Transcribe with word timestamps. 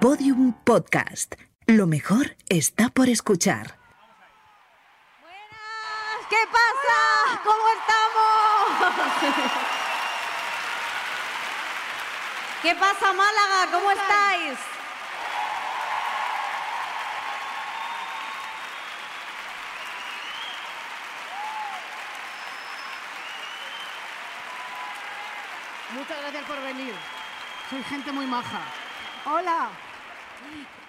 Podium 0.00 0.54
Podcast. 0.64 1.34
Lo 1.66 1.86
mejor 1.86 2.34
está 2.48 2.88
por 2.88 3.10
escuchar. 3.10 3.76
Buenas, 5.20 6.26
¿qué 6.30 6.38
pasa? 6.50 7.40
¿Cómo 7.44 7.64
estamos? 7.78 8.96
¿Qué 12.62 12.74
pasa, 12.76 13.12
Málaga? 13.12 13.70
¿Cómo 13.72 13.90
estáis? 13.90 14.58
Muchas 25.94 26.20
gracias 26.22 26.44
por 26.44 26.62
venir. 26.62 26.94
Soy 27.68 27.82
gente 27.82 28.12
muy 28.12 28.24
maja. 28.24 28.62
Hola. 29.26 29.89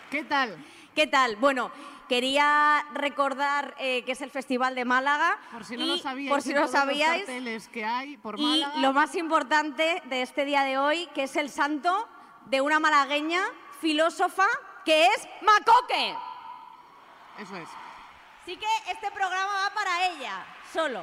¿Qué 0.10 0.24
tal? 0.24 0.58
¿Qué 0.96 1.08
tal? 1.08 1.36
Bueno, 1.38 1.72
quería 2.10 2.86
recordar 2.94 3.74
eh, 3.80 4.04
que 4.04 4.12
es 4.12 4.22
el 4.22 4.30
Festival 4.30 4.76
de 4.76 4.84
Málaga. 4.84 5.40
Por 5.52 5.64
si 5.64 5.78
no 5.78 5.86
y, 5.86 5.88
lo 5.88 5.98
sabíais, 5.98 6.30
por 6.30 6.42
si 6.42 6.54
no 6.54 6.62
los 6.62 6.72
sabíais. 6.72 7.70
que 7.70 7.86
hay 7.86 8.18
por 8.18 8.38
Y 8.38 8.44
Málaga. 8.44 8.78
lo 8.80 8.92
más 8.94 9.16
importante 9.16 10.02
de 10.06 10.22
este 10.22 10.44
día 10.44 10.64
de 10.64 10.78
hoy, 10.78 11.08
que 11.16 11.24
es 11.24 11.36
el 11.38 11.50
santo 11.50 12.08
de 12.48 12.60
una 12.60 12.80
malagueña 12.80 13.42
filósofa 13.80 14.46
que 14.84 15.06
es 15.06 15.28
Macoque. 15.42 16.16
Eso 17.40 17.56
es. 17.56 17.70
Así 18.42 18.58
que 18.58 18.68
este 18.92 19.10
programa 19.12 19.54
va 19.70 19.74
para 19.74 20.08
ella, 20.10 20.46
solo. 20.74 21.02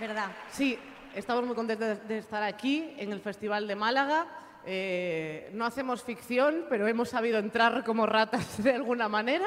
¿Verdad? 0.00 0.30
Sí, 0.50 0.78
estamos 1.14 1.44
muy 1.44 1.54
contentos 1.56 1.88
de, 1.88 1.96
de 1.96 2.18
estar 2.18 2.42
aquí 2.42 2.94
en 2.96 3.12
el 3.12 3.20
Festival 3.20 3.66
de 3.66 3.74
Málaga. 3.76 4.26
Eh, 4.66 5.50
no 5.54 5.64
hacemos 5.64 6.02
ficción, 6.02 6.66
pero 6.68 6.86
hemos 6.86 7.08
sabido 7.08 7.38
entrar 7.38 7.84
como 7.84 8.06
ratas 8.06 8.62
de 8.62 8.74
alguna 8.74 9.08
manera. 9.08 9.46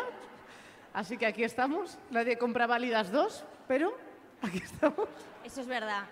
Así 0.94 1.17
que 1.17 1.25
aquí 1.25 1.44
estamos. 1.44 1.97
Nadie 2.09 2.38
compra 2.38 2.67
válidas 2.67 3.11
dos, 3.11 3.45
pero 3.67 3.95
aquí 4.41 4.58
estamos. 4.58 5.08
Eso 5.44 5.61
es 5.61 5.67
verdad. 5.67 6.03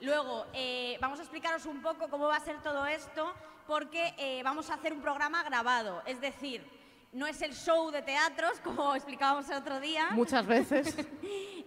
Luego, 0.00 0.46
eh, 0.52 0.96
vamos 1.00 1.18
a 1.18 1.22
explicaros 1.22 1.64
un 1.66 1.80
poco 1.82 2.08
cómo 2.08 2.26
va 2.28 2.36
a 2.36 2.40
ser 2.40 2.60
todo 2.62 2.86
esto, 2.86 3.32
porque 3.66 4.14
eh, 4.18 4.42
vamos 4.42 4.70
a 4.70 4.74
hacer 4.74 4.92
un 4.92 5.00
programa 5.00 5.42
grabado. 5.42 6.02
Es 6.06 6.20
decir, 6.20 6.62
no 7.12 7.26
es 7.26 7.40
el 7.42 7.54
show 7.54 7.90
de 7.90 8.02
teatros, 8.02 8.58
como 8.60 8.94
explicábamos 8.94 9.48
el 9.48 9.56
otro 9.56 9.80
día. 9.80 10.08
Muchas 10.12 10.46
veces. 10.46 10.96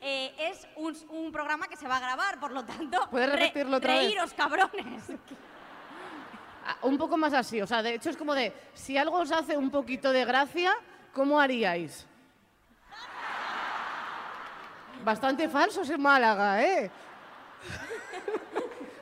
Eh, 0.02 0.34
es 0.50 0.66
un, 0.78 0.96
un 1.10 1.30
programa 1.30 1.68
que 1.68 1.76
se 1.76 1.86
va 1.86 1.98
a 1.98 2.00
grabar, 2.00 2.40
por 2.40 2.52
lo 2.54 2.64
tanto, 2.64 3.06
¿Puedes 3.12 3.30
re- 3.32 3.36
repetirlo 3.36 3.76
otra 3.76 3.96
vez? 3.96 4.04
reíros, 4.06 4.34
cabrones. 4.34 5.04
Un 6.82 6.98
poco 6.98 7.18
más 7.18 7.34
así, 7.34 7.62
o 7.62 7.68
sea, 7.68 7.82
de 7.82 7.96
hecho 7.96 8.10
es 8.10 8.18
como 8.18 8.36
de, 8.36 8.54
si 8.74 8.98
algo 8.98 9.18
os 9.18 9.32
hace 9.32 9.58
un 9.58 9.70
poquito 9.70 10.12
de 10.12 10.26
gracia, 10.26 10.74
¿cómo 11.14 11.40
haríais? 11.40 12.06
Bastante 15.04 15.48
falsos 15.48 15.90
en 15.90 16.02
Málaga, 16.02 16.64
¿eh? 16.64 16.92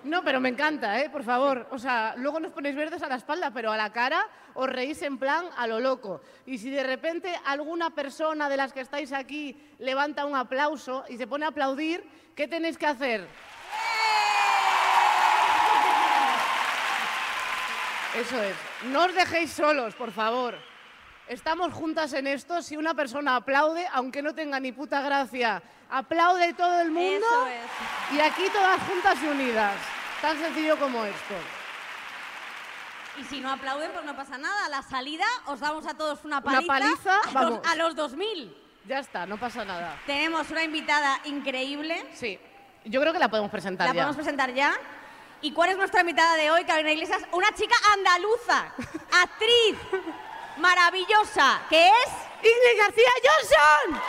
No, 0.07 0.23
pero 0.23 0.39
me 0.39 0.47
encanta, 0.47 1.01
¿eh? 1.01 1.09
Por 1.09 1.23
favor. 1.23 1.67
O 1.71 1.77
sea, 1.77 2.13
luego 2.15 2.39
nos 2.39 2.53
ponéis 2.53 2.77
verdes 2.77 3.03
a 3.03 3.09
la 3.09 3.15
espalda, 3.15 3.51
pero 3.51 3.73
a 3.73 3.77
la 3.77 3.91
cara 3.91 4.25
os 4.53 4.69
reís 4.69 5.01
en 5.01 5.17
plan 5.17 5.45
a 5.57 5.67
lo 5.67 5.81
loco. 5.81 6.21
Y 6.45 6.59
si 6.59 6.69
de 6.69 6.81
repente 6.81 7.37
alguna 7.45 7.89
persona 7.89 8.47
de 8.47 8.55
las 8.55 8.71
que 8.71 8.79
estáis 8.79 9.11
aquí 9.11 9.59
levanta 9.79 10.25
un 10.25 10.35
aplauso 10.35 11.03
y 11.09 11.17
se 11.17 11.27
pone 11.27 11.43
a 11.43 11.49
aplaudir, 11.49 12.07
¿qué 12.35 12.47
tenéis 12.47 12.77
que 12.77 12.85
hacer? 12.85 13.27
Eso 18.17 18.41
es. 18.41 18.55
No 18.85 19.05
os 19.05 19.13
dejéis 19.13 19.51
solos, 19.53 19.93
por 19.95 20.11
favor. 20.11 20.55
Estamos 21.27 21.73
juntas 21.73 22.13
en 22.13 22.25
esto. 22.27 22.61
Si 22.61 22.77
una 22.77 22.93
persona 22.93 23.35
aplaude, 23.35 23.85
aunque 23.93 24.21
no 24.21 24.33
tenga 24.33 24.59
ni 24.59 24.71
puta 24.71 25.01
gracia, 25.01 25.61
aplaude 25.89 26.53
todo 26.53 26.79
el 26.81 26.91
mundo. 26.91 27.25
Eso 27.27 27.47
es. 27.47 28.15
Y 28.17 28.21
aquí 28.21 28.43
todas 28.53 28.79
juntas 28.81 29.17
y 29.23 29.27
unidas. 29.27 29.75
Tan 30.21 30.37
sencillo 30.39 30.77
como 30.79 31.03
esto. 31.03 31.35
Y 33.19 33.23
si 33.25 33.39
no 33.41 33.51
aplauden, 33.51 33.91
pues 33.91 34.05
no 34.05 34.15
pasa 34.15 34.37
nada. 34.37 34.65
A 34.65 34.69
la 34.69 34.81
salida 34.83 35.25
os 35.47 35.59
damos 35.59 35.85
a 35.85 35.95
todos 35.95 36.23
una 36.23 36.37
Una 36.37 36.41
paliza, 36.61 36.67
paliza, 36.67 37.15
a, 37.17 37.25
los, 37.25 37.33
vamos. 37.33 37.61
a 37.67 37.75
los 37.75 37.95
2000. 37.95 38.57
Ya 38.85 38.99
está, 38.99 39.25
no 39.25 39.37
pasa 39.37 39.65
nada. 39.65 39.97
Tenemos 40.05 40.49
una 40.49 40.63
invitada 40.63 41.19
increíble. 41.25 42.05
Sí. 42.13 42.39
Yo 42.85 43.01
creo 43.01 43.11
que 43.11 43.19
la 43.19 43.27
podemos 43.27 43.51
presentar 43.51 43.87
La 43.87 43.93
ya. 43.93 44.01
podemos 44.01 44.15
presentar 44.15 44.53
ya. 44.53 44.73
¿Y 45.41 45.51
cuál 45.51 45.69
es 45.69 45.77
nuestra 45.77 46.01
invitada 46.01 46.35
de 46.35 46.49
hoy, 46.49 46.63
Carolina 46.65 46.91
Iglesias? 46.91 47.21
Una 47.31 47.53
chica 47.53 47.75
andaluza, 47.93 48.73
actriz, 49.23 49.77
maravillosa, 50.57 51.61
que 51.69 51.87
es... 51.87 52.09
¡Ingrid 52.37 52.79
García 52.79 53.09
Johnson! 53.23 54.01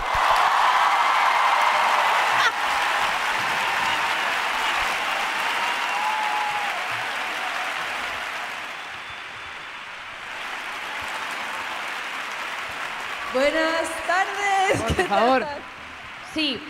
Buenas 13.34 13.88
tardes. 14.06 14.82
Por 14.82 14.96
¿qué 14.96 15.04
favor. 15.04 15.40
tal? 15.44 15.58
Sí, 16.32 16.62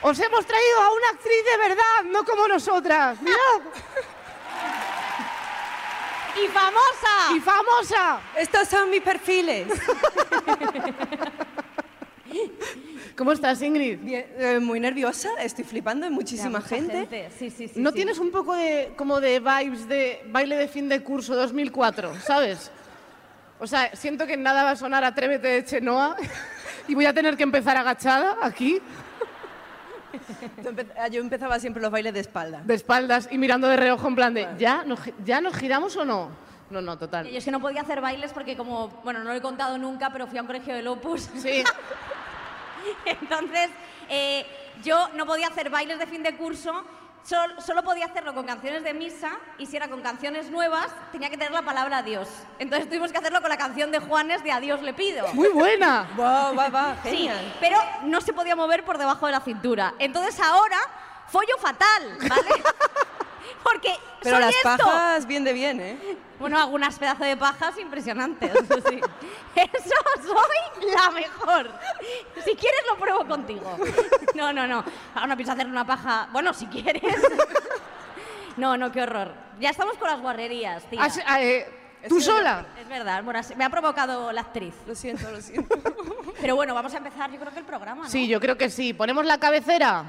Os 0.00 0.18
hemos 0.20 0.46
traído 0.46 0.80
a 0.80 0.92
una 0.92 1.08
actriz 1.12 1.44
de 1.44 1.56
verdad, 1.68 2.04
no 2.06 2.24
como 2.24 2.46
nosotras. 2.46 3.20
Mirad. 3.20 3.36
y 6.44 6.48
famosa. 6.48 7.36
y 7.36 7.40
famosa. 7.40 8.20
Estos 8.36 8.68
son 8.68 8.90
mis 8.90 9.02
perfiles. 9.02 9.66
¿Cómo 13.16 13.32
estás, 13.32 13.60
Ingrid? 13.62 13.98
Bien, 13.98 14.26
eh, 14.38 14.60
muy 14.60 14.78
nerviosa, 14.78 15.30
estoy 15.40 15.64
flipando, 15.64 16.06
hay 16.06 16.12
muchísima 16.12 16.60
gente. 16.60 17.28
Sí, 17.36 17.50
sí, 17.50 17.66
sí. 17.66 17.80
¿No 17.80 17.90
sí. 17.90 17.96
tienes 17.96 18.18
un 18.18 18.30
poco 18.30 18.54
de 18.54 18.92
como 18.96 19.20
de 19.20 19.40
vibes 19.40 19.88
de 19.88 20.22
baile 20.26 20.54
de 20.56 20.68
fin 20.68 20.88
de 20.88 21.02
curso 21.02 21.34
2004, 21.34 22.20
sabes? 22.20 22.70
O 23.58 23.66
sea, 23.66 23.96
siento 23.96 24.24
que 24.24 24.36
nada 24.36 24.62
va 24.62 24.70
a 24.70 24.76
sonar 24.76 25.02
Atrévete 25.02 25.48
de 25.48 25.64
Chenoa 25.64 26.16
y 26.86 26.94
voy 26.94 27.06
a 27.06 27.12
tener 27.12 27.36
que 27.36 27.42
empezar 27.42 27.76
agachada 27.76 28.36
aquí, 28.40 28.80
Yo 30.62 30.70
ah, 30.98 31.08
Yo 31.08 31.20
empezaba 31.20 31.58
siempre 31.58 31.82
los 31.82 31.90
bailes 31.90 32.14
de 32.14 32.20
espalda. 32.20 32.62
de 32.64 32.74
espaldas 32.74 33.28
y 33.30 33.38
mirando 33.38 33.68
de 33.68 33.76
reojo 33.76 34.08
en 34.08 34.14
plan 34.14 34.34
de 34.34 34.48
¿ya 34.58 34.84
nos, 34.84 35.00
¿ya 35.24 35.40
nos 35.40 35.54
giramos 35.56 35.96
o 35.96 36.04
no? 36.04 36.30
No, 36.70 36.82
no, 36.82 36.98
total. 36.98 37.26
Yo 37.28 37.38
es 37.38 37.44
que 37.44 37.50
no 37.50 37.60
podía 37.60 37.80
hacer 37.80 38.00
bailes 38.00 38.32
porque 38.32 38.56
como, 38.56 38.88
bueno, 39.02 39.20
no 39.20 39.30
lo 39.30 39.36
he 39.36 39.40
contado 39.40 39.78
nunca, 39.78 40.10
pero 40.12 40.26
fui 40.26 40.38
a 40.38 40.42
un 40.42 40.46
colegio 40.46 40.74
del 40.74 40.86
Opus. 40.86 41.30
Sí, 41.36 41.64
Entonces, 43.06 43.70
eh, 44.08 44.46
yo 44.82 45.08
no 45.14 45.26
podía 45.26 45.48
hacer 45.48 45.70
bailes 45.70 45.98
de 45.98 46.06
fin 46.06 46.22
de 46.22 46.36
curso, 46.36 46.84
sol- 47.28 47.54
solo 47.64 47.82
podía 47.82 48.06
hacerlo 48.06 48.34
con 48.34 48.46
canciones 48.46 48.82
de 48.84 48.94
misa 48.94 49.32
y 49.58 49.66
si 49.66 49.76
era 49.76 49.88
con 49.88 50.00
canciones 50.02 50.50
nuevas, 50.50 50.86
tenía 51.12 51.28
que 51.28 51.36
tener 51.36 51.52
la 51.52 51.62
palabra 51.62 51.98
adiós. 51.98 52.28
Entonces 52.58 52.88
tuvimos 52.88 53.12
que 53.12 53.18
hacerlo 53.18 53.40
con 53.40 53.50
la 53.50 53.58
canción 53.58 53.90
de 53.90 53.98
Juanes 53.98 54.42
de 54.42 54.52
Adiós 54.52 54.80
le 54.82 54.94
pido. 54.94 55.26
muy 55.34 55.48
buena. 55.50 56.08
¡Wow, 56.16 56.56
va, 56.56 56.68
va! 56.68 56.96
Sí, 57.02 57.10
Genial. 57.10 57.56
pero 57.60 57.76
no 58.04 58.20
se 58.20 58.32
podía 58.32 58.56
mover 58.56 58.84
por 58.84 58.96
debajo 58.98 59.26
de 59.26 59.32
la 59.32 59.40
cintura. 59.40 59.94
Entonces 59.98 60.40
ahora, 60.40 60.78
follo 61.28 61.56
fatal, 61.58 62.16
¿vale? 62.28 62.48
Porque 63.62 63.92
Pero 64.22 64.36
soy 64.36 64.44
las 64.46 64.54
esto. 64.54 64.68
pajas 64.84 65.26
bien 65.26 65.44
de 65.44 65.52
bien, 65.52 65.80
¿eh? 65.80 65.98
Bueno, 66.38 66.58
algunas 66.58 66.98
pedazos 66.98 67.26
de 67.26 67.36
pajas 67.36 67.76
impresionantes. 67.78 68.52
sí. 68.88 69.00
Eso 69.54 69.94
soy 70.22 70.90
la 70.94 71.10
mejor. 71.10 71.70
Si 72.44 72.54
quieres 72.54 72.80
lo 72.88 72.96
pruebo 72.96 73.26
contigo. 73.26 73.76
No, 74.34 74.52
no, 74.52 74.66
no. 74.66 74.84
Ahora 75.14 75.26
no 75.26 75.36
pienso 75.36 75.52
hacer 75.52 75.66
una 75.66 75.84
paja. 75.86 76.28
Bueno, 76.32 76.52
si 76.54 76.66
quieres. 76.66 77.02
No, 78.56 78.76
no, 78.76 78.90
qué 78.92 79.02
horror. 79.02 79.32
Ya 79.60 79.70
estamos 79.70 79.96
con 79.98 80.08
las 80.08 80.20
guarrerías, 80.20 80.84
tía. 80.84 81.02
Has- 81.02 81.20
ah, 81.26 81.42
eh, 81.42 81.66
¿Tú 82.08 82.18
Es 82.18 82.24
que- 82.26 82.30
sola? 82.30 82.64
Es 82.80 82.88
verdad, 82.88 83.22
bueno, 83.24 83.40
me 83.56 83.64
ha 83.64 83.70
provocado 83.70 84.30
la 84.32 84.42
actriz. 84.42 84.74
Lo 84.86 84.94
siento, 84.94 85.30
lo 85.30 85.40
siento. 85.40 85.76
Pero 86.40 86.54
bueno, 86.54 86.72
vamos 86.74 86.94
a 86.94 86.98
empezar, 86.98 87.30
yo 87.32 87.40
creo 87.40 87.52
que 87.52 87.58
el 87.58 87.64
programa, 87.64 88.04
¿no? 88.04 88.08
Sí, 88.10 88.28
yo 88.28 88.38
creo 88.40 88.56
que 88.56 88.70
sí. 88.70 88.92
¿Ponemos 88.94 89.24
la 89.26 89.38
cabecera? 89.38 90.04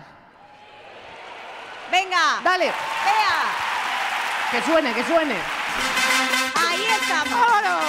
Venga, 1.92 2.40
Dale, 2.44 2.66
vea. 2.66 3.40
que 4.52 4.62
suene, 4.62 4.94
que 4.94 5.04
suene. 5.06 5.36
Ahí 6.56 6.86
estamos. 6.86 7.40
¡Vámonos! 7.40 7.84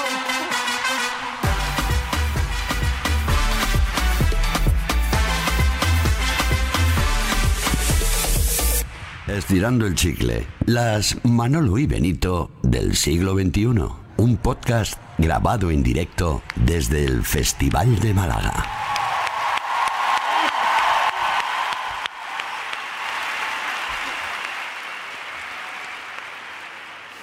Estirando 9.26 9.87
el 9.87 9.94
chicle. 9.94 10.46
Las 10.67 11.17
Manolo 11.25 11.79
y 11.79 11.87
Benito 11.87 12.50
del 12.62 12.96
siglo 12.96 13.35
XXI. 13.35 13.69
Un 14.17 14.37
podcast 14.37 14.94
grabado 15.19 15.70
en 15.70 15.82
directo 15.82 16.43
desde 16.56 17.05
el 17.05 17.25
Festival 17.25 18.00
de 18.00 18.12
Málaga. 18.12 18.64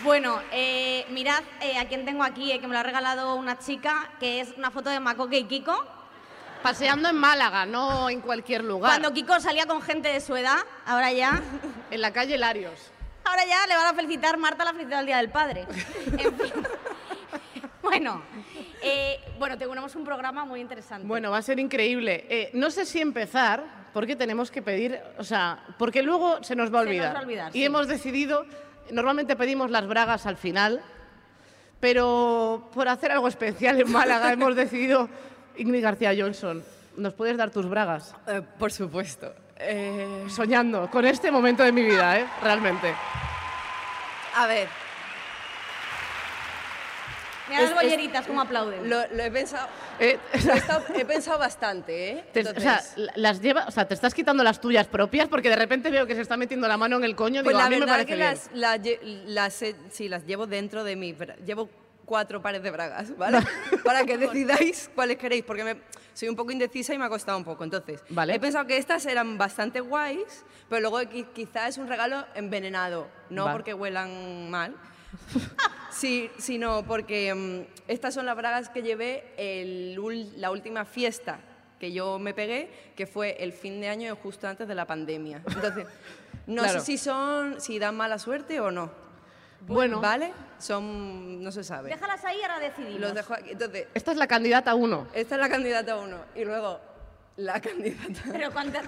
Bueno, 0.03 0.39
eh, 1.61 1.77
a 1.77 1.87
quién 1.87 2.05
tengo 2.05 2.23
aquí, 2.23 2.51
eh, 2.51 2.59
que 2.59 2.67
me 2.67 2.73
lo 2.73 2.79
ha 2.79 2.83
regalado 2.83 3.35
una 3.35 3.57
chica, 3.59 4.09
que 4.19 4.41
es 4.41 4.49
una 4.57 4.71
foto 4.71 4.89
de 4.89 4.99
Macoque 4.99 5.37
y 5.39 5.43
Kiko. 5.45 5.75
Paseando 6.63 7.07
en 7.09 7.15
Málaga, 7.15 7.65
no 7.65 8.09
en 8.09 8.19
cualquier 8.21 8.63
lugar. 8.63 8.91
Cuando 8.91 9.13
Kiko 9.13 9.39
salía 9.39 9.65
con 9.67 9.81
gente 9.81 10.09
de 10.09 10.19
su 10.21 10.35
edad, 10.35 10.57
ahora 10.85 11.11
ya, 11.11 11.41
En 11.91 12.01
la 12.01 12.11
calle 12.11 12.37
Larios. 12.37 12.91
ahora 13.23 13.45
ya 13.45 13.65
le 13.67 13.75
van 13.75 13.87
a 13.87 13.93
felicitar 13.93 14.37
Marta 14.37 14.65
la 14.65 14.73
felicidad 14.73 14.97
del 14.97 15.05
Día 15.05 15.17
del 15.17 15.29
Padre. 15.29 15.65
En 16.17 16.37
fin. 16.37 16.53
Bueno, 17.81 18.21
eh, 18.81 19.17
bueno, 19.39 19.57
tenemos 19.57 19.95
un 19.95 20.03
programa 20.03 20.43
muy 20.43 20.59
interesante. 20.59 21.07
Bueno, 21.07 21.31
va 21.31 21.37
a 21.37 21.41
ser 21.41 21.57
increíble. 21.57 22.25
Eh, 22.29 22.49
no 22.53 22.69
sé 22.69 22.85
si 22.85 22.99
empezar, 22.99 23.63
porque 23.93 24.17
tenemos 24.17 24.51
que 24.51 24.61
pedir, 24.61 24.99
o 25.17 25.23
sea, 25.23 25.63
porque 25.79 26.03
luego 26.03 26.43
se 26.43 26.53
nos 26.55 26.73
va 26.73 26.81
a 26.81 26.83
Se 26.83 26.85
nos 26.85 26.89
olvidar. 26.89 27.15
va 27.15 27.19
a 27.19 27.23
olvidar, 27.23 27.49
y 27.55 27.59
sí. 27.59 27.63
hemos 27.65 27.87
decidido, 27.87 28.45
normalmente 28.91 29.37
pedimos 29.37 29.71
las 29.71 29.87
bragas 29.87 30.25
al 30.25 30.35
final, 30.35 30.81
pero 31.79 32.69
por 32.73 32.87
hacer 32.87 33.11
algo 33.11 33.27
especial 33.27 33.79
en 33.79 33.91
Málaga 33.91 34.31
hemos 34.31 34.55
decidido, 34.55 35.09
Ingrid 35.57 35.83
García 35.83 36.13
Johnson, 36.17 36.63
¿nos 36.95 37.13
puedes 37.13 37.37
dar 37.37 37.51
tus 37.51 37.67
bragas? 37.69 38.15
Eh, 38.27 38.41
por 38.57 38.71
supuesto. 38.71 39.33
Eh, 39.59 40.25
Soñando 40.29 40.89
con 40.89 41.05
este 41.05 41.31
momento 41.31 41.63
de 41.63 41.71
mi 41.71 41.81
vida, 41.83 42.19
¿eh? 42.19 42.25
Realmente. 42.43 42.93
a 44.35 44.45
ver, 44.47 44.67
Mira 47.49 47.61
las 47.61 47.73
bolleritas 47.75 48.27
como 48.27 48.41
aplauden. 48.41 48.89
lo, 48.89 49.07
lo 49.07 49.23
he 49.23 49.31
pensado. 49.31 49.67
Eh, 49.99 50.19
lo 50.45 50.53
he, 50.53 50.57
estado- 50.57 50.83
he 50.95 51.05
pensado 51.05 51.39
bastante, 51.39 52.09
¿eh? 52.11 52.25
te, 52.33 52.41
Entonces, 52.41 52.63
o 52.63 52.95
sea, 52.95 53.11
las 53.15 53.41
lleva, 53.41 53.65
o 53.67 53.71
sea, 53.71 53.87
te 53.87 53.95
estás 53.95 54.13
quitando 54.13 54.43
las 54.43 54.61
tuyas 54.61 54.85
propias 54.87 55.27
porque 55.27 55.49
de 55.49 55.55
repente 55.55 55.89
veo 55.89 56.05
que 56.05 56.13
se 56.13 56.21
está 56.21 56.37
metiendo 56.37 56.67
la 56.67 56.77
mano 56.77 56.97
en 56.97 57.03
el 57.03 57.15
coño. 57.15 57.41
pues 57.43 57.55
digo, 57.55 57.59
la 57.59 57.65
a 57.65 57.69
mí 57.69 57.75
me 57.75 57.79
verdad 57.79 57.93
parece 57.95 58.07
que 58.09 58.15
bien. 58.15 58.27
las, 58.53 58.83
las, 59.25 59.63
las 59.63 59.73
sí, 59.89 60.07
las 60.07 60.25
llevo 60.27 60.45
dentro 60.45 60.83
de 60.83 60.95
mí. 60.95 61.15
Llevo 61.45 61.67
cuatro 62.05 62.41
pares 62.43 62.61
de 62.61 62.69
bragas, 62.69 63.17
¿vale? 63.17 63.39
Para 63.83 64.05
que 64.05 64.17
decidáis 64.19 64.89
cuáles 64.93 65.17
queréis, 65.17 65.43
porque 65.43 65.63
me- 65.63 65.77
soy 66.13 66.29
un 66.29 66.35
poco 66.35 66.51
indecisa 66.51 66.93
y 66.93 66.97
me 66.99 67.05
ha 67.05 67.09
costado 67.09 67.37
un 67.37 67.43
poco. 67.43 67.63
Entonces, 67.63 68.01
Vale. 68.09 68.35
he 68.35 68.39
pensado 68.39 68.65
que 68.67 68.77
estas 68.77 69.03
eran 69.07 69.37
bastante 69.39 69.79
guays, 69.79 70.45
pero 70.69 70.79
luego 70.81 71.01
qui- 71.01 71.27
quizás 71.33 71.69
es 71.69 71.77
un 71.79 71.87
regalo 71.87 72.23
envenenado, 72.35 73.07
no 73.31 73.45
Vale. 73.45 73.55
porque 73.57 73.73
huelan 73.73 74.49
mal. 74.51 74.75
Sí, 75.91 76.29
sino 76.37 76.83
porque 76.83 77.33
mm, 77.33 77.61
estas 77.87 78.13
son 78.13 78.25
las 78.25 78.35
bragas 78.35 78.69
que 78.69 78.81
llevé 78.83 79.33
el 79.37 79.97
la 80.39 80.51
última 80.51 80.85
fiesta 80.85 81.39
que 81.79 81.91
yo 81.91 82.17
me 82.19 82.33
pegué, 82.33 82.71
que 82.95 83.05
fue 83.07 83.35
el 83.43 83.51
fin 83.53 83.79
de 83.81 83.89
año 83.89 84.15
justo 84.15 84.47
antes 84.47 84.67
de 84.67 84.75
la 84.75 84.85
pandemia. 84.85 85.41
Entonces, 85.47 85.85
no 86.47 86.63
Claro. 86.63 86.79
sé 86.79 86.85
si 86.85 86.97
son, 86.97 87.59
si 87.61 87.77
dan 87.79 87.95
mala 87.95 88.17
suerte 88.19 88.59
o 88.59 88.71
no. 88.71 88.91
Bueno, 89.61 89.99
¿Vale? 90.01 90.33
Son, 90.59 91.43
no 91.43 91.51
se 91.51 91.63
sabe. 91.63 91.89
Déjalas 91.89 92.23
ahí, 92.25 92.41
ahora 92.41 92.59
decidimos. 92.59 92.99
Los 92.99 93.13
dejo 93.15 93.33
aquí. 93.33 93.51
Entonces, 93.51 93.87
esta 93.93 94.11
es 94.11 94.17
la 94.17 94.27
candidata 94.27 94.75
uno. 94.75 95.07
esta 95.13 95.35
es 95.35 95.41
la 95.41 95.49
candidata 95.49 95.97
uno. 95.97 96.17
Y 96.35 96.45
luego, 96.45 96.79
la 97.37 97.61
candidata. 97.61 98.21
Pero 98.31 98.51
cuántas... 98.51 98.85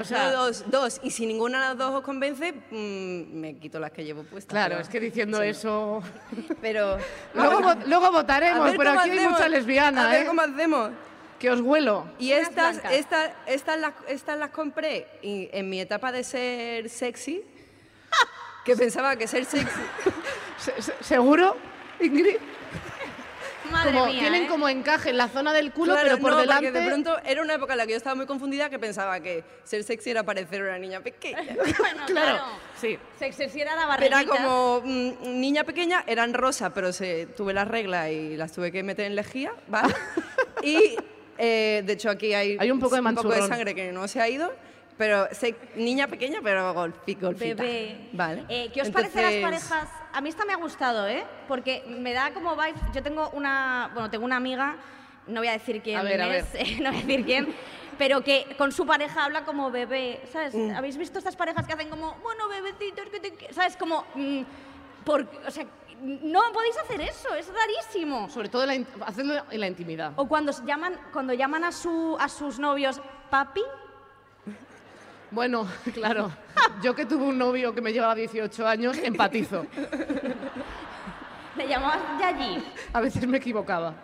O 0.00 0.04
sea, 0.04 0.30
no, 0.30 0.44
dos, 0.46 0.64
dos. 0.70 1.00
Y 1.02 1.10
si 1.10 1.26
ninguna 1.26 1.60
de 1.60 1.68
las 1.68 1.78
dos 1.78 1.94
os 1.94 2.02
convence, 2.02 2.52
mm, 2.70 3.38
me 3.40 3.56
quito 3.58 3.78
las 3.78 3.90
que 3.90 4.04
llevo 4.04 4.22
puestas. 4.24 4.50
Claro, 4.50 4.70
pero- 4.76 4.80
es 4.82 4.88
que 4.88 5.00
diciendo 5.00 5.42
eso... 5.42 6.02
Pero. 6.60 6.96
Luego, 7.34 7.60
vo- 7.60 7.84
luego 7.86 8.06
A 8.06 8.10
votaremos, 8.10 8.70
pero 8.76 8.90
aquí 8.92 9.10
hay 9.10 9.18
hacemos. 9.18 9.32
mucha 9.32 9.48
lesbiana, 9.48 10.08
A 10.08 10.12
ver 10.12 10.22
¿eh? 10.22 10.26
cómo 10.26 10.40
hacemos. 10.42 10.90
Que 11.38 11.50
os 11.50 11.60
huelo. 11.60 12.06
Y 12.20 12.30
estas, 12.32 12.80
estas, 12.90 13.32
estas, 13.46 13.78
las, 13.80 13.94
estas 14.06 14.38
las 14.38 14.50
compré 14.50 15.08
y 15.22 15.48
en 15.52 15.68
mi 15.68 15.80
etapa 15.80 16.12
de 16.12 16.22
ser 16.22 16.88
sexy, 16.88 17.42
que 18.64 18.76
pensaba 18.76 19.16
que 19.16 19.26
ser 19.26 19.44
sexy... 19.44 19.66
Se- 20.58 20.80
se- 20.80 20.94
¿Seguro, 21.02 21.56
Ingrid? 21.98 22.36
Madre 23.70 23.92
Como, 23.92 24.06
mía, 24.06 24.20
tienen 24.20 24.44
¿eh? 24.44 24.46
como 24.48 24.68
encaje 24.68 25.10
en 25.10 25.16
la 25.16 25.28
zona 25.28 25.52
del 25.52 25.72
culo, 25.72 25.92
Claro, 25.92 26.08
pero 26.08 26.18
por 26.20 26.32
no, 26.32 26.38
delante... 26.38 26.66
porque 26.66 26.80
de 26.80 26.86
pronto 26.86 27.16
era 27.24 27.42
una 27.42 27.54
época 27.54 27.74
en 27.74 27.78
la 27.78 27.86
que 27.86 27.92
yo 27.92 27.96
estaba 27.96 28.14
muy 28.14 28.26
confundida 28.26 28.68
que 28.70 28.78
pensaba 28.78 29.20
que 29.20 29.44
ser 29.64 29.84
sexy 29.84 30.10
era 30.10 30.22
parecer 30.24 30.62
una 30.62 30.78
niña 30.78 31.00
pequeña. 31.00 31.42
Bueno, 31.78 32.02
Claro, 32.06 32.36
claro. 32.38 32.44
sí. 32.80 32.98
Se 33.18 33.26
exerciera 33.26 33.74
la 33.76 33.82
Era 33.82 34.16
barriguita. 34.16 34.26
como 34.44 34.82
mm, 34.84 35.40
niña 35.40 35.64
pequeña, 35.64 36.04
eran 36.06 36.34
rosa, 36.34 36.72
pero 36.74 36.92
se, 36.92 37.26
tuve 37.26 37.52
las 37.52 37.68
reglas 37.68 38.10
y 38.10 38.36
las 38.36 38.52
tuve 38.52 38.72
que 38.72 38.82
meter 38.82 39.06
en 39.06 39.16
lejía, 39.16 39.52
¿vale? 39.68 39.94
y 40.62 40.96
eh, 41.38 41.82
de 41.84 41.92
hecho 41.92 42.10
aquí 42.10 42.34
hay, 42.34 42.56
Hay 42.58 42.70
un 42.70 42.80
poco 42.80 42.94
de 42.96 43.00
un 43.00 43.14
poco 43.14 43.30
de 43.30 43.46
sangre 43.46 43.74
que 43.74 43.92
no 43.92 44.06
se 44.08 44.20
ha 44.20 44.28
ido, 44.28 44.52
pero 45.02 45.26
sé- 45.32 45.56
niña 45.74 46.06
pequeña, 46.06 46.38
pero 46.44 46.72
golfi, 46.74 47.16
golfita. 47.16 47.60
Bebé. 47.64 48.08
Vale. 48.12 48.44
Eh, 48.48 48.70
¿Qué 48.72 48.82
os 48.82 48.90
parece 48.90 49.20
las 49.20 49.32
Entonces, 49.32 49.68
parejas? 49.68 49.88
A 50.12 50.20
mí 50.20 50.28
esta 50.28 50.44
me 50.44 50.52
ha 50.52 50.56
gustado, 50.56 51.08
¿eh? 51.08 51.24
Porque 51.48 51.82
me 51.88 52.12
da 52.12 52.32
como 52.32 52.54
vibes. 52.54 52.80
Yo 52.94 53.02
tengo 53.02 53.28
una. 53.30 53.90
Bueno, 53.94 54.08
tengo 54.10 54.24
una 54.24 54.36
amiga, 54.36 54.76
no 55.26 55.40
voy 55.40 55.48
a 55.48 55.52
decir 55.54 55.82
quién 55.82 55.98
A 55.98 56.04
ver, 56.04 56.22
a 56.22 56.36
es, 56.36 56.54
eh, 56.54 56.78
no 56.80 56.90
voy 56.92 57.00
a 57.00 57.02
decir 57.02 57.24
quién, 57.24 57.48
pero 57.98 58.22
que 58.22 58.54
con 58.56 58.70
su 58.70 58.86
pareja 58.86 59.24
habla 59.24 59.44
como 59.44 59.72
bebé. 59.72 60.20
¿Sabes? 60.32 60.54
Mm. 60.54 60.76
¿Habéis 60.76 60.96
visto 60.96 61.18
estas 61.18 61.34
parejas 61.34 61.66
que 61.66 61.72
hacen 61.72 61.88
como, 61.88 62.14
bueno, 62.22 62.46
bebecitos, 62.48 63.06
que 63.10 63.18
te. 63.18 63.36
qui-?" 63.36 63.50
¿Sabes? 63.52 63.76
Como. 63.76 64.04
mm, 64.14 64.42
por, 65.04 65.26
o 65.44 65.50
sea, 65.50 65.64
no 66.00 66.40
podéis 66.52 66.78
hacer 66.78 67.00
eso, 67.00 67.34
es 67.34 67.48
rarísimo. 67.52 68.30
Sobre 68.30 68.48
todo 68.48 68.62
en 68.62 68.68
la 68.68 68.74
in- 68.76 68.86
hacerlo 69.04 69.34
en 69.50 69.58
la 69.60 69.66
intimidad. 69.66 70.12
O 70.14 70.28
cuando 70.28 70.52
llaman, 70.64 70.96
cuando 71.12 71.32
llaman 71.34 71.64
a, 71.64 71.72
su, 71.72 72.16
a 72.20 72.28
sus 72.28 72.60
novios 72.60 73.00
papi. 73.30 73.62
Bueno, 75.32 75.66
claro. 75.94 76.30
Yo 76.82 76.94
que 76.94 77.06
tuve 77.06 77.24
un 77.24 77.38
novio 77.38 77.74
que 77.74 77.80
me 77.80 77.92
llevaba 77.92 78.14
18 78.14 78.66
años, 78.68 78.98
empatizo. 78.98 79.66
Le 81.56 81.68
llamabas 81.68 81.98
Yayi. 82.20 82.62
A 82.92 83.00
veces 83.00 83.26
me 83.26 83.38
equivocaba. 83.38 83.94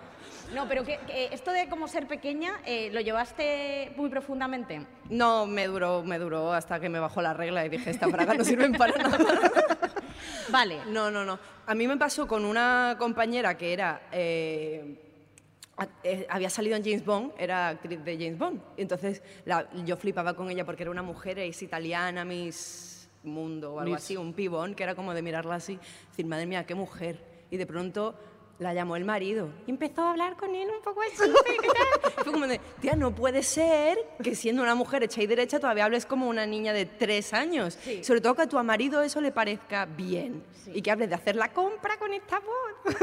No, 0.55 0.67
pero 0.67 0.83
que, 0.83 0.99
que 1.07 1.27
esto 1.27 1.53
de 1.53 1.69
como 1.69 1.87
ser 1.89 2.07
pequeña, 2.07 2.55
eh, 2.65 2.89
¿lo 2.93 3.01
llevaste 3.01 3.93
muy 3.97 4.09
profundamente? 4.09 4.81
No, 5.11 5.45
me 5.45 5.67
duró, 5.67 6.03
me 6.03 6.19
duró 6.19 6.55
hasta 6.55 6.81
que 6.81 6.89
me 6.89 6.99
bajó 6.99 7.21
la 7.21 7.35
regla 7.35 7.67
y 7.67 7.69
dije, 7.69 7.91
estas 7.91 8.11
bragas 8.11 8.39
no 8.39 8.45
sirven 8.45 8.73
para 8.73 8.97
nada. 8.97 9.19
Vale. 10.49 10.81
No, 10.87 11.11
no, 11.11 11.27
no. 11.27 11.39
A 11.67 11.75
mí 11.75 11.87
me 11.87 11.99
pasó 11.99 12.27
con 12.27 12.47
una 12.47 12.97
compañera 12.99 13.59
que 13.59 13.75
era... 13.75 14.01
eh, 14.11 15.05
había 16.29 16.51
salido 16.51 16.77
en 16.77 16.83
James 16.85 17.05
Bond, 17.05 17.33
era 17.39 17.69
actriz 17.69 18.03
de 18.05 18.15
James 18.17 18.39
Bond. 18.39 18.61
Entonces 18.77 19.23
la- 19.45 19.69
yo 19.85 19.97
flipaba 19.97 20.35
con 20.35 20.51
ella 20.51 20.65
porque 20.65 20.83
era 20.83 20.91
una 20.91 21.03
mujer, 21.03 21.39
es 21.39 21.63
italiana, 21.63 22.25
Miss 22.25 23.09
Mundo 23.23 23.75
o 23.75 23.81
algo 23.81 23.95
Miss. 23.95 24.05
así, 24.05 24.17
un 24.17 24.33
pibón, 24.33 24.75
que 24.75 24.83
era 24.83 24.95
como 24.95 25.15
de 25.15 25.23
mirarla 25.23 25.57
así, 25.57 25.79
decir, 26.11 26.27
madre 26.27 26.47
mía, 26.47 26.65
qué 26.67 26.75
mujer. 26.75 27.23
Y 27.51 27.57
de 27.57 27.67
pronto 27.67 28.15
la 28.59 28.75
llamó 28.75 28.97
el 28.97 29.05
marido 29.05 29.51
y 29.69 29.71
empezó 29.71 30.03
a 30.03 30.11
hablar 30.11 30.37
con 30.37 30.53
él 30.55 30.69
un 30.69 30.83
poco 30.83 31.01
así. 31.03 31.31
Fue 32.25 32.33
como 32.33 32.47
de, 32.49 32.61
tía, 32.81 32.97
no 32.97 33.15
puede 33.15 33.45
ser 33.45 33.99
que 34.23 34.35
siendo 34.35 34.63
una 34.63 34.75
mujer 34.75 35.05
hecha 35.05 35.23
y 35.23 35.27
derecha 35.29 35.61
todavía 35.61 35.85
hables 35.85 36.07
como 36.07 36.29
una 36.29 36.45
niña 36.45 36.73
de 36.73 36.85
tres 36.87 37.33
años. 37.33 37.79
Sobre 38.03 38.21
todo 38.21 38.35
que 38.35 38.43
a 38.43 38.49
tu 38.49 38.61
marido 38.65 39.01
eso 39.03 39.21
le 39.21 39.31
parezca 39.31 39.85
bien. 39.87 40.43
Y 40.75 40.83
que 40.83 40.91
hables 40.91 41.09
de 41.09 41.15
hacer 41.15 41.37
la 41.37 41.53
compra 41.53 41.97
con 41.99 42.13
esta 42.13 42.41
voz. 42.41 42.97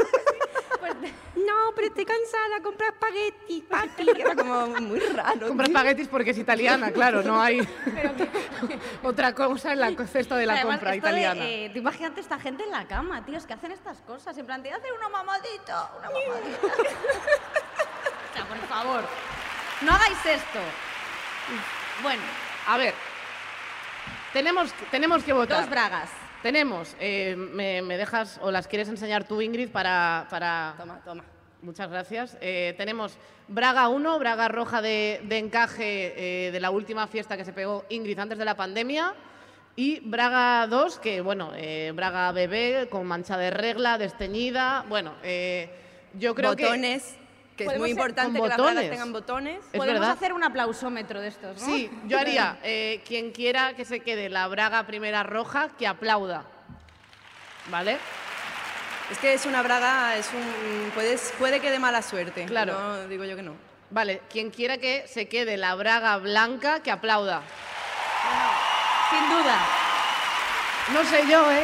No, 1.36 1.72
pero 1.74 1.88
estoy 1.88 2.04
cansada, 2.04 2.60
compra 2.62 2.88
espagueti, 2.88 3.62
papi. 3.62 4.06
Era 4.20 4.34
como 4.34 4.66
muy 4.80 4.98
raro. 5.00 5.48
Compra 5.48 5.66
espaguetis 5.66 6.08
porque 6.08 6.30
es 6.30 6.38
italiana, 6.38 6.90
claro, 6.90 7.22
no 7.22 7.40
hay 7.40 7.60
otra 9.02 9.34
cosa 9.34 9.72
en 9.72 9.80
la 9.80 9.90
cesta 10.06 10.36
de 10.36 10.46
la 10.46 10.54
Además, 10.54 10.76
compra 10.76 10.94
esto 10.94 11.06
de, 11.06 11.12
italiana. 11.12 11.44
eh, 11.44 11.72
imagínate 11.74 12.20
esta 12.20 12.38
gente 12.38 12.64
en 12.64 12.70
la 12.70 12.86
cama, 12.86 13.24
tío, 13.24 13.36
es 13.36 13.46
que 13.46 13.54
hacen 13.54 13.72
estas 13.72 13.98
cosas. 14.02 14.36
En 14.38 14.46
plan, 14.46 14.62
te 14.62 14.68
voy 14.68 14.76
a 14.76 14.78
hacer 14.78 14.92
una 14.92 15.08
mamadita, 15.08 15.90
una 15.98 16.08
mamadita. 16.10 16.66
o 18.30 18.34
sea, 18.34 18.44
por 18.46 18.58
favor, 18.68 19.04
no 19.82 19.92
hagáis 19.92 20.18
esto. 20.26 20.58
Bueno, 22.02 22.22
A 22.66 22.76
ver, 22.76 22.94
tenemos, 24.32 24.72
tenemos 24.90 25.22
que 25.22 25.32
votar. 25.32 25.60
dos 25.60 25.70
bragas. 25.70 26.10
Tenemos, 26.46 26.94
eh, 27.00 27.34
me, 27.34 27.82
me 27.82 27.98
dejas 27.98 28.38
o 28.40 28.52
las 28.52 28.68
quieres 28.68 28.88
enseñar 28.88 29.26
tú, 29.26 29.42
Ingrid, 29.42 29.68
para... 29.68 30.28
para... 30.30 30.76
Toma, 30.78 31.00
toma. 31.04 31.24
Muchas 31.60 31.90
gracias. 31.90 32.38
Eh, 32.40 32.72
tenemos 32.76 33.18
Braga 33.48 33.88
1, 33.88 34.16
Braga 34.20 34.46
roja 34.46 34.80
de, 34.80 35.20
de 35.24 35.38
encaje 35.38 36.46
eh, 36.46 36.52
de 36.52 36.60
la 36.60 36.70
última 36.70 37.08
fiesta 37.08 37.36
que 37.36 37.44
se 37.44 37.52
pegó 37.52 37.84
Ingrid 37.88 38.20
antes 38.20 38.38
de 38.38 38.44
la 38.44 38.56
pandemia. 38.56 39.12
Y 39.74 39.98
Braga 40.08 40.68
2, 40.68 41.00
que 41.00 41.20
bueno, 41.20 41.50
eh, 41.56 41.90
Braga 41.96 42.30
bebé 42.30 42.86
con 42.92 43.08
mancha 43.08 43.36
de 43.36 43.50
regla, 43.50 43.98
desteñida. 43.98 44.84
Bueno, 44.88 45.14
yo 46.14 46.36
creo 46.36 46.50
botones, 46.50 47.14
que, 47.14 47.25
es 47.64 47.66
Podemos 47.66 47.84
muy 47.84 47.90
importante 47.90 48.40
que 48.40 48.48
las 48.48 48.56
bragas 48.56 48.74
botones. 48.74 48.90
tengan 48.90 49.12
botones. 49.12 49.58
Es 49.72 49.78
Podemos 49.78 50.00
verdad. 50.00 50.10
hacer 50.16 50.32
un 50.32 50.44
aplausómetro 50.44 51.20
de 51.20 51.28
estos, 51.28 51.56
que... 51.62 51.66
¿no? 51.70 51.74
Sí, 51.76 51.90
yo 52.06 52.18
haría, 52.18 52.58
eh, 52.62 53.02
quien 53.06 53.32
quiera 53.32 53.74
que 53.74 53.84
se 53.84 54.00
quede 54.00 54.28
la 54.28 54.46
Braga 54.48 54.86
primera 54.86 55.22
roja, 55.22 55.68
que 55.78 55.86
aplauda. 55.86 56.44
¿Vale? 57.70 57.98
Es 59.10 59.18
que 59.18 59.34
es 59.34 59.46
una 59.46 59.62
braga, 59.62 60.16
es 60.16 60.28
un 60.32 60.90
puedes, 60.92 61.32
puede 61.38 61.60
que 61.60 61.70
de 61.70 61.78
mala 61.78 62.02
suerte. 62.02 62.44
Claro. 62.46 62.72
No 62.72 63.08
digo 63.08 63.24
yo 63.24 63.36
que 63.36 63.42
no. 63.42 63.54
Vale, 63.90 64.22
quien 64.28 64.50
quiera 64.50 64.78
que 64.78 65.06
se 65.06 65.28
quede 65.28 65.56
la 65.56 65.74
Braga 65.76 66.16
blanca, 66.16 66.80
que 66.80 66.90
aplauda. 66.90 67.42
Sin 69.10 69.30
duda. 69.30 69.58
No 70.92 71.04
sé 71.04 71.22
yo, 71.30 71.50
¿eh? 71.52 71.62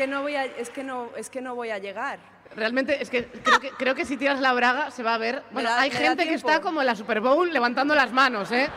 Que 0.00 0.06
no 0.06 0.22
voy 0.22 0.34
a, 0.34 0.46
es 0.46 0.70
que 0.70 0.82
no, 0.82 1.10
es 1.14 1.28
que 1.28 1.42
no 1.42 1.54
voy 1.54 1.68
a 1.68 1.76
llegar. 1.76 2.18
Realmente 2.56 3.02
es 3.02 3.10
que 3.10 3.26
creo, 3.26 3.60
que 3.60 3.70
creo 3.72 3.94
que 3.94 4.06
si 4.06 4.16
tiras 4.16 4.40
la 4.40 4.54
braga 4.54 4.90
se 4.90 5.02
va 5.02 5.12
a 5.12 5.18
ver. 5.18 5.42
Bueno, 5.50 5.68
da- 5.68 5.78
hay 5.82 5.90
gente 5.90 6.26
que 6.26 6.32
está 6.32 6.62
como 6.62 6.80
en 6.80 6.86
la 6.86 6.96
Super 6.96 7.20
Bowl 7.20 7.52
levantando 7.52 7.94
las 7.94 8.10
manos, 8.10 8.50
¿eh? 8.50 8.70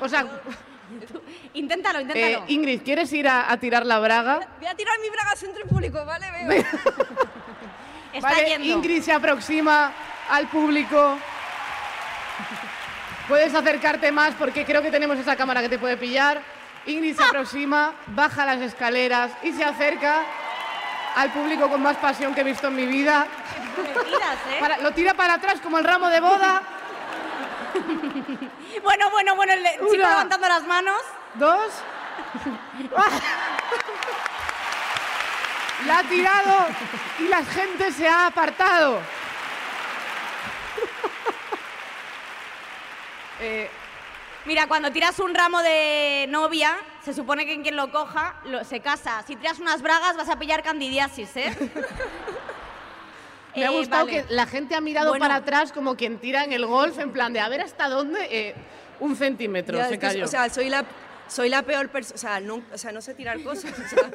O 0.00 0.08
sea, 0.08 0.24
Inténtalo, 1.54 1.98
eh, 1.98 2.02
inténtalo. 2.02 2.44
Ingrid, 2.46 2.82
¿quieres 2.82 3.12
ir 3.12 3.26
a, 3.26 3.50
a 3.50 3.56
tirar 3.56 3.84
la 3.84 3.98
braga? 3.98 4.48
Voy 4.60 4.68
a 4.68 4.74
tirar 4.76 4.94
mi 5.00 5.10
bragas 5.10 5.42
entre 5.42 5.64
el 5.64 5.68
público, 5.68 6.04
¿vale? 6.04 6.26
Veo. 6.30 6.62
Está 8.12 8.28
Vale, 8.28 8.46
yendo. 8.48 8.64
Ingrid 8.64 9.02
se 9.02 9.12
aproxima 9.12 9.92
al 10.30 10.46
público. 10.46 11.18
Puedes 13.26 13.52
acercarte 13.52 14.12
más 14.12 14.34
porque 14.36 14.64
creo 14.64 14.82
que 14.82 14.90
tenemos 14.92 15.18
esa 15.18 15.34
cámara 15.34 15.60
que 15.62 15.68
te 15.68 15.80
puede 15.80 15.96
pillar. 15.96 16.40
Ingrid 16.88 17.16
se 17.16 17.22
aproxima, 17.22 17.92
baja 18.08 18.44
las 18.46 18.60
escaleras 18.60 19.30
y 19.42 19.52
se 19.52 19.62
acerca 19.64 20.22
al 21.16 21.30
público 21.32 21.68
con 21.68 21.82
más 21.82 21.96
pasión 21.98 22.34
que 22.34 22.40
he 22.40 22.44
visto 22.44 22.68
en 22.68 22.76
mi 22.76 22.86
vida. 22.86 23.26
Tiras, 24.04 24.38
¿eh? 24.50 24.56
Para- 24.60 24.78
lo 24.78 24.90
tira 24.92 25.14
para 25.14 25.34
atrás 25.34 25.60
como 25.62 25.78
el 25.78 25.84
ramo 25.84 26.08
de 26.08 26.20
boda. 26.20 26.62
Bueno, 28.82 29.10
bueno, 29.10 29.36
bueno, 29.36 29.52
el 29.52 29.62
chico 29.64 29.86
Una. 29.94 30.08
levantando 30.10 30.48
las 30.48 30.64
manos. 30.66 31.00
Dos. 31.34 31.72
La 35.86 35.98
ha 35.98 36.02
tirado 36.04 36.66
y 37.18 37.28
la 37.28 37.44
gente 37.44 37.92
se 37.92 38.08
ha 38.08 38.26
apartado. 38.26 39.00
Eh, 43.40 43.70
Mira, 44.48 44.66
cuando 44.66 44.90
tiras 44.90 45.18
un 45.18 45.34
ramo 45.34 45.60
de 45.62 46.24
novia, 46.30 46.74
se 47.04 47.12
supone 47.12 47.44
que 47.44 47.60
quien 47.60 47.76
lo 47.76 47.92
coja 47.92 48.40
lo- 48.46 48.64
se 48.64 48.80
casa. 48.80 49.22
Si 49.26 49.36
tiras 49.36 49.58
unas 49.58 49.82
bragas 49.82 50.16
vas 50.16 50.30
a 50.30 50.38
pillar 50.38 50.62
candidiasis, 50.62 51.36
¿eh? 51.36 51.54
me 53.54 53.64
ha 53.64 53.68
Eh, 53.68 53.76
gustado 53.76 54.06
vale. 54.06 54.24
que 54.24 54.34
la 54.34 54.46
gente 54.46 54.74
ha 54.74 54.80
mirado 54.80 55.10
Bueno. 55.10 55.22
para 55.22 55.34
atrás 55.36 55.70
como 55.70 55.96
quien 55.96 56.16
tira 56.18 56.44
en 56.44 56.54
el 56.54 56.64
golf, 56.64 56.98
en 56.98 57.12
plan 57.12 57.34
de 57.34 57.40
a 57.40 57.48
ver 57.50 57.60
hasta 57.60 57.90
dónde. 57.90 58.26
eh, 58.30 58.54
un 59.00 59.16
centímetro 59.16 59.76
Ya, 59.76 59.86
se 59.88 59.98
cayó. 59.98 60.24
o 60.24 60.28
sea, 60.28 60.48
soy 60.48 60.70
la, 60.70 60.82
soy 61.28 61.50
la 61.50 61.62
peor 61.62 61.90
persona. 61.90 62.14
O, 62.14 62.18
sea, 62.18 62.40
no, 62.40 62.62
o 62.72 62.78
sea, 62.78 62.90
no 62.90 63.02
sé 63.02 63.12
tirar 63.12 63.42
cosas. 63.42 63.70
o 63.78 63.88
sea, 63.88 64.10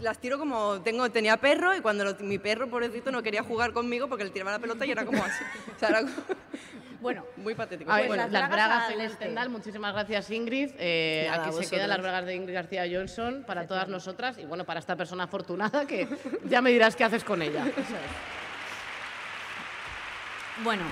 las 0.00 0.18
tiro 0.18 0.38
como. 0.38 0.80
Tengo, 0.80 1.10
tenía 1.10 1.36
perro 1.36 1.76
y 1.76 1.80
cuando 1.82 2.02
lo- 2.02 2.14
mi 2.20 2.38
perro, 2.38 2.66
pobrecito, 2.70 3.12
no 3.12 3.22
quería 3.22 3.42
jugar 3.42 3.74
conmigo 3.74 4.08
porque 4.08 4.24
le 4.24 4.30
tiraba 4.30 4.52
la 4.52 4.58
pelota 4.58 4.86
y 4.86 4.90
era 4.90 5.04
como 5.04 5.22
así. 5.22 5.44
O 5.76 5.78
sea, 5.78 5.90
era 5.90 6.00
como- 6.00 6.12
Bueno, 7.00 7.24
muy 7.36 7.54
patético. 7.54 7.90
Pues 7.90 8.08
las, 8.16 8.30
las 8.30 8.50
bragas, 8.50 8.90
en 8.90 9.00
el 9.00 9.06
este. 9.06 9.24
Stendhal, 9.24 9.48
muchísimas 9.48 9.92
gracias 9.92 10.30
Ingrid. 10.30 10.70
Eh, 10.78 11.26
Nada, 11.30 11.46
aquí 11.46 11.64
se 11.64 11.70
quedan 11.70 11.88
las 11.88 11.98
bragas 12.00 12.26
de 12.26 12.34
Ingrid 12.34 12.54
García 12.54 12.84
Johnson 12.90 13.44
para 13.46 13.66
todas 13.66 13.88
nosotras 13.88 14.38
y 14.38 14.44
bueno, 14.44 14.64
para 14.64 14.80
esta 14.80 14.96
persona 14.96 15.24
afortunada 15.24 15.86
que 15.86 16.08
ya 16.44 16.60
me 16.60 16.70
dirás 16.70 16.96
qué 16.96 17.04
haces 17.04 17.24
con 17.24 17.42
ella. 17.42 17.64
bueno. 20.64 20.82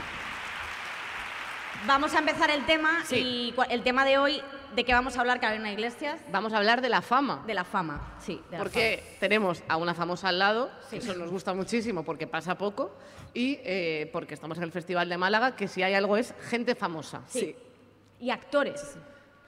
Vamos 1.87 2.14
a 2.14 2.18
empezar 2.20 2.50
el 2.50 2.64
tema 2.64 3.02
Sí. 3.04 3.16
y 3.16 3.54
el 3.68 3.82
tema 3.82 4.04
de 4.06 4.16
hoy, 4.16 4.42
¿de 4.74 4.84
qué 4.84 4.92
vamos 4.92 5.16
a 5.16 5.20
hablar, 5.20 5.40
Carolina 5.40 5.72
Iglesias? 5.72 6.20
Vamos 6.32 6.52
a 6.52 6.58
hablar 6.58 6.80
de 6.80 6.88
la 6.88 7.02
fama. 7.02 7.42
De 7.46 7.54
la 7.54 7.64
fama, 7.64 8.16
sí. 8.20 8.40
De 8.50 8.56
la 8.56 8.58
Porque 8.58 9.16
tenemos 9.20 9.62
a 9.68 9.76
una 9.76 9.94
famosa 9.94 10.28
al 10.28 10.38
lado, 10.38 10.70
eso 10.90 11.14
nos 11.14 11.30
gusta 11.30 11.54
muchísimo 11.54 12.04
porque 12.04 12.26
pasa 12.26 12.56
poco, 12.58 12.92
y 13.32 13.58
eh, 13.64 14.10
porque 14.12 14.34
estamos 14.34 14.58
en 14.58 14.64
el 14.64 14.72
Festival 14.72 15.08
de 15.08 15.16
Málaga, 15.18 15.56
que 15.56 15.68
si 15.68 15.82
hay 15.82 15.94
algo 15.94 16.16
es 16.16 16.34
gente 16.48 16.74
famosa. 16.74 17.22
Sí. 17.28 17.56
Y 18.20 18.30
actores. 18.30 18.96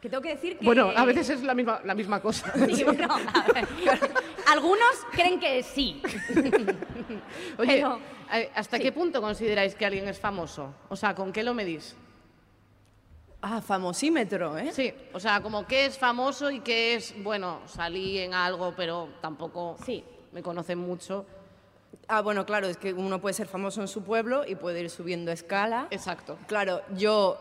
Que 0.01 0.11
tengo 0.11 0.23
que 0.23 0.31
decir 0.31 0.59
que... 0.59 0.65
Bueno, 0.65 0.93
a 0.95 1.05
veces 1.05 1.31
es 1.31 1.43
la 1.43 1.55
misma, 1.55 1.81
la 1.85 1.95
misma 1.95 2.21
cosa. 2.21 2.53
Sí, 2.69 2.85
bueno, 2.85 3.09
a 3.11 3.53
ver. 3.53 3.67
Algunos 4.49 5.07
creen 5.13 5.41
que 5.41 5.63
sí. 5.63 6.03
Oye, 7.59 7.77
Pero- 7.77 7.99
eh, 8.33 8.51
¿hasta 8.55 8.79
qué 8.79 8.93
punto 8.93 9.21
consideráis 9.21 9.75
que 9.75 9.87
alguien 9.87 10.07
es 10.09 10.21
famoso? 10.21 10.75
O 10.89 10.97
sea, 10.97 11.15
¿con 11.15 11.33
qué 11.33 11.43
lo 11.43 11.55
medís? 11.55 11.97
Ah, 13.49 13.61
famosímetro, 13.63 14.59
¿eh? 14.59 14.73
Sí, 14.73 14.93
o 15.13 15.21
sea, 15.21 15.41
como 15.41 15.69
qué 15.69 15.87
es 15.87 15.97
famoso 15.97 16.51
y 16.51 16.59
qué 16.59 16.97
es, 16.97 17.15
bueno, 17.23 17.61
salí 17.67 18.19
en 18.19 18.35
algo, 18.35 18.75
pero 18.77 19.09
tampoco 19.21 19.77
Sí. 19.87 20.03
me 20.33 20.43
conocen 20.43 20.79
mucho. 20.79 21.25
Ah, 22.09 22.23
bueno, 22.23 22.45
claro, 22.45 22.67
es 22.67 22.77
que 22.77 22.93
uno 22.93 23.21
puede 23.21 23.35
ser 23.35 23.47
famoso 23.47 23.81
en 23.83 23.87
su 23.87 24.03
pueblo 24.03 24.45
y 24.45 24.57
puede 24.57 24.81
ir 24.81 24.91
subiendo 24.91 25.31
escala. 25.31 25.87
Exacto. 25.93 26.37
Claro, 26.49 26.81
yo. 26.97 27.39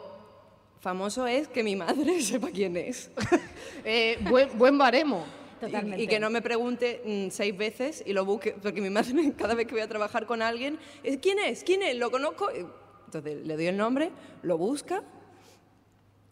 Famoso 0.79 1.25
es 1.25 1.47
que 1.47 1.63
mi 1.63 1.75
madre 1.75 2.21
sepa 2.21 2.49
quién 2.51 2.77
es. 2.77 3.09
Eh, 3.83 4.19
buen, 4.29 4.55
buen 4.59 4.77
baremo. 4.77 5.23
Totalmente. 5.59 5.99
Y, 6.01 6.05
y 6.05 6.07
que 6.07 6.19
no 6.19 6.29
me 6.29 6.41
pregunte 6.43 7.01
mm, 7.03 7.31
seis 7.31 7.55
veces 7.57 8.03
y 8.05 8.13
lo 8.13 8.25
busque, 8.25 8.55
porque 8.61 8.79
mi 8.81 8.91
madre 8.91 9.33
cada 9.37 9.55
vez 9.55 9.65
que 9.65 9.73
voy 9.73 9.81
a 9.81 9.87
trabajar 9.87 10.27
con 10.27 10.43
alguien, 10.43 10.77
es, 11.01 11.17
¿quién 11.17 11.39
es? 11.39 11.63
¿Quién 11.63 11.81
es? 11.81 11.95
¿Lo 11.97 12.11
conozco? 12.11 12.49
Entonces 13.05 13.45
le 13.45 13.55
doy 13.55 13.65
el 13.67 13.77
nombre, 13.77 14.11
lo 14.43 14.57
busca, 14.59 15.03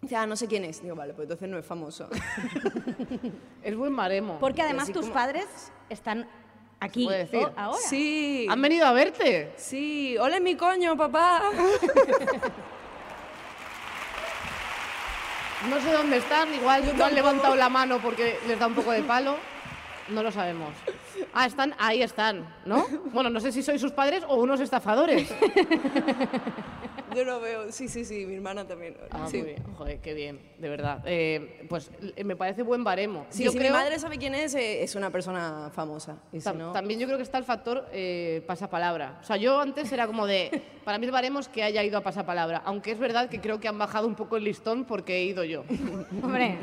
dice, 0.04 0.16
ah, 0.16 0.26
no 0.28 0.36
sé 0.36 0.48
quién 0.48 0.64
es. 0.66 0.82
Digo, 0.84 0.96
vale, 0.96 1.14
pues 1.14 1.26
entonces 1.26 1.50
no 1.50 1.58
es 1.58 1.66
famoso. 1.66 2.08
Es 3.64 3.76
buen 3.76 3.96
baremo. 3.96 4.38
Porque 4.40 4.62
además 4.62 4.92
tus 4.92 5.02
como- 5.04 5.14
padres 5.14 5.46
están 5.90 6.28
aquí 6.80 7.06
puede 7.06 7.20
decir? 7.20 7.40
o- 7.40 7.54
ahora. 7.56 7.80
Sí, 7.88 8.46
¿Han 8.50 8.62
venido 8.62 8.86
a 8.86 8.92
verte? 8.94 9.54
sí, 9.58 10.18
ole 10.18 10.40
mi 10.42 10.56
coño, 10.56 10.96
papá. 10.98 11.42
No 15.70 15.80
sé 15.80 15.94
dónde 15.94 16.18
están, 16.18 16.54
igual 16.54 16.84
no 16.98 17.06
han 17.06 17.16
levantado 17.16 17.56
la 17.56 17.70
mano 17.70 18.00
porque 18.00 18.38
les 18.48 18.60
da 18.60 18.68
un 18.68 18.74
poco 18.76 18.92
de 18.92 19.02
palo. 19.04 19.38
No 20.10 20.22
lo 20.22 20.32
sabemos. 20.32 20.70
Ah, 21.34 21.46
están, 21.46 21.74
ahí 21.80 22.02
están, 22.02 22.46
¿no? 22.66 22.86
Bueno, 23.14 23.30
no 23.30 23.40
sé 23.40 23.52
si 23.52 23.64
sois 23.64 23.80
sus 23.80 23.92
padres 23.92 24.24
o 24.28 24.36
unos 24.36 24.60
estafadores. 24.60 25.30
Yo 27.16 27.24
lo 27.24 27.40
veo, 27.40 27.72
sí, 27.72 27.88
sí, 27.88 28.06
sí, 28.06 28.26
mi 28.26 28.34
hermana 28.36 28.66
también. 28.66 28.98
Ah, 29.12 29.28
sí. 29.30 29.38
muy 29.38 29.46
bien. 29.50 29.64
Joder, 29.78 30.00
qué 30.00 30.14
bien, 30.16 30.40
de 30.58 30.68
verdad. 30.68 31.04
Eh, 31.06 31.64
pues 31.70 31.92
eh, 32.16 32.24
me 32.24 32.36
parece 32.36 32.64
buen 32.64 32.84
baremo. 32.84 33.28
Sí, 33.30 33.44
Yo 33.44 33.52
si 33.52 33.58
creo- 33.60 33.72
mi 33.72 33.78
madre 33.78 34.00
sabe 34.00 34.18
quién 34.18 34.34
es, 34.34 34.56
eh, 34.56 34.82
es 34.84 34.96
una 34.96 35.12
persona 35.12 35.70
famosa. 35.74 36.18
Y 36.32 36.42
si 36.42 36.50
Tam- 36.50 36.56
no- 36.58 36.72
También 36.72 37.00
yo 37.00 37.06
creo 37.06 37.18
que 37.18 37.24
está 37.24 37.38
el 37.38 37.44
factor 37.44 37.86
eh, 37.92 38.44
pasapalabra. 38.48 39.20
O 39.22 39.24
sea, 39.24 39.38
yo 39.38 39.60
antes 39.60 39.92
era 39.92 40.08
como 40.08 40.26
de, 40.26 40.64
para 40.84 40.98
mí 40.98 41.06
el 41.06 41.12
baremo 41.12 41.40
es 41.40 41.48
que 41.48 41.62
haya 41.62 41.84
ido 41.84 42.00
a 42.00 42.02
pasapalabra, 42.02 42.64
aunque 42.66 42.92
es 42.92 42.98
verdad 43.00 43.30
que 43.30 43.40
creo 43.40 43.60
que 43.60 43.68
han 43.68 43.78
bajado 43.78 44.08
un 44.08 44.16
poco 44.16 44.38
el 44.38 44.44
listón 44.44 44.84
porque 44.86 45.18
he 45.18 45.24
ido 45.26 45.44
yo. 45.44 45.66
Hombre, 46.24 46.58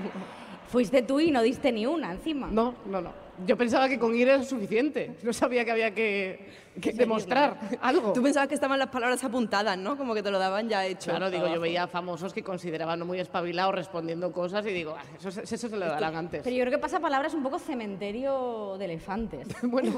fuiste 0.68 1.02
tú 1.02 1.20
y 1.20 1.30
no 1.30 1.42
diste 1.42 1.70
ni 1.70 1.86
una 1.86 2.10
encima. 2.12 2.48
No, 2.50 2.74
no, 2.86 3.00
no. 3.00 3.29
Yo 3.46 3.56
pensaba 3.56 3.88
que 3.88 3.98
con 3.98 4.14
ir 4.14 4.28
era 4.28 4.42
suficiente. 4.42 5.16
No 5.22 5.32
sabía 5.32 5.64
que 5.64 5.70
había 5.70 5.94
que, 5.94 6.50
que 6.80 6.92
demostrar 6.92 7.58
algo. 7.80 8.12
Tú 8.12 8.22
pensabas 8.22 8.48
que 8.48 8.54
estaban 8.54 8.78
las 8.78 8.88
palabras 8.88 9.22
apuntadas, 9.24 9.76
¿no? 9.78 9.96
Como 9.96 10.14
que 10.14 10.22
te 10.22 10.30
lo 10.30 10.38
daban 10.38 10.68
ya 10.68 10.84
hecho. 10.86 11.10
Claro, 11.10 11.30
digo, 11.30 11.46
yo 11.48 11.60
veía 11.60 11.86
famosos 11.86 12.32
que 12.32 12.42
consideraban 12.42 13.06
muy 13.06 13.18
espabilados 13.20 13.74
respondiendo 13.74 14.32
cosas 14.32 14.64
y 14.66 14.70
digo, 14.70 14.94
"Ah, 14.98 15.02
eso, 15.18 15.30
se- 15.30 15.42
eso 15.42 15.68
se 15.68 15.76
lo 15.76 15.86
darán 15.86 16.16
antes. 16.16 16.42
Pero 16.42 16.54
yo 16.56 16.62
creo 16.64 16.72
que 16.72 16.78
pasa 16.78 17.00
palabra 17.00 17.28
es 17.28 17.34
un 17.34 17.42
poco 17.42 17.58
cementerio 17.58 18.76
de 18.78 18.84
elefantes. 18.84 19.48
Bueno, 19.62 19.92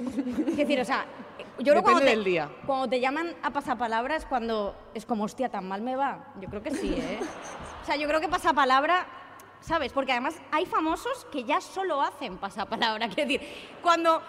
Es 0.48 0.56
decir, 0.56 0.80
o 0.80 0.84
sea, 0.84 1.04
yo 1.58 1.72
creo 1.72 1.76
que 1.76 1.82
cuando 1.82 2.00
Depende 2.00 2.04
te, 2.10 2.16
del 2.16 2.24
día. 2.24 2.50
cuando 2.66 2.88
te 2.88 3.00
llaman 3.00 3.34
a 3.42 3.50
pasapalabra 3.52 4.16
es 4.16 4.24
cuando 4.26 4.74
es 4.94 5.04
como, 5.06 5.24
hostia, 5.24 5.48
tan 5.48 5.66
mal 5.66 5.82
me 5.82 5.96
va. 5.96 6.32
Yo 6.40 6.48
creo 6.48 6.62
que 6.62 6.70
sí, 6.72 6.94
¿eh? 6.96 7.18
O 7.82 7.86
sea, 7.86 7.96
yo 7.96 8.06
creo 8.08 8.20
que 8.20 8.28
pasapalabra, 8.28 9.06
¿sabes? 9.62 9.92
Porque 9.92 10.12
además 10.12 10.36
hay 10.50 10.66
famosos 10.66 11.26
que 11.32 11.44
ya 11.44 11.60
solo 11.60 12.02
hacen 12.02 12.36
pasapalabra. 12.38 13.08
Quiero 13.14 13.30
decir, 13.30 13.40
cuando 13.82 14.20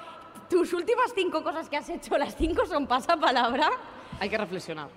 tus 0.49 0.73
últimas 0.73 1.11
cinco 1.13 1.43
cosas 1.43 1.67
que 1.69 1.77
has 1.77 1.89
hecho, 1.89 2.17
las 2.17 2.35
cinco 2.35 2.65
son 2.65 2.87
pasapalabra, 2.87 3.69
hay 4.19 4.29
que 4.29 4.37
reflexionar. 4.37 4.89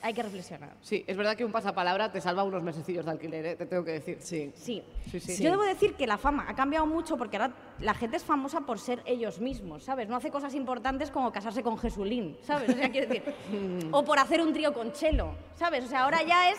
hay 0.00 0.12
que 0.14 0.22
reflexionar. 0.22 0.70
Sí, 0.80 1.04
es 1.06 1.16
verdad 1.16 1.36
que 1.36 1.44
un 1.44 1.52
pasapalabra 1.52 2.10
te 2.10 2.20
salva 2.20 2.44
unos 2.44 2.62
mesecillos 2.62 3.04
de 3.04 3.10
alquiler, 3.10 3.46
¿eh? 3.46 3.56
te 3.56 3.66
tengo 3.66 3.84
que 3.84 3.92
decir. 3.92 4.18
Sí. 4.20 4.52
Sí. 4.54 4.82
Sí, 5.10 5.20
sí. 5.20 5.42
Yo 5.42 5.50
debo 5.50 5.62
decir 5.62 5.94
que 5.94 6.06
la 6.06 6.18
fama 6.18 6.46
ha 6.48 6.54
cambiado 6.54 6.86
mucho 6.86 7.16
porque 7.16 7.36
ahora 7.36 7.54
la 7.80 7.94
gente 7.94 8.16
es 8.16 8.24
famosa 8.24 8.60
por 8.62 8.78
ser 8.78 9.02
ellos 9.06 9.38
mismos, 9.38 9.84
¿sabes? 9.84 10.08
No 10.08 10.16
hace 10.16 10.30
cosas 10.30 10.54
importantes 10.54 11.10
como 11.10 11.32
casarse 11.32 11.62
con 11.62 11.78
Jesulín, 11.78 12.36
¿sabes? 12.42 12.70
O 12.70 12.72
sea, 12.72 12.90
quiero 12.90 13.08
decir, 13.08 13.34
o 13.92 14.04
por 14.04 14.18
hacer 14.18 14.40
un 14.40 14.52
trío 14.52 14.72
con 14.72 14.92
Chelo, 14.92 15.34
¿sabes? 15.56 15.84
O 15.84 15.88
sea, 15.88 16.04
ahora 16.04 16.22
ya 16.22 16.50
es 16.50 16.58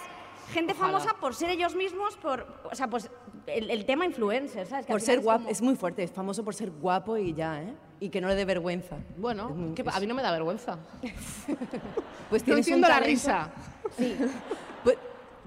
gente 0.51 0.73
Ojalá. 0.73 0.93
famosa 0.99 1.17
por 1.19 1.33
ser 1.35 1.49
ellos 1.49 1.75
mismos, 1.75 2.15
por, 2.17 2.45
o 2.71 2.75
sea, 2.75 2.87
pues 2.89 3.09
el, 3.47 3.69
el 3.71 3.85
tema 3.85 4.05
influencer, 4.05 4.65
¿sabes? 4.67 4.85
Que 4.85 4.91
Por 4.93 5.01
ser 5.01 5.19
guapo, 5.21 5.39
como- 5.39 5.49
es 5.49 5.61
muy 5.61 5.75
fuerte, 5.75 6.03
es 6.03 6.11
famoso 6.11 6.43
por 6.43 6.55
ser 6.55 6.71
guapo 6.71 7.17
y 7.17 7.33
ya, 7.33 7.61
¿eh? 7.61 7.73
Y 7.99 8.09
que 8.09 8.19
no 8.21 8.27
le 8.27 8.35
dé 8.35 8.45
vergüenza. 8.45 8.97
Bueno, 9.17 9.49
Es 9.49 9.55
muy- 9.55 9.73
¿qué 9.73 9.83
pa- 9.83 9.95
a 9.95 9.99
mí 9.99 10.07
no 10.07 10.15
me 10.15 10.21
da 10.21 10.31
vergüenza. 10.31 10.77
Pues 12.29 12.41
No 12.41 12.45
tienes 12.55 12.67
un 12.67 12.73
entiendo 12.73 12.87
la 12.87 12.99
risa. 12.99 13.51
Pues, 14.83 14.97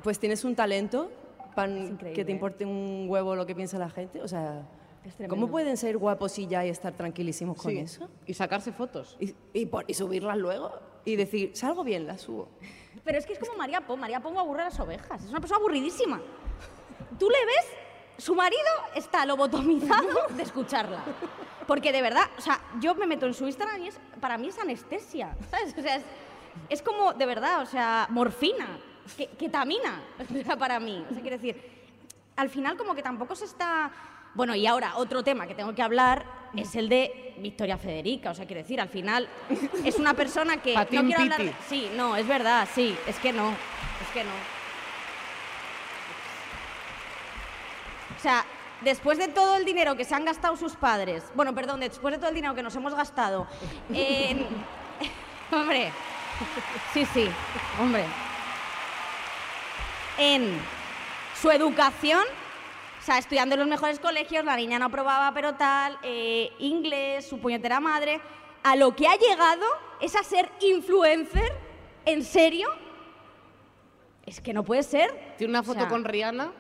pues 0.03 0.19
tienes 0.19 0.45
un 0.45 0.55
talento 0.55 1.11
increíble, 1.57 2.13
que 2.13 2.25
te 2.25 2.31
importe 2.33 2.65
un 2.65 3.07
huevo 3.09 3.35
lo 3.35 3.45
que 3.47 3.55
piensa 3.55 3.79
la 3.79 3.91
gente. 3.91 4.23
O 4.23 4.29
sea, 4.29 4.63
Es. 5.05 5.29
¿cómo 5.29 5.49
pueden 5.49 5.77
ser 5.77 5.99
guapos 5.99 6.39
y 6.39 6.47
ya 6.47 6.65
y 6.65 6.69
estar 6.69 6.93
tranquilísimos 6.93 7.61
con 7.61 7.73
Sí. 7.73 7.79
eso? 7.79 8.09
Y 8.27 8.35
sacarse 8.35 8.73
fotos. 8.73 9.17
Y, 9.19 9.35
y 9.53 9.67
por- 9.67 9.85
y 9.89 9.95
subirlas 9.95 10.37
luego 10.39 10.71
y 11.05 11.17
decir, 11.17 11.51
salgo 11.55 11.83
bien, 11.83 12.07
las 12.07 12.21
subo. 12.23 12.49
Pero 13.09 13.21
es 13.21 13.25
que 13.25 13.33
es 13.33 13.39
como 13.39 13.57
María 13.57 13.81
Po. 13.81 13.97
María 13.97 14.21
Pongo 14.21 14.39
aburre 14.39 14.61
a 14.61 14.65
las 14.65 14.79
ovejas. 14.81 15.25
Es 15.25 15.31
una 15.31 15.41
persona 15.41 15.61
aburridísima. 15.61 16.21
Tú 17.19 17.31
le 17.31 17.47
ves 17.47 17.67
su 18.19 18.35
marido 18.35 18.69
está 18.95 19.25
lobotomizado 19.25 20.27
de 20.37 20.43
escucharla. 20.43 21.03
Porque 21.67 21.91
de 21.91 22.03
verdad, 22.03 22.25
o 22.37 22.41
sea, 22.43 22.61
yo 22.81 22.95
me 22.97 23.07
meto 23.07 23.25
en 23.25 23.33
su 23.33 23.47
Instagram 23.47 23.81
y 23.81 23.89
es, 23.89 23.99
para 24.21 24.37
mí 24.37 24.49
es 24.49 24.59
anestesia, 24.59 25.35
¿sabes? 25.51 25.75
O 25.79 25.81
sea, 25.81 25.97
es, 25.97 26.05
es 26.69 26.83
como, 26.83 27.15
de 27.15 27.25
verdad, 27.25 27.63
o 27.63 27.67
sea, 27.67 28.09
morfina, 28.11 28.79
que, 29.17 29.29
ketamina, 29.29 30.03
o 30.31 30.45
sea, 30.45 30.59
para 30.59 30.79
mí. 30.79 31.03
O 31.11 31.15
sea, 31.15 31.23
quiero 31.23 31.39
decir, 31.39 31.57
al 32.37 32.51
final 32.51 32.77
como 32.77 32.95
que 32.95 33.03
tampoco 33.03 33.35
se 33.35 33.47
está... 33.47 33.91
Bueno, 34.39 34.55
y 34.55 34.69
ahora 34.69 34.93
otro 34.95 35.25
tema 35.25 35.49
que 35.49 35.55
tengo 35.57 35.75
que 35.75 35.83
hablar 35.83 36.25
es 36.57 36.77
el 36.77 36.89
de 36.89 37.35
Victoria 37.39 37.77
Federica. 37.77 38.31
O 38.31 38.35
sea, 38.37 38.47
quiero 38.47 38.63
decir, 38.63 38.81
al 38.81 38.89
final 38.89 39.29
es 39.85 39.97
una 39.97 40.15
persona 40.15 40.59
que... 40.63 40.75
Patín 40.75 41.01
no 41.01 41.07
quiero 41.09 41.23
hablar 41.23 41.39
piti. 41.39 41.49
de- 41.51 41.57
Sí, 41.69 41.91
no, 41.97 42.15
es 42.15 42.25
verdad, 42.29 42.69
sí, 42.73 42.97
es 43.09 43.17
que 43.19 43.33
no, 43.33 43.49
es 43.51 44.09
que 44.15 44.23
no. 44.23 44.31
O 48.17 48.21
sea, 48.21 48.45
después 48.83 49.19
de 49.19 49.27
todo 49.27 49.57
el 49.57 49.65
dinero 49.65 49.97
que 49.97 50.05
se 50.05 50.15
han 50.15 50.25
gastado 50.25 50.57
sus 50.57 50.77
padres, 50.77 51.25
bueno, 51.35 51.53
perdón, 51.53 51.81
después 51.81 52.13
de 52.15 52.19
todo 52.19 52.29
el 52.29 52.37
dinero 52.37 52.55
que 52.55 52.63
nos 52.63 52.77
hemos 52.77 52.95
gastado 52.95 53.49
en... 53.93 54.47
hombre, 55.51 55.91
sí, 56.95 57.05
sí, 57.13 57.29
hombre. 57.81 58.05
En 60.17 60.61
su 61.43 61.51
educación, 61.51 62.23
sea, 63.09 63.19
estudiando 63.19 63.55
en 63.55 63.61
los 63.61 63.69
mejores 63.69 63.99
colegios, 64.01 64.45
la 64.45 64.55
niña 64.57 64.79
no 64.79 64.85
aprobaba, 64.87 65.33
pero 65.33 65.55
tal, 65.55 65.99
eh, 66.03 66.51
inglés, 66.59 67.27
su 67.27 67.39
puñetera 67.41 67.81
madre, 67.81 68.21
a 68.63 68.77
lo 68.77 68.95
que 68.95 69.09
ha 69.09 69.17
llegado 69.17 69.65
es 70.01 70.15
a 70.15 70.23
ser 70.23 70.49
influencer, 70.61 71.53
¿en 72.05 72.23
serio? 72.23 72.69
Es 74.27 74.41
que 74.41 74.53
no 74.53 74.63
puede 74.63 74.83
ser. 74.83 75.35
Tiene 75.39 75.53
una 75.53 75.61
O 75.61 75.65
foto 75.65 75.81
sea, 75.81 75.89
con 75.89 76.05
Rihanna 76.05 76.53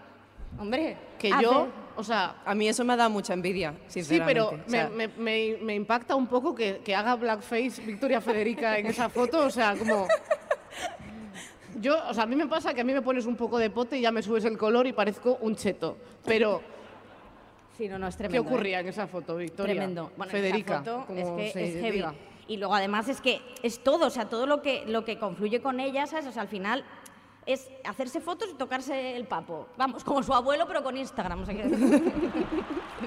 Hombre, 0.58 0.96
que 1.18 1.30
hace- 1.32 1.42
yo, 1.42 1.68
o 1.96 2.02
sea, 2.02 2.36
A 2.46 2.54
mí 2.54 2.66
eso 2.66 2.82
me 2.82 2.94
ha 2.94 2.96
dado 2.96 3.10
mucha 3.10 3.34
envidia, 3.34 3.74
sí, 3.88 4.02
sinceramente. 4.02 4.32
pero 4.34 4.62
O 4.66 4.70
sea, 4.70 4.88
me, 4.88 5.08
me- 5.08 5.14
me- 5.18 5.58
me 5.60 5.74
impacta 5.74 6.14
un 6.14 6.26
poco 6.26 6.54
que, 6.54 6.78
que 6.78 6.94
haga 6.96 7.14
blackface 7.16 7.82
Victoria 7.84 8.22
Federica 8.22 8.78
en 8.78 8.86
esa 8.86 9.10
foto, 9.10 9.40
o 9.44 9.50
sea, 9.50 9.76
como... 9.76 10.06
Yo, 11.80 11.96
o 12.08 12.14
sea, 12.14 12.24
a 12.24 12.26
mí 12.26 12.36
me 12.36 12.46
pasa 12.46 12.74
que 12.74 12.80
a 12.80 12.84
mí 12.84 12.92
me 12.92 13.02
pones 13.02 13.26
un 13.26 13.36
poco 13.36 13.58
de 13.58 13.70
pote 13.70 13.98
y 13.98 14.00
ya 14.02 14.10
me 14.12 14.22
subes 14.22 14.44
el 14.44 14.56
color 14.58 14.86
y 14.86 14.92
parezco 14.92 15.38
un 15.40 15.54
cheto. 15.56 15.96
Pero, 16.24 16.62
Sí, 17.76 17.88
no, 17.88 17.96
no, 17.96 18.08
es 18.08 18.16
¿qué 18.16 18.24
tremendo. 18.24 18.48
¿eh? 18.50 18.52
ocurría 18.52 18.80
en 18.80 18.88
esa 18.88 19.06
foto, 19.06 19.36
Victoria? 19.36 19.72
Tremendo. 19.72 20.10
Bueno, 20.16 20.32
Federica, 20.32 20.74
esa 20.74 20.84
foto 20.84 21.06
como 21.06 21.38
es 21.38 21.52
que 21.52 21.64
es 21.64 21.74
heavy. 21.80 21.90
diga. 21.98 22.14
Y 22.48 22.56
luego 22.56 22.74
además 22.74 23.08
es 23.08 23.20
que 23.20 23.40
es 23.62 23.84
todo, 23.84 24.06
o 24.06 24.10
sea, 24.10 24.28
todo 24.28 24.46
lo 24.46 24.62
que, 24.62 24.84
lo 24.86 25.04
que 25.04 25.16
confluye 25.18 25.60
con 25.62 25.78
ella, 25.78 26.06
¿sabes? 26.06 26.26
O 26.26 26.32
sea, 26.32 26.42
al 26.42 26.48
final 26.48 26.84
es 27.46 27.70
hacerse 27.84 28.20
fotos 28.20 28.48
y 28.50 28.54
tocarse 28.54 29.14
el 29.16 29.26
papo. 29.26 29.68
Vamos, 29.76 30.02
como 30.02 30.22
su 30.24 30.34
abuelo, 30.34 30.66
pero 30.66 30.82
con 30.82 30.96
Instagram. 30.96 31.42
O 31.42 31.46
sea, 31.46 31.54
que... 31.54 31.62
en 31.62 31.72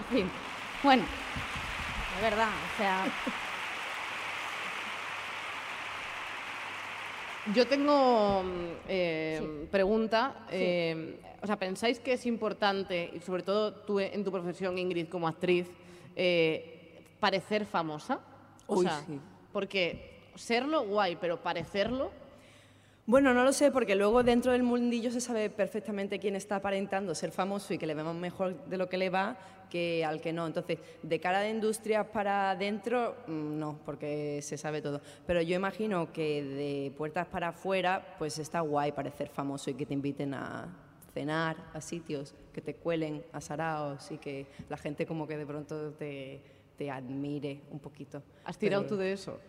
fin. 0.09 0.31
Bueno, 0.83 1.03
de 2.17 2.21
verdad, 2.29 2.47
o 2.47 2.77
sea... 2.77 3.03
Yo 7.55 7.67
tengo 7.67 8.43
mm, 8.43 8.65
eh, 8.87 9.67
pregunta. 9.71 10.45
eh, 10.51 11.19
o 11.41 11.47
sea, 11.47 11.57
¿pensáis 11.57 11.99
que 11.99 12.13
es 12.13 12.27
importante, 12.27 13.09
y 13.15 13.19
sobre 13.19 13.41
todo 13.41 13.73
tú 13.73 13.99
en 13.99 14.23
tu 14.23 14.31
profesión, 14.31 14.77
Ingrid, 14.77 15.07
como 15.07 15.27
actriz, 15.27 15.67
eh, 16.15 17.03
parecer 17.19 17.65
famosa? 17.65 18.19
O 18.67 18.75
Uy, 18.75 18.85
sea, 18.85 19.03
sí. 19.07 19.19
Porque 19.51 20.19
serlo, 20.35 20.83
guay, 20.85 21.17
pero 21.19 21.41
parecerlo, 21.41 22.11
Bueno, 23.07 23.33
no 23.33 23.43
lo 23.43 23.51
sé, 23.51 23.71
porque 23.71 23.95
luego 23.95 24.21
dentro 24.21 24.51
del 24.51 24.61
mundillo 24.61 25.11
se 25.11 25.19
sabe 25.19 25.49
perfectamente 25.49 26.19
quién 26.19 26.35
está 26.35 26.57
aparentando 26.57 27.15
ser 27.15 27.31
famoso 27.31 27.73
y 27.73 27.79
que 27.79 27.87
le 27.87 27.95
vemos 27.95 28.15
mejor 28.15 28.55
de 28.65 28.77
lo 28.77 28.87
que 28.87 28.97
le 28.97 29.09
va 29.09 29.35
que 29.71 30.05
al 30.05 30.21
que 30.21 30.31
no. 30.33 30.45
Entonces, 30.45 30.77
de 31.01 31.19
cara 31.19 31.39
de 31.39 31.49
industrias 31.49 32.05
para 32.07 32.51
adentro, 32.51 33.15
mm, 33.25 33.57
no, 33.57 33.79
porque 33.83 34.39
se 34.43 34.57
sabe 34.57 34.81
todo. 34.83 35.01
Pero 35.25 35.41
yo 35.41 35.55
imagino 35.55 36.11
que 36.11 36.43
de 36.43 36.93
puertas 36.95 37.25
para 37.25 37.47
afuera, 37.47 38.15
pues 38.19 38.37
está 38.37 38.59
guay 38.59 38.91
parecer 38.91 39.29
famoso 39.29 39.71
y 39.71 39.73
que 39.73 39.85
te 39.87 39.93
inviten 39.95 40.35
a 40.35 40.67
cenar 41.13 41.57
a 41.73 41.81
sitios, 41.81 42.35
que 42.53 42.61
te 42.61 42.75
cuelen 42.75 43.23
a 43.31 43.41
saraos 43.41 44.11
y 44.11 44.17
que 44.17 44.45
la 44.69 44.77
gente 44.77 45.05
como 45.05 45.27
que 45.27 45.37
de 45.37 45.45
pronto 45.45 45.91
te, 45.93 46.41
te 46.77 46.91
admire 46.91 47.61
un 47.71 47.79
poquito. 47.79 48.21
¿has 48.45 48.57
tirado 48.57 48.83
Pero- 48.83 48.95
tú 48.95 49.01
de 49.01 49.13
eso? 49.13 49.39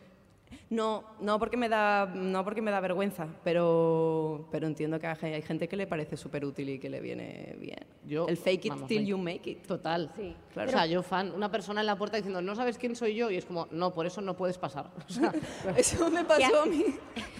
No, 0.71 1.05
no 1.21 1.39
porque 1.39 1.57
me 1.57 1.69
da, 1.69 2.07
no 2.07 2.45
porque 2.45 2.63
me 2.63 2.71
da 2.71 2.81
vergüenza, 2.81 3.27
pero, 3.45 4.49
pero 4.51 4.67
entiendo 4.67 4.99
que 4.99 5.07
hay 5.07 5.43
gente 5.43 5.69
que 5.69 5.77
le 5.77 5.87
parece 5.87 6.17
súper 6.17 6.45
útil 6.45 6.71
y 6.71 6.79
que 6.79 6.89
le 6.89 7.01
viene 7.01 7.57
bien. 7.59 7.81
Yo, 8.07 8.27
El 8.27 8.37
fake 8.37 8.65
it 8.67 8.73
vamos, 8.73 8.89
till 8.89 9.05
you 9.05 9.19
make 9.19 9.51
it. 9.51 9.67
Total. 9.67 10.11
Sí. 10.17 10.35
O 10.57 10.69
sea, 10.69 10.87
yo 10.87 11.03
fan, 11.03 11.33
una 11.33 11.51
persona 11.51 11.81
en 11.81 11.87
la 11.87 11.97
puerta 11.97 12.17
diciendo, 12.17 12.41
no 12.41 12.57
sabes 12.57 12.79
quién 12.79 12.97
soy 12.97 13.15
yo, 13.15 13.31
y 13.31 13.37
es 13.37 13.45
como, 13.45 13.69
no, 13.71 13.93
por 13.93 14.07
eso 14.07 14.21
no 14.21 14.37
puedes 14.37 14.59
pasar. 14.59 14.91
O 15.09 15.13
sea, 15.13 15.33
Eso 15.77 16.11
me 16.11 16.25
pasó 16.25 16.63
a 16.63 16.67
mí. 16.67 16.85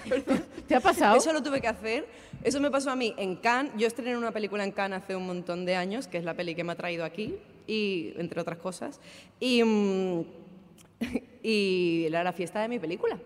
¿Te 0.69 0.75
ha 0.75 0.81
pasado? 0.81 1.17
Eso 1.17 1.33
lo 1.33 1.43
tuve 1.43 1.61
que 1.61 1.69
hacer. 1.69 2.07
Eso 2.43 2.61
me 2.61 2.71
pasó 2.71 2.91
a 2.91 2.97
mí 2.97 3.15
en 3.17 3.37
Cannes. 3.37 3.73
Yo 3.79 3.87
estrené 3.87 4.17
una 4.17 4.33
película 4.33 4.65
en 4.65 4.73
Cannes 4.73 5.03
hace 5.03 5.17
un 5.17 5.27
montón 5.27 5.65
de 5.65 5.77
años, 5.77 6.07
que 6.07 6.19
es 6.19 6.25
la 6.25 6.35
peli 6.35 6.55
que 6.55 6.65
me 6.65 6.73
ha 6.73 6.77
traído 6.77 7.05
aquí, 7.05 7.37
y 7.67 8.13
entre 8.19 8.41
otras 8.41 8.59
cosas. 8.59 9.01
Y, 9.41 9.63
mm, 9.65 10.25
y 11.43 12.05
era 12.07 12.23
la 12.23 12.33
fiesta 12.33 12.61
de 12.63 12.69
mi 12.69 12.79
película. 12.79 13.19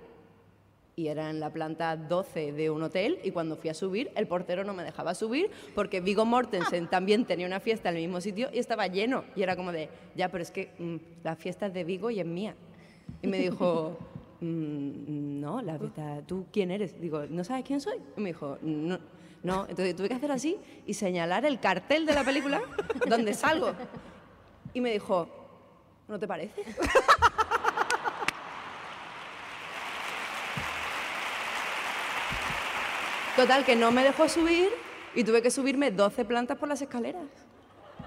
Y 0.98 1.09
era 1.09 1.29
en 1.29 1.40
la 1.40 1.52
planta 1.52 1.94
12 1.94 2.52
de 2.52 2.70
un 2.70 2.83
hotel 2.83 3.18
y 3.22 3.31
cuando 3.31 3.57
fui 3.57 3.68
a 3.68 3.74
subir, 3.74 4.11
el 4.16 4.26
portero 4.26 4.64
no 4.64 4.72
me 4.72 4.83
dejaba 4.83 5.14
subir 5.14 5.50
porque 5.74 6.00
Vigo 6.00 6.24
Mortensen 6.24 6.88
también 6.88 7.26
tenía 7.26 7.46
una 7.46 7.61
fiesta 7.61 7.90
en 7.90 7.96
el 7.96 8.02
mismo 8.05 8.22
sitio 8.22 8.48
y 8.50 8.59
estaba 8.59 8.87
lleno. 8.87 9.24
Y 9.37 9.42
era 9.42 9.57
como 9.57 9.72
de, 9.72 9.90
ya, 10.14 10.31
pero 10.31 10.40
es 10.42 10.50
que 10.50 10.70
mm, 10.79 10.96
la 11.22 11.37
fiesta 11.37 11.66
es 11.66 11.74
de 11.74 11.85
Vigo 11.85 12.11
y 12.11 12.20
es 12.20 12.24
mía. 12.26 12.55
Y 13.20 13.26
me 13.26 13.38
dijo, 13.38 13.98
"Mm, 14.40 15.38
no, 15.40 15.61
la 15.61 15.79
fiesta, 15.79 16.22
¿tú 16.26 16.46
quién 16.50 16.70
eres? 16.70 16.98
Digo, 16.98 17.26
¿no 17.29 17.44
sabes 17.44 17.64
quién 17.66 17.83
soy? 17.83 17.98
Y 18.16 18.20
me 18.22 18.31
dijo, 18.31 18.57
no. 18.62 18.98
No, 19.42 19.66
entonces 19.68 19.94
tuve 19.94 20.09
que 20.09 20.14
hacer 20.14 20.33
así 20.33 20.57
y 20.87 20.94
señalar 20.94 21.44
el 21.44 21.61
cartel 21.61 22.07
de 22.07 22.14
la 22.14 22.24
película 22.24 22.62
donde 23.07 23.35
salgo. 23.35 23.74
Y 24.72 24.81
me 24.81 24.92
dijo, 24.92 25.29
¿no 26.09 26.18
te 26.18 26.26
parece? 26.26 26.62
Total, 33.37 33.64
que 33.64 33.77
no 33.77 33.90
me 33.92 34.03
dejó 34.03 34.29
subir 34.29 34.70
y 35.14 35.22
tuve 35.25 35.42
que 35.42 35.51
subirme 35.51 35.90
12 35.90 36.25
plantas 36.25 36.57
por 36.57 36.68
las 36.68 36.81
escaleras. 36.81 37.22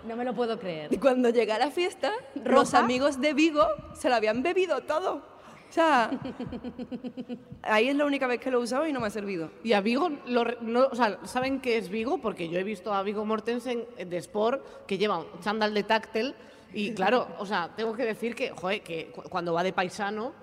No 0.08 0.16
me 0.16 0.24
lo 0.26 0.34
puedo 0.34 0.58
creer. 0.60 0.92
Y 0.94 0.98
cuando 0.98 1.30
llegué 1.30 1.52
a 1.52 1.60
la 1.60 1.72
fiesta, 1.72 2.12
los 2.44 2.74
amigos 2.74 3.20
de 3.22 3.34
Vigo 3.34 3.66
se 3.94 4.10
lo 4.10 4.16
habían 4.16 4.42
bebido 4.42 4.82
todo. 4.82 5.16
O 5.70 5.72
sea, 5.72 6.10
ahí 7.62 7.90
es 7.90 7.96
la 7.96 8.06
única 8.06 8.26
vez 8.26 8.40
que 8.40 8.50
lo 8.50 8.60
he 8.60 8.64
usado 8.64 8.88
y 8.88 8.94
no 8.94 9.00
me 9.00 9.08
ha 9.08 9.12
servido. 9.12 9.52
Y 9.64 9.74
a 9.74 9.82
Vigo, 9.82 10.10
lo 10.26 10.44
no, 10.62 10.88
o 10.88 10.96
sea, 10.96 11.20
¿saben 11.26 11.60
qué 11.62 11.78
es 11.78 11.90
Vigo? 11.90 12.18
Porque 12.20 12.50
yo 12.50 12.58
he 12.60 12.64
visto 12.64 12.92
a 12.92 13.04
Vigo 13.04 13.24
Mortensen 13.24 13.86
de 14.04 14.18
Sport 14.18 14.86
que 14.88 14.98
lleva 14.98 15.20
un 15.20 15.28
chándal 15.42 15.74
de 15.76 15.84
táctil 15.84 16.34
y 16.74 16.94
claro, 16.94 17.28
o 17.38 17.46
sea, 17.46 17.70
tengo 17.76 17.94
que 17.94 18.04
decir 18.06 18.34
que, 18.36 18.50
joder, 18.50 18.82
que 18.82 19.12
cu- 19.12 19.24
cuando 19.30 19.54
va 19.54 19.62
de 19.64 19.74
paisano. 19.74 20.34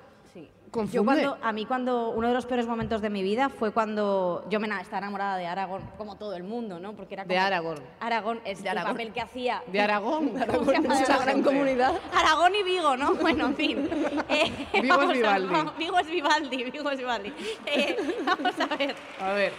Confunde. 0.71 0.93
Yo 0.97 1.05
cuando, 1.05 1.39
a 1.43 1.53
mí 1.53 1.65
cuando 1.67 2.11
uno 2.11 2.29
de 2.29 2.35
los 2.35 2.47
peores 2.47 2.67
momentos 2.67 3.01
de 3.01 3.11
mi 3.11 3.23
vida 3.23 3.49
fue 3.49 3.73
cuando 3.73 4.45
yo 4.51 4.61
me 4.61 4.67
estaba 4.81 4.99
enamorada 4.99 5.37
de 5.37 5.47
Aragón, 5.47 5.83
como 5.97 6.17
todo 6.17 6.35
el 6.35 6.43
mundo, 6.45 6.79
¿no? 6.81 6.95
Porque 6.95 7.15
era 7.15 7.25
De 7.25 7.35
como- 7.35 7.47
Aragón. 7.47 7.79
Aragón 8.01 8.41
es 8.45 8.59
De 8.63 8.69
el 8.71 8.79
Aragón. 8.79 8.93
papel 8.93 9.13
que 9.13 9.21
hacía. 9.21 9.63
De 9.67 9.81
Aragón. 9.81 10.33
Es 10.37 11.09
una 11.09 11.19
gran 11.19 11.43
comunidad. 11.43 11.95
Aragón 12.15 12.55
y 12.55 12.63
Vigo, 12.63 12.97
¿no? 12.97 13.15
Bueno, 13.27 13.47
en 13.47 13.57
fin. 13.57 13.89
Eh, 14.29 14.53
Vigo 14.83 15.03
es 15.03 15.09
a- 15.09 15.13
Vivaldi. 15.13 15.55
Vigo 15.79 15.99
es 15.99 16.07
Vivaldi, 16.11 16.65
Vigo 16.71 16.91
es 16.91 16.99
Vivaldi. 16.99 17.33
Eh, 17.67 17.97
vamos 18.25 18.55
a 18.61 18.77
ver. 18.77 18.95
A 19.21 19.33
ver, 19.33 19.53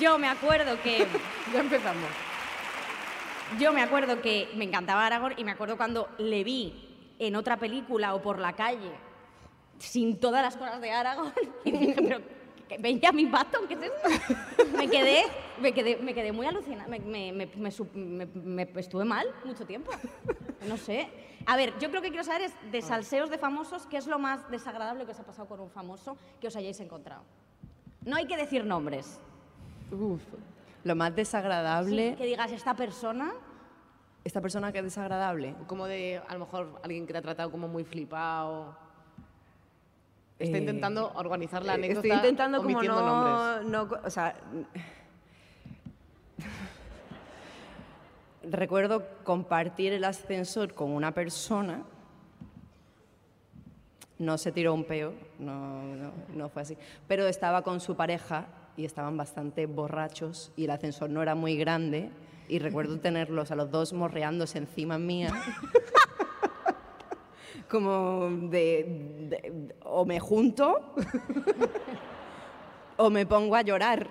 Yo 0.00 0.18
me 0.18 0.28
acuerdo 0.28 0.80
que 0.82 1.06
ya 1.52 1.60
empezamos. 1.60 2.08
yo 3.58 3.72
me 3.72 3.82
acuerdo 3.82 4.20
que 4.22 4.48
me 4.54 4.64
encantaba 4.64 5.06
Aragón 5.06 5.34
y 5.36 5.44
me 5.44 5.50
acuerdo 5.52 5.76
cuando 5.76 6.08
le 6.18 6.42
vi 6.44 6.88
en 7.18 7.36
otra 7.36 7.56
película 7.58 8.14
o 8.14 8.22
por 8.22 8.38
la 8.38 8.54
calle 8.54 8.90
sin 9.82 10.18
todas 10.18 10.42
las 10.42 10.56
cosas 10.56 10.80
de 10.80 10.90
Aragón 10.92 11.32
y 11.64 11.70
dije, 11.72 11.94
pero 11.96 12.18
¿qué- 12.68 12.78
Benjamin 12.78 13.30
Button, 13.30 13.66
¿qué 13.68 13.74
es 13.74 13.80
esto? 13.82 14.64
Me 14.76 14.88
quedé, 14.88 15.22
me 15.60 15.72
quedé, 15.72 15.96
me 15.98 16.14
quedé 16.14 16.32
muy 16.32 16.46
alucinada, 16.46 16.88
me, 16.88 16.98
me- 16.98 17.32
me- 17.32 18.68
estuve 18.76 19.04
mal 19.04 19.26
mucho 19.44 19.64
tiempo. 19.66 19.90
No 20.66 20.76
sé. 20.76 21.08
A 21.46 21.56
ver, 21.56 21.72
yo 21.78 21.90
creo 21.90 22.00
que 22.02 22.08
quiero 22.08 22.24
saber 22.24 22.42
es 22.42 22.54
de 22.72 22.80
salseos 22.82 23.28
de 23.30 23.38
famosos, 23.38 23.86
¿qué 23.86 23.96
es 23.98 24.06
lo 24.06 24.18
más 24.18 24.48
desagradable 24.50 25.04
que 25.04 25.12
os 25.12 25.20
ha 25.20 25.24
pasado 25.24 25.46
con 25.48 25.60
un 25.60 25.70
famoso 25.70 26.16
que 26.40 26.46
os 26.48 26.56
hayáis 26.56 26.80
encontrado? 26.80 27.22
No 28.04 28.16
hay 28.16 28.26
que 28.26 28.36
decir 28.36 28.64
nombres. 28.64 29.20
Lo 30.84 30.96
más 30.96 31.14
desagradable, 31.14 32.10
Sí, 32.10 32.16
que 32.16 32.26
digas, 32.26 32.50
esta 32.52 32.74
persona 32.74 33.32
esta 34.24 34.40
persona 34.40 34.70
que 34.72 34.78
es 34.78 34.84
desagradable. 34.84 35.56
Como 35.66 35.86
de, 35.86 36.22
a 36.28 36.32
lo 36.34 36.40
mejor, 36.40 36.80
alguien 36.84 37.06
que 37.08 37.12
te 37.12 37.18
ha 37.18 37.22
tratado 37.22 37.50
como 37.50 37.66
muy 37.66 37.82
flipado. 37.84 38.76
Está 40.42 40.56
Eh, 40.56 40.60
intentando 40.60 41.12
organizar 41.14 41.64
la 41.64 41.72
Eh, 41.72 41.76
anécdota 41.76 42.08
Estoy 42.08 42.16
intentando 42.18 42.58
como 42.62 42.82
no, 42.82 43.88
o 44.04 44.10
sea, 44.10 44.34
recuerdo 48.42 49.06
compartir 49.24 49.92
el 49.92 50.04
ascensor 50.04 50.74
con 50.74 50.90
una 50.90 51.12
persona. 51.12 51.82
No 54.18 54.38
se 54.38 54.52
tiró 54.52 54.74
un 54.74 54.84
peo, 54.84 55.14
no, 55.38 55.82
no, 55.94 56.12
no 56.34 56.48
fue 56.48 56.62
así. 56.62 56.76
Pero 57.08 57.26
estaba 57.26 57.62
con 57.62 57.80
su 57.80 57.96
pareja 57.96 58.46
y 58.76 58.84
estaban 58.84 59.16
bastante 59.16 59.66
borrachos 59.66 60.52
y 60.56 60.64
el 60.64 60.70
ascensor 60.70 61.10
no 61.10 61.22
era 61.22 61.34
muy 61.34 61.56
grande. 61.56 62.10
Y 62.48 62.58
recuerdo 62.58 62.98
tenerlos 63.00 63.50
a 63.52 63.56
los 63.56 63.70
dos 63.70 63.92
morreándose 63.92 64.58
encima 64.58 64.98
mía. 64.98 65.32
Como 67.72 68.28
de, 68.50 68.84
de- 69.30 69.74
o 69.84 70.04
me 70.04 70.20
junto 70.20 70.94
o 72.98 73.08
me 73.10 73.24
pongo 73.26 73.56
a 73.56 73.62
llorar. 73.62 74.08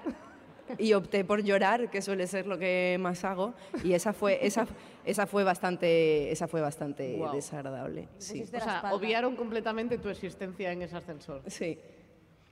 Y 0.78 0.93
opté 0.93 1.26
por 1.26 1.43
llorar, 1.43 1.89
que 1.89 2.02
suele 2.02 2.26
ser 2.28 2.47
lo 2.47 2.58
que 2.58 2.97
más 3.00 3.24
hago. 3.26 3.54
Y 3.84 3.91
esa 3.93 4.13
fue, 4.13 4.39
esa, 4.45 4.65
esa 5.06 5.28
fue 5.28 5.43
bastante, 5.43 6.32
esa 6.32 6.47
fue 6.47 6.62
bastante 6.62 7.17
Guau. 7.17 7.36
desagradable. 7.36 8.08
Sí. 8.17 8.41
O 8.43 8.47
sea, 8.47 8.82
obviaron 8.93 9.36
completamente 9.36 9.97
tu 9.97 10.08
existencia 10.10 10.71
en 10.71 10.82
ese 10.82 10.95
ascensor. 10.97 11.41
sí. 11.47 11.78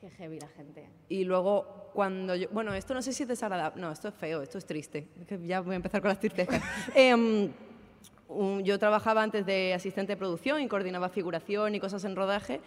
Qué 0.02 0.10
heavy 0.12 0.40
la 0.40 0.48
gente. 0.48 0.88
Y 1.10 1.26
luego, 1.26 1.90
cuando 1.94 2.34
yo. 2.34 2.48
Bueno, 2.54 2.74
esto 2.74 2.94
no 2.94 3.02
sé 3.02 3.12
si 3.12 3.24
es 3.24 3.28
desagradable. 3.30 3.82
No, 3.82 3.92
esto 3.92 4.08
es 4.08 4.14
feo, 4.14 4.42
esto 4.42 4.58
es 4.58 4.66
triste. 4.66 5.10
Ya 5.44 5.60
voy 5.60 5.74
a 5.74 5.76
empezar 5.76 6.00
con 6.00 6.08
las 6.08 6.20
tristezas. 6.22 6.62
Em, 6.96 7.52
un- 8.30 8.64
yo 8.64 8.80
trabajaba 8.80 9.22
antes 9.22 9.46
de 9.46 9.74
asistente 9.74 10.14
de 10.14 10.18
producción 10.18 10.62
y 10.62 10.68
coordinaba 10.68 11.10
figuración 11.10 11.76
y 11.76 11.80
cosas 11.80 12.06
en 12.06 12.16
rodaje. 12.16 12.62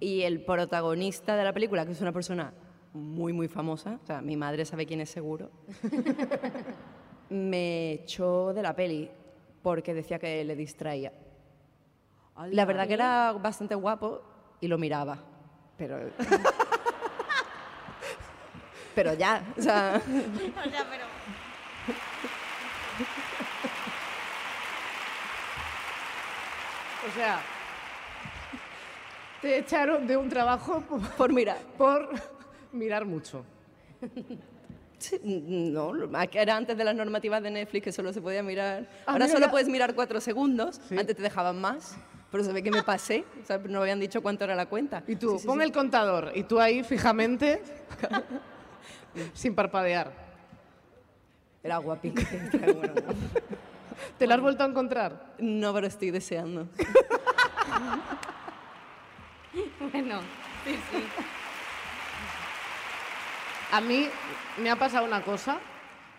Y 0.00 0.22
el 0.22 0.44
protagonista 0.44 1.36
de 1.36 1.44
la 1.44 1.52
película, 1.52 1.84
que 1.84 1.92
es 1.92 2.00
una 2.00 2.12
persona 2.12 2.52
muy, 2.94 3.32
muy 3.32 3.48
famosa, 3.48 3.98
o 4.02 4.06
sea, 4.06 4.22
mi 4.22 4.36
madre 4.36 4.64
sabe 4.64 4.86
quién 4.86 5.00
es 5.00 5.10
seguro, 5.10 5.50
me 7.28 7.92
echó 7.92 8.52
de 8.54 8.62
la 8.62 8.74
peli 8.74 9.10
porque 9.62 9.92
decía 9.94 10.18
que 10.18 10.44
le 10.44 10.56
distraía. 10.56 11.12
La 12.50 12.64
verdad 12.64 12.86
que 12.86 12.94
era 12.94 13.32
bastante 13.32 13.74
guapo 13.74 14.22
y 14.60 14.68
lo 14.68 14.78
miraba, 14.78 15.18
pero... 15.76 15.98
pero 18.94 19.14
ya, 19.14 19.42
o 19.56 19.60
sea... 19.62 20.00
O 20.00 20.70
sea, 20.70 20.86
pero... 20.90 21.04
O 27.08 27.14
sea, 27.14 27.40
te 29.40 29.58
echaron 29.58 30.06
de 30.06 30.16
un 30.16 30.28
trabajo 30.28 30.80
por, 30.82 31.00
Por 31.10 31.32
mirar. 31.32 31.58
por 31.76 32.10
mirar 32.72 33.04
mucho. 33.04 33.44
Sí, 34.98 35.18
no, 35.22 35.92
era 36.32 36.56
antes 36.56 36.76
de 36.76 36.84
las 36.84 36.94
normativas 36.94 37.42
de 37.42 37.50
Netflix 37.50 37.84
que 37.84 37.92
solo 37.92 38.12
se 38.12 38.20
podía 38.20 38.42
mirar. 38.42 38.86
Ah, 39.06 39.12
Ahora 39.12 39.26
mira, 39.26 39.28
solo 39.36 39.46
ya. 39.46 39.50
puedes 39.52 39.68
mirar 39.68 39.94
cuatro 39.94 40.20
segundos. 40.20 40.80
Sí. 40.88 40.98
Antes 40.98 41.16
te 41.16 41.22
dejaban 41.22 41.60
más. 41.60 41.96
Pero 42.30 42.44
se 42.44 42.52
ve 42.52 42.62
que 42.62 42.70
me 42.70 42.82
pasé. 42.82 43.24
O 43.42 43.46
sea, 43.46 43.58
no 43.58 43.80
habían 43.80 44.00
dicho 44.00 44.20
cuánto 44.20 44.44
era 44.44 44.54
la 44.54 44.66
cuenta. 44.66 45.02
Y 45.06 45.16
tú, 45.16 45.38
Sí, 45.38 45.46
pon 45.46 45.62
el 45.62 45.72
contador 45.72 46.32
y 46.34 46.42
tú 46.42 46.60
ahí 46.60 46.82
fijamente, 46.82 47.62
sin 49.32 49.54
parpadear. 49.54 50.12
Era 51.62 51.78
guapito. 51.78 52.20
¿Te 54.18 54.26
lo 54.26 54.34
has 54.34 54.40
vuelto 54.40 54.62
a 54.64 54.66
encontrar? 54.66 55.34
no, 55.38 55.72
pero 55.74 55.86
estoy 55.86 56.10
deseando. 56.10 56.68
Bueno, 59.92 60.20
A 63.72 63.80
mí 63.80 64.08
me 64.58 64.70
ha 64.70 64.76
pasado 64.76 65.04
una 65.04 65.22
cosa. 65.22 65.58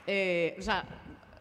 eh, 0.07 0.55
o 0.59 0.61
sea, 0.61 0.83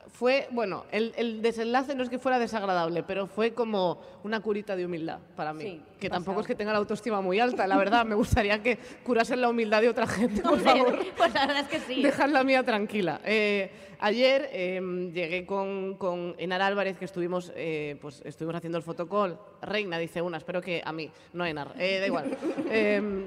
fue, 0.08 0.48
bueno, 0.50 0.84
el, 0.90 1.12
el 1.16 1.42
desenlace 1.42 1.94
no 1.94 2.02
es 2.02 2.08
que 2.08 2.18
fuera 2.18 2.38
desagradable, 2.38 3.02
pero 3.02 3.26
fue 3.26 3.52
como 3.52 4.00
una 4.24 4.40
curita 4.40 4.74
de 4.76 4.86
humildad 4.86 5.18
para 5.36 5.52
mí. 5.52 5.62
Sí, 5.62 5.82
que 6.00 6.10
tampoco 6.10 6.40
es 6.40 6.46
que 6.46 6.54
tenga 6.54 6.72
la 6.72 6.78
autoestima 6.78 7.20
muy 7.20 7.38
alta, 7.40 7.66
la 7.66 7.76
verdad. 7.76 8.04
Me 8.04 8.14
gustaría 8.14 8.62
que 8.62 8.78
curasen 9.04 9.40
la 9.40 9.48
humildad 9.48 9.80
de 9.80 9.88
otra 9.88 10.06
gente, 10.06 10.42
por 10.42 10.58
favor. 10.64 10.98
Pues 11.16 11.34
la 11.34 11.46
verdad 11.46 11.62
es 11.62 11.68
que 11.68 11.80
sí. 11.80 12.02
Dejad 12.02 12.30
la 12.30 12.44
mía 12.44 12.62
tranquila. 12.64 13.20
Eh, 13.24 13.70
ayer 14.00 14.48
eh, 14.52 15.10
llegué 15.12 15.46
con, 15.46 15.94
con 15.96 16.34
Enar 16.38 16.62
Álvarez, 16.62 16.98
que 16.98 17.04
estuvimos, 17.04 17.52
eh, 17.54 17.96
pues, 18.00 18.22
estuvimos 18.24 18.56
haciendo 18.56 18.78
el 18.78 18.84
fotocall. 18.84 19.38
Reina, 19.62 19.98
dice 19.98 20.22
una, 20.22 20.38
espero 20.38 20.60
que 20.60 20.82
a 20.84 20.92
mí, 20.92 21.10
no 21.32 21.44
a 21.44 21.50
Enar. 21.50 21.74
Eh, 21.78 21.98
da 22.00 22.06
igual. 22.06 22.36
Eh, 22.70 23.26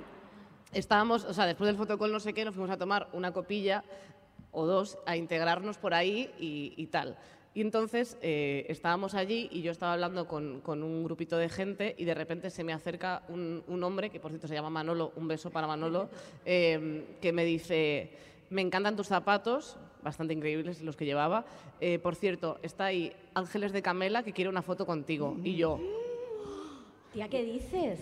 estábamos, 0.74 1.26
o 1.26 1.34
sea, 1.34 1.46
después 1.46 1.68
del 1.68 1.76
fotocall 1.76 2.12
no 2.12 2.20
sé 2.20 2.34
qué, 2.34 2.46
nos 2.46 2.54
fuimos 2.54 2.72
a 2.72 2.78
tomar 2.78 3.08
una 3.14 3.32
copilla 3.32 3.84
o 4.52 4.66
dos, 4.66 4.98
a 5.06 5.18
integrarnos 5.18 5.78
por 5.78 5.94
ahí 5.94 6.30
y, 6.40 6.74
y 6.78 6.88
tal. 6.88 7.18
Y 7.54 7.62
entonces 7.62 8.18
eh, 8.22 8.66
estábamos 8.70 9.14
allí 9.14 9.50
y 9.52 9.62
yo 9.62 9.72
estaba 9.72 9.94
hablando 9.94 10.26
con, 10.26 10.62
con 10.62 10.84
un 10.84 11.04
grupito 11.04 11.38
de 11.38 11.50
gente 11.50 11.96
y 11.98 12.06
de 12.06 12.14
repente 12.14 12.50
se 12.50 12.64
me 12.64 12.72
acerca 12.72 13.24
un, 13.28 13.64
un 13.68 13.84
hombre, 13.84 14.10
que 14.10 14.22
por 14.22 14.32
cierto 14.32 14.48
se 14.48 14.54
llama 14.54 14.70
Manolo, 14.70 15.12
un 15.18 15.28
beso 15.28 15.50
para 15.50 15.68
Manolo, 15.68 16.10
eh, 16.46 17.18
que 17.22 17.34
me 17.34 17.44
dice, 17.44 18.12
me 18.50 18.62
encantan 18.62 18.96
tus 18.96 19.08
zapatos, 19.08 19.76
bastante 20.02 20.34
increíbles 20.34 20.82
los 20.82 20.96
que 20.96 21.06
llevaba. 21.06 21.44
Eh, 21.82 22.00
por 22.00 22.16
cierto, 22.16 22.58
está 22.62 22.86
ahí 22.86 23.14
Ángeles 23.34 23.74
de 23.74 23.82
Camela 23.82 24.24
que 24.24 24.32
quiere 24.32 24.50
una 24.50 24.62
foto 24.62 24.86
contigo. 24.86 25.38
Y 25.44 25.58
yo, 25.58 25.80
Tía, 27.12 27.28
¿qué 27.28 27.44
dices? 27.44 28.00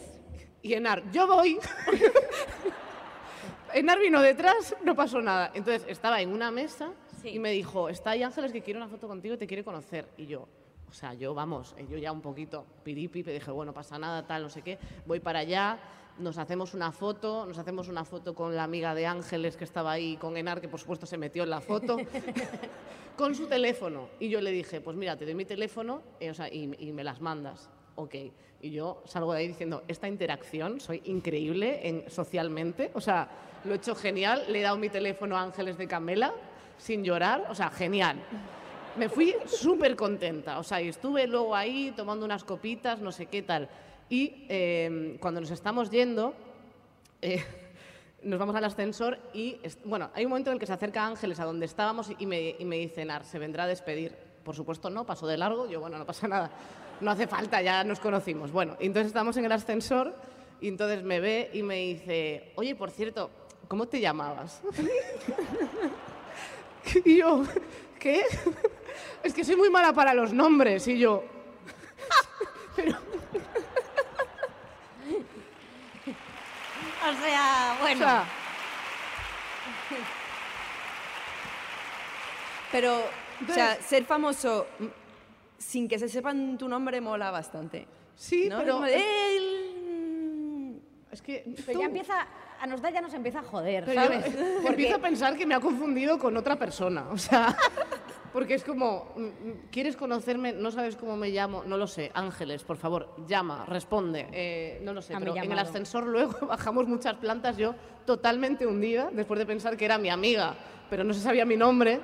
y 0.61 0.73
Enar, 0.73 1.11
yo 1.11 1.25
voy. 1.25 1.57
Enar 3.73 3.99
vino 3.99 4.21
detrás, 4.21 4.75
no 4.83 4.95
pasó 4.95 5.21
nada. 5.21 5.51
Entonces 5.53 5.85
estaba 5.87 6.21
en 6.21 6.31
una 6.31 6.51
mesa 6.51 6.91
Sí. 7.21 7.29
y 7.29 7.39
me 7.39 7.51
dijo, 7.51 7.89
está 7.89 8.11
ahí 8.11 8.23
Ángeles 8.23 8.51
que 8.53 8.61
quiere 8.61 8.77
una 8.79 8.87
foto 8.87 9.07
contigo 9.07 9.35
y 9.35 9.37
te 9.37 9.45
quiere 9.47 9.63
conocer. 9.63 10.07
Y 10.17 10.25
yo, 10.25 10.47
o 10.89 10.93
sea, 10.93 11.13
yo 11.13 11.33
vamos, 11.33 11.75
eh, 11.77 11.85
yo 11.89 11.97
ya 11.97 12.11
un 12.11 12.21
poquito 12.21 12.65
piripi, 12.83 13.23
me 13.23 13.33
dije, 13.33 13.51
bueno, 13.51 13.73
pasa 13.73 13.99
nada, 13.99 14.25
tal, 14.25 14.43
no 14.43 14.49
sé 14.49 14.61
qué, 14.61 14.77
voy 15.05 15.19
para 15.19 15.39
allá, 15.39 15.77
nos 16.17 16.37
hacemos 16.37 16.73
una 16.73 16.91
foto, 16.93 17.45
nos 17.45 17.57
hacemos 17.57 17.89
una 17.89 18.05
foto 18.05 18.33
con 18.33 18.55
la 18.55 18.63
amiga 18.63 18.95
de 18.95 19.05
Ángeles 19.05 19.57
que 19.57 19.65
estaba 19.65 19.91
ahí, 19.91 20.15
con 20.17 20.37
Enar, 20.37 20.61
que 20.61 20.69
por 20.69 20.79
supuesto 20.79 21.05
se 21.05 21.17
metió 21.17 21.43
en 21.43 21.49
la 21.49 21.59
foto, 21.61 21.97
con 23.17 23.35
su 23.35 23.47
teléfono. 23.47 24.07
Y 24.19 24.29
yo 24.29 24.39
le 24.39 24.51
dije, 24.51 24.79
pues 24.81 24.95
mira, 24.95 25.17
te 25.17 25.25
doy 25.25 25.35
mi 25.35 25.45
teléfono 25.45 26.01
eh, 26.21 26.29
o 26.31 26.33
sea, 26.33 26.47
y, 26.47 26.73
y 26.79 26.91
me 26.93 27.03
las 27.03 27.19
mandas. 27.21 27.69
Ok. 27.99 28.15
Y 28.61 28.71
yo 28.71 29.03
salgo 29.05 29.33
de 29.33 29.39
ahí 29.39 29.47
diciendo, 29.49 29.83
esta 29.89 30.07
interacción, 30.07 30.79
soy 30.79 31.01
increíble 31.03 31.81
en, 31.85 32.09
socialmente, 32.09 32.91
o 32.93 33.01
sea, 33.01 33.27
lo 33.65 33.73
he 33.73 33.75
hecho 33.75 33.93
genial, 33.93 34.45
le 34.47 34.59
he 34.59 34.61
dado 34.61 34.77
mi 34.77 34.87
teléfono 34.87 35.35
a 35.35 35.41
Ángeles 35.41 35.77
de 35.77 35.85
Camela 35.85 36.33
sin 36.77 37.03
llorar, 37.03 37.47
o 37.49 37.55
sea, 37.55 37.69
genial. 37.69 38.17
Me 38.95 39.09
fui 39.09 39.35
súper 39.45 39.97
contenta, 39.97 40.59
o 40.59 40.63
sea, 40.63 40.81
y 40.81 40.87
estuve 40.87 41.27
luego 41.27 41.53
ahí 41.53 41.93
tomando 41.95 42.25
unas 42.25 42.45
copitas, 42.45 43.01
no 43.01 43.11
sé 43.11 43.25
qué 43.25 43.41
tal. 43.41 43.67
Y 44.07 44.45
eh, 44.47 45.17
cuando 45.19 45.41
nos 45.41 45.51
estamos 45.51 45.89
yendo, 45.89 46.33
eh, 47.21 47.43
nos 48.23 48.39
vamos 48.39 48.55
al 48.55 48.63
ascensor 48.63 49.19
y, 49.33 49.57
bueno, 49.83 50.09
hay 50.13 50.23
un 50.23 50.29
momento 50.29 50.51
en 50.51 50.53
el 50.53 50.59
que 50.59 50.67
se 50.67 50.73
acerca 50.73 51.05
Ángeles 51.05 51.37
a 51.41 51.43
donde 51.43 51.65
estábamos 51.65 52.11
y 52.17 52.25
me, 52.25 52.55
y 52.57 52.63
me 52.63 52.77
dice, 52.77 53.03
Nar, 53.03 53.25
se 53.25 53.39
vendrá 53.39 53.65
a 53.65 53.67
despedir. 53.67 54.15
Por 54.43 54.55
supuesto 54.55 54.89
no, 54.89 55.05
pasó 55.05 55.27
de 55.27 55.37
largo, 55.37 55.69
yo, 55.69 55.81
bueno, 55.81 55.97
no 55.97 56.05
pasa 56.05 56.27
nada, 56.27 56.49
no 57.01 57.11
hace 57.11 57.27
falta, 57.27 57.61
ya 57.61 57.83
nos 57.83 57.99
conocimos. 57.99 58.51
Bueno, 58.51 58.75
entonces 58.79 59.07
estamos 59.07 59.35
en 59.37 59.45
el 59.45 59.51
ascensor 59.51 60.15
y 60.61 60.67
entonces 60.67 61.03
me 61.03 61.19
ve 61.19 61.49
y 61.53 61.63
me 61.63 61.75
dice, 61.75 62.51
oye, 62.55 62.75
por 62.75 62.91
cierto, 62.91 63.29
¿cómo 63.67 63.87
te 63.87 63.99
llamabas? 63.99 64.61
y 67.05 67.17
yo, 67.17 67.43
¿qué? 67.99 68.23
Es 69.23 69.33
que 69.33 69.43
soy 69.43 69.57
muy 69.57 69.69
mala 69.69 69.91
para 69.93 70.13
los 70.13 70.33
nombres 70.33 70.87
y 70.87 70.97
yo... 70.97 71.23
O 77.01 77.23
sea, 77.23 77.75
O 77.77 77.81
bueno. 77.81 77.99
sea, 77.99 78.23
Pero, 82.71 83.03
o 83.49 83.53
sea, 83.53 83.75
ser 83.81 84.05
famoso 84.05 84.67
sin 85.59 85.87
que 85.87 85.99
se 85.99 86.09
sepan 86.09 86.57
tu 86.57 86.67
nombre 86.67 86.99
mola 87.01 87.29
bastante. 87.29 87.85
sí, 88.15 88.49
¿no? 88.49 88.57
pero... 88.57 88.79
De, 88.81 88.95
"Eh, 88.97 89.55
Es 91.11 91.21
que 91.21 91.43
Pero 91.65 91.79
ya 91.79 91.85
empieza, 91.87 92.27
a 92.61 92.67
nosotras 92.67 92.93
ya 92.93 93.01
nos 93.01 93.13
empieza 93.15 93.39
a 93.39 93.43
joder, 93.43 93.83
Pero 93.85 94.01
yo 94.01 94.07
¿sabes? 94.07 94.35
empiezo 94.65 94.95
a 94.95 94.99
pensar 94.99 95.35
que 95.35 95.45
me 95.45 95.55
ha 95.55 95.59
confundido 95.59 96.17
con 96.19 96.37
otra 96.37 96.55
persona. 96.57 97.07
O 97.09 97.17
sea, 97.17 97.57
porque 98.33 98.53
es 98.53 98.63
como, 98.63 99.11
mm, 99.15 99.21
mm, 99.23 99.53
¿quieres 99.71 99.95
conocerme? 99.97 100.53
No 100.53 100.69
sabes 100.69 100.95
cómo 100.95 101.17
me 101.17 101.29
llamo. 101.29 101.63
No 101.65 101.77
lo 101.77 101.87
sé. 101.87 102.11
Ángeles, 102.13 102.63
por 102.63 102.77
favor, 102.77 103.15
llama, 103.27 103.65
responde. 103.65 104.27
Eh, 104.31 104.79
no 104.83 104.93
lo 104.93 105.01
sé. 105.01 105.15
Pero 105.17 105.35
en 105.35 105.51
el 105.51 105.57
ascensor 105.59 106.05
luego 106.05 106.33
bajamos 106.47 106.87
muchas 106.87 107.15
plantas. 107.15 107.57
Yo 107.57 107.73
totalmente 108.05 108.67
hundida, 108.67 109.09
después 109.11 109.39
de 109.39 109.47
pensar 109.47 109.75
que 109.77 109.85
era 109.85 109.97
mi 109.97 110.09
amiga, 110.09 110.53
pero 110.91 111.03
no 111.03 111.13
se 111.15 111.21
sabía 111.21 111.43
mi 111.43 111.57
nombre. 111.57 111.99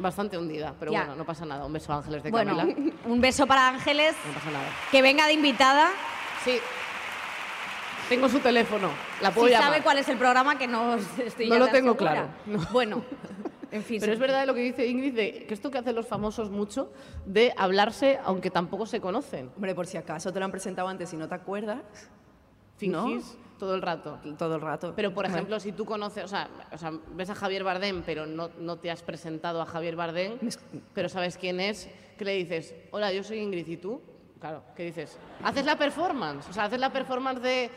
Bastante 0.00 0.36
hundida. 0.38 0.74
Pero 0.78 0.92
Ya. 0.92 1.00
bueno, 1.00 1.16
no 1.16 1.24
pasa 1.24 1.44
nada. 1.44 1.64
Un 1.64 1.72
beso 1.72 1.92
a 1.92 1.96
Ángeles 1.96 2.22
de 2.22 2.30
Bueno, 2.30 2.56
Camila. 2.56 2.92
un 3.06 3.20
beso 3.20 3.46
para 3.46 3.68
Ángeles, 3.68 4.14
No 4.26 4.32
pasa 4.34 4.50
nada. 4.50 4.64
que 4.90 5.02
venga 5.02 5.26
de 5.26 5.32
invitada. 5.34 5.90
Sí. 6.44 6.58
Tengo 8.08 8.28
su 8.28 8.40
teléfono. 8.40 8.88
La 9.20 9.30
puedo 9.30 9.46
Si 9.46 9.52
llamar. 9.52 9.68
sabe 9.70 9.82
cuál 9.84 9.98
es 9.98 10.08
el 10.08 10.18
programa 10.18 10.58
que 10.58 10.66
no 10.66 10.94
estoy 11.24 11.48
No 11.48 11.54
ya 11.54 11.58
lo 11.60 11.64
tan 11.66 11.74
tengo 11.74 11.92
segura. 11.92 12.12
claro, 12.12 12.28
no. 12.46 12.58
Bueno, 12.72 13.04
En 13.72 13.84
fin, 13.84 14.00
Pero 14.00 14.10
sí. 14.10 14.14
es 14.14 14.18
verdad 14.18 14.46
lo 14.48 14.54
que 14.54 14.62
dice 14.62 14.84
Ingrid, 14.88 15.14
de 15.14 15.44
que 15.46 15.54
esto 15.54 15.70
que 15.70 15.78
hacen 15.78 15.94
los 15.94 16.08
famosos 16.08 16.50
mucho, 16.50 16.92
de 17.24 17.54
hablarse 17.56 18.18
aunque 18.24 18.50
tampoco 18.50 18.84
se 18.84 19.00
conocen. 19.00 19.48
Hombre, 19.54 19.76
por 19.76 19.86
si 19.86 19.96
acaso 19.96 20.32
te 20.32 20.40
lo 20.40 20.44
han 20.44 20.50
presentado 20.50 20.88
antes 20.88 21.12
y 21.12 21.16
no 21.16 21.28
te 21.28 21.36
acuerdas, 21.36 21.78
Fingís 22.78 23.36
todo 23.60 23.74
el 23.76 23.82
rato. 23.82 24.18
todo 24.36 24.56
el 24.56 24.60
rato. 24.60 24.92
Pero, 24.96 25.14
por 25.14 25.24
ejemplo, 25.26 25.60
si 25.60 25.70
tú 25.72 25.84
conoces, 25.84 26.24
o 26.24 26.28
sea, 26.28 26.48
o 26.72 26.78
sea, 26.78 26.90
ves 27.14 27.30
a 27.30 27.34
Javier 27.36 27.62
Bardem, 27.62 28.02
pero 28.04 28.26
no, 28.26 28.50
no 28.58 28.78
te 28.78 28.90
has 28.90 29.02
presentado 29.02 29.62
a 29.62 29.66
Javier 29.66 29.94
Bardem, 29.94 30.38
pero 30.94 31.08
sabes 31.08 31.36
quién 31.36 31.60
es, 31.60 31.88
¿qué 32.18 32.24
le 32.24 32.34
dices? 32.34 32.74
Hola, 32.90 33.12
yo 33.12 33.22
soy 33.22 33.38
Ingrid, 33.38 33.68
¿y 33.68 33.76
tú? 33.76 34.02
Claro, 34.40 34.64
¿qué 34.74 34.84
dices? 34.86 35.18
Haces 35.44 35.64
la 35.64 35.76
performance, 35.76 36.48
o 36.48 36.52
sea, 36.52 36.64
haces 36.64 36.80
la 36.80 36.90
performance 36.90 37.40
de, 37.42 37.70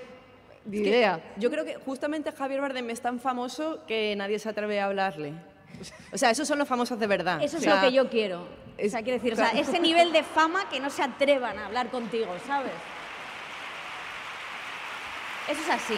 de 0.65 0.78
es 0.78 0.84
que 0.84 0.89
idea. 0.89 1.34
Yo 1.38 1.52
creo 1.52 1.65
que 1.65 1.76
justamente 1.76 2.32
Javier 2.32 2.62
Bardem 2.62 2.89
es 2.89 3.02
tan 3.02 3.19
famoso 3.19 3.84
que 3.86 4.15
nadie 4.15 4.39
se 4.39 4.50
atreve 4.50 4.80
a 4.80 4.86
hablarle. 4.86 5.34
O 6.13 6.17
sea, 6.17 6.30
esos 6.30 6.48
son 6.48 6.58
los 6.60 6.67
famosos 6.67 6.98
de 6.98 7.08
verdad. 7.08 7.41
Eso 7.43 7.58
O 7.58 7.60
es 7.60 7.63
sea, 7.65 7.76
lo 7.76 7.82
que 7.82 7.93
yo 7.93 8.10
quiero. 8.10 8.41
O 8.41 8.46
es- 8.78 8.91
sea, 8.91 9.02
quiero 9.04 9.17
decir, 9.17 9.34
o 9.34 9.36
sea, 9.36 9.50
ese 9.50 9.80
nivel 9.80 10.13
de 10.13 10.24
fama 10.24 10.69
que 10.69 10.80
no 10.80 10.89
se 10.89 11.04
atrevan 11.04 11.58
a 11.60 11.65
hablar 11.65 11.89
contigo, 11.89 12.28
¿sabes? 12.48 12.72
Eso 15.49 15.62
es 15.62 15.69
así. 15.69 15.95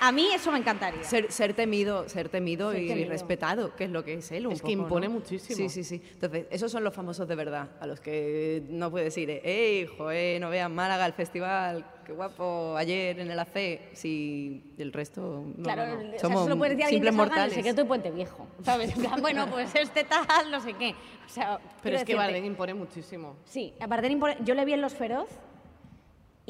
A 0.00 0.12
mí 0.12 0.28
eso 0.32 0.52
me 0.52 0.58
encantaría. 0.58 1.02
Ser, 1.02 1.32
ser 1.32 1.54
temido, 1.54 2.08
ser 2.08 2.28
temido 2.28 2.70
Ser 2.70 2.82
y 2.82 2.86
temido. 2.86 3.08
respetado, 3.10 3.74
que 3.74 3.82
es 3.84 3.90
lo 3.90 4.04
que 4.04 4.14
es 4.14 4.30
él 4.30 4.46
un 4.46 4.52
Es 4.52 4.60
que 4.62 4.68
poco, 4.76 4.82
impone 4.84 5.08
¿no? 5.08 5.14
muchísimo. 5.14 5.56
Sí, 5.56 5.68
sí, 5.68 5.82
sí. 5.82 6.00
Entonces, 6.12 6.46
esos 6.50 6.70
son 6.70 6.84
los 6.84 6.94
famosos 6.94 7.26
de 7.26 7.34
verdad, 7.34 7.68
a 7.80 7.86
los 7.88 7.98
que 7.98 8.62
no 8.68 8.92
puedes 8.92 9.18
ir, 9.18 9.28
¡Ey, 9.42 9.86
joder, 9.98 10.40
no 10.40 10.50
vean 10.50 10.72
Málaga, 10.72 11.04
el 11.04 11.14
festival, 11.14 11.84
qué 12.06 12.12
guapo, 12.12 12.76
ayer 12.76 13.18
en 13.18 13.28
el 13.32 13.40
AC! 13.40 13.90
Si 13.94 14.72
el 14.78 14.92
resto, 14.92 15.44
no, 15.56 15.64
Claro, 15.64 15.86
no, 15.88 15.94
no. 16.00 16.06
o 16.06 16.10
sea, 16.12 16.20
Somos 16.20 16.40
eso 16.42 16.48
lo 16.50 16.58
puede 16.58 16.76
decir 16.76 16.90
simples 16.90 17.02
que 17.02 17.08
en 17.08 17.20
el 17.20 17.28
mortales. 17.28 17.54
secreto 17.54 17.82
de 17.82 17.84
Puente 17.88 18.10
Viejo, 18.12 18.46
¿sabes? 18.62 18.94
En 18.96 19.02
plan, 19.02 19.20
bueno, 19.20 19.48
pues 19.50 19.74
este 19.74 20.04
tal, 20.04 20.48
no 20.52 20.60
sé 20.60 20.74
qué. 20.74 20.94
O 21.26 21.28
sea, 21.28 21.58
Pero 21.82 21.96
es 21.96 22.04
que 22.04 22.12
decirte- 22.12 22.14
Bardem 22.14 22.44
impone 22.44 22.72
muchísimo. 22.74 23.34
Sí, 23.44 23.74
a 23.80 23.88
Bardem 23.88 24.12
impone- 24.12 24.36
yo 24.44 24.54
le 24.54 24.64
vi 24.64 24.74
en 24.74 24.80
Los 24.80 24.94
Feroz 24.94 25.26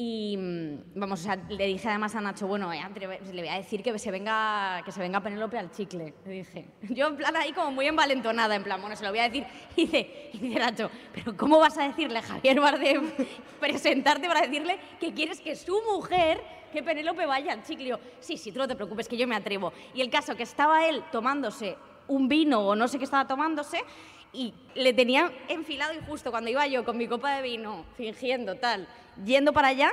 y, 0.01 0.37
mm, 0.37 0.93
vamos, 0.95 1.19
o 1.19 1.23
sea, 1.23 1.35
le 1.35 1.65
dije 1.65 1.89
además 1.89 2.15
a 2.15 2.21
Nacho, 2.21 2.47
bueno, 2.47 2.71
eh, 2.71 2.79
le 2.95 3.41
voy 3.41 3.49
a 3.49 3.55
decir 3.55 3.83
que 3.83 3.99
se 3.99 4.11
venga 4.11 4.81
que 4.85 4.93
se 4.93 5.01
venga 5.01 5.19
Penélope 5.19 5.57
al 5.57 5.71
chicle, 5.71 6.13
le 6.25 6.31
dije. 6.31 6.69
Yo 6.89 7.07
en 7.07 7.17
plan 7.17 7.35
ahí 7.35 7.51
como 7.51 7.71
muy 7.71 7.85
envalentonada, 7.85 8.55
en 8.55 8.63
plan, 8.63 8.79
bueno, 8.79 8.95
se 8.95 9.03
lo 9.03 9.09
voy 9.09 9.19
a 9.19 9.23
decir. 9.23 9.45
Y 9.75 9.87
dice, 9.87 10.29
dice 10.31 10.57
Nacho, 10.57 10.89
pero 11.13 11.35
¿cómo 11.35 11.59
vas 11.59 11.77
a 11.77 11.83
decirle 11.85 12.19
a 12.19 12.21
Javier 12.21 12.61
Bardem, 12.61 13.11
presentarte 13.59 14.25
para 14.25 14.47
decirle 14.47 14.79
que 15.01 15.13
quieres 15.13 15.41
que 15.41 15.53
su 15.57 15.77
mujer, 15.93 16.41
que 16.71 16.81
Penélope 16.81 17.25
vaya 17.25 17.51
al 17.51 17.63
chicle? 17.63 17.87
Yo, 17.87 17.99
sí, 18.21 18.37
sí, 18.37 18.53
tú 18.53 18.59
no 18.59 18.69
te 18.69 18.77
preocupes, 18.77 19.05
que 19.05 19.17
yo 19.17 19.27
me 19.27 19.35
atrevo. 19.35 19.73
Y 19.93 19.99
el 19.99 20.09
caso 20.09 20.33
que 20.33 20.43
estaba 20.43 20.87
él 20.87 21.03
tomándose 21.11 21.75
un 22.07 22.29
vino 22.29 22.61
o 22.61 22.73
no 22.73 22.87
sé 22.87 22.99
qué 22.99 23.03
estaba 23.03 23.27
tomándose 23.27 23.83
y 24.31 24.53
le 24.75 24.93
tenía 24.93 25.31
enfilado 25.47 25.93
y 25.93 25.99
justo 26.05 26.31
cuando 26.31 26.49
iba 26.49 26.65
yo 26.67 26.85
con 26.85 26.97
mi 26.97 27.07
copa 27.07 27.35
de 27.35 27.41
vino, 27.41 27.85
fingiendo 27.97 28.55
tal, 28.55 28.87
yendo 29.25 29.53
para 29.53 29.69
allá, 29.69 29.91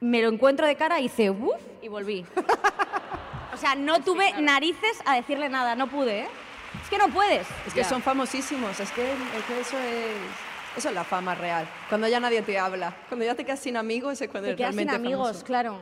me 0.00 0.20
lo 0.22 0.28
encuentro 0.28 0.66
de 0.66 0.76
cara 0.76 1.00
y 1.00 1.06
hice 1.06 1.30
uff 1.30 1.60
y 1.82 1.88
volví. 1.88 2.24
O 3.52 3.56
sea, 3.56 3.74
no 3.74 4.00
tuve 4.00 4.32
narices 4.40 5.00
a 5.06 5.14
decirle 5.14 5.48
nada, 5.48 5.74
no 5.76 5.86
pude, 5.88 6.20
¿eh? 6.22 6.28
Es 6.82 6.90
que 6.90 6.98
no 6.98 7.08
puedes. 7.08 7.46
Es 7.66 7.72
que 7.72 7.80
Ya. 7.82 7.88
son 7.88 8.02
famosísimos, 8.02 8.78
es 8.80 8.90
que, 8.90 9.12
es 9.12 9.44
que 9.46 9.60
eso 9.60 9.78
es... 9.78 10.10
Eso 10.76 10.88
es 10.88 10.94
la 10.96 11.04
fama 11.04 11.36
real. 11.36 11.68
Cuando 11.88 12.08
ya 12.08 12.18
nadie 12.18 12.42
te 12.42 12.58
habla. 12.58 12.92
Cuando 13.08 13.24
ya 13.24 13.36
te 13.36 13.44
quedas 13.44 13.60
sin 13.60 13.76
amigos 13.76 14.20
es 14.20 14.28
cuando 14.28 14.46
Te 14.48 14.54
eres 14.54 14.58
quedas 14.58 14.74
sin 14.74 14.88
realmente 14.88 15.06
amigos, 15.06 15.28
famoso. 15.28 15.44
claro. 15.46 15.78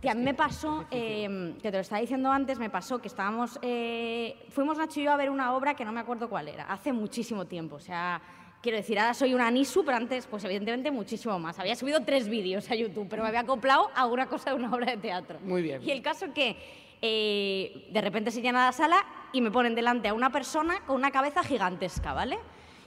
Que 0.00 0.08
a 0.08 0.14
mí 0.14 0.22
me 0.22 0.34
pasó, 0.34 0.84
eh, 0.92 1.54
que 1.60 1.70
te 1.72 1.76
lo 1.76 1.80
estaba 1.80 2.00
diciendo 2.00 2.30
antes, 2.30 2.58
me 2.60 2.70
pasó 2.70 3.00
que 3.00 3.08
estábamos, 3.08 3.58
eh, 3.60 4.36
fuimos 4.50 4.78
Nacho 4.78 5.00
y 5.00 5.02
yo 5.02 5.12
a 5.12 5.16
ver 5.16 5.30
una 5.30 5.52
obra 5.52 5.74
que 5.74 5.84
no 5.84 5.90
me 5.90 5.98
acuerdo 5.98 6.28
cuál 6.30 6.46
era, 6.46 6.64
hace 6.66 6.92
muchísimo 6.92 7.44
tiempo, 7.46 7.74
o 7.76 7.80
sea, 7.80 8.22
quiero 8.62 8.78
decir, 8.78 8.98
ahora 8.98 9.14
soy 9.14 9.34
una 9.34 9.50
Nisu, 9.50 9.84
pero 9.84 9.96
antes, 9.96 10.26
pues 10.26 10.44
evidentemente 10.44 10.90
muchísimo 10.90 11.38
más. 11.38 11.58
Había 11.58 11.76
subido 11.76 12.00
tres 12.00 12.28
vídeos 12.28 12.70
a 12.70 12.74
YouTube, 12.74 13.06
pero 13.08 13.22
me 13.22 13.28
había 13.28 13.40
acoplado 13.40 13.90
a 13.94 14.06
una 14.06 14.26
cosa 14.26 14.50
de 14.50 14.56
una 14.56 14.72
obra 14.74 14.92
de 14.92 14.96
teatro. 14.98 15.38
Muy 15.40 15.62
bien. 15.62 15.82
Y 15.82 15.90
el 15.90 16.02
caso 16.02 16.32
que 16.32 16.56
eh, 17.02 17.88
de 17.90 18.00
repente 18.00 18.30
se 18.30 18.42
llena 18.42 18.66
la 18.66 18.72
sala 18.72 19.04
y 19.32 19.40
me 19.40 19.50
ponen 19.50 19.74
delante 19.74 20.08
a 20.08 20.14
una 20.14 20.30
persona 20.30 20.80
con 20.86 20.96
una 20.96 21.10
cabeza 21.10 21.42
gigantesca, 21.42 22.12
¿vale? 22.12 22.38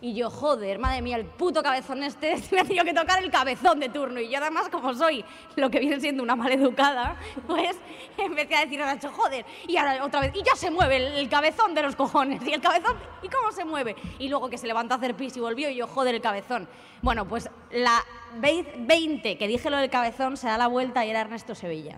Y 0.04 0.14
yo, 0.14 0.30
joder, 0.30 0.80
madre 0.80 1.02
mía, 1.02 1.16
el 1.16 1.24
puto 1.24 1.64
cabezón 1.64 2.04
este 2.04 2.36
me 2.52 2.60
ha 2.60 2.66
tenido 2.66 2.84
que 2.84 2.94
tocar 2.94 3.24
el 3.24 3.32
cabezón 3.32 3.80
de 3.80 3.88
turno. 3.88 4.20
Y 4.20 4.28
yo 4.28 4.40
además, 4.40 4.68
como 4.68 4.94
soy 4.94 5.24
lo 5.56 5.70
que 5.70 5.80
viene 5.80 5.98
siendo 6.02 6.22
una 6.22 6.36
maleducada, 6.36 7.16
pues 7.48 7.78
empecé 8.18 8.54
a 8.54 8.66
decir 8.66 8.82
a 8.82 8.86
Nacho, 8.86 9.14
joder, 9.14 9.46
y 9.66 9.78
ahora 9.78 10.04
otra 10.04 10.20
vez, 10.20 10.34
y 10.36 10.44
ya 10.44 10.58
se 10.58 10.70
mueve 10.72 10.98
el, 10.98 11.04
el 11.14 11.30
cabezón 11.30 11.74
de 11.74 11.84
los 11.84 11.96
cojones, 11.96 12.46
y 12.46 12.52
el 12.52 12.60
cabezón, 12.60 12.98
¿y 13.22 13.30
cómo 13.30 13.54
se 13.54 13.64
mueve? 13.64 13.96
Y 14.20 14.28
luego 14.28 14.50
que 14.50 14.58
se 14.58 14.68
levantó 14.68 14.96
a 14.96 14.98
hacer 14.98 15.16
pis 15.16 15.38
y 15.38 15.40
volvió, 15.40 15.70
y 15.70 15.76
yo, 15.76 15.88
joder, 15.88 16.16
el 16.16 16.22
cabezón. 16.22 16.68
Bueno, 17.02 17.26
pues 17.26 17.50
la 17.72 18.04
vez 18.40 18.68
20 18.76 19.38
que 19.38 19.48
dije 19.48 19.70
lo 19.70 19.78
del 19.78 19.90
cabezón 19.90 20.36
se 20.36 20.48
da 20.48 20.58
la 20.58 20.68
vuelta 20.68 21.06
y 21.06 21.12
era 21.12 21.22
Ernesto 21.22 21.56
Sevilla. 21.56 21.96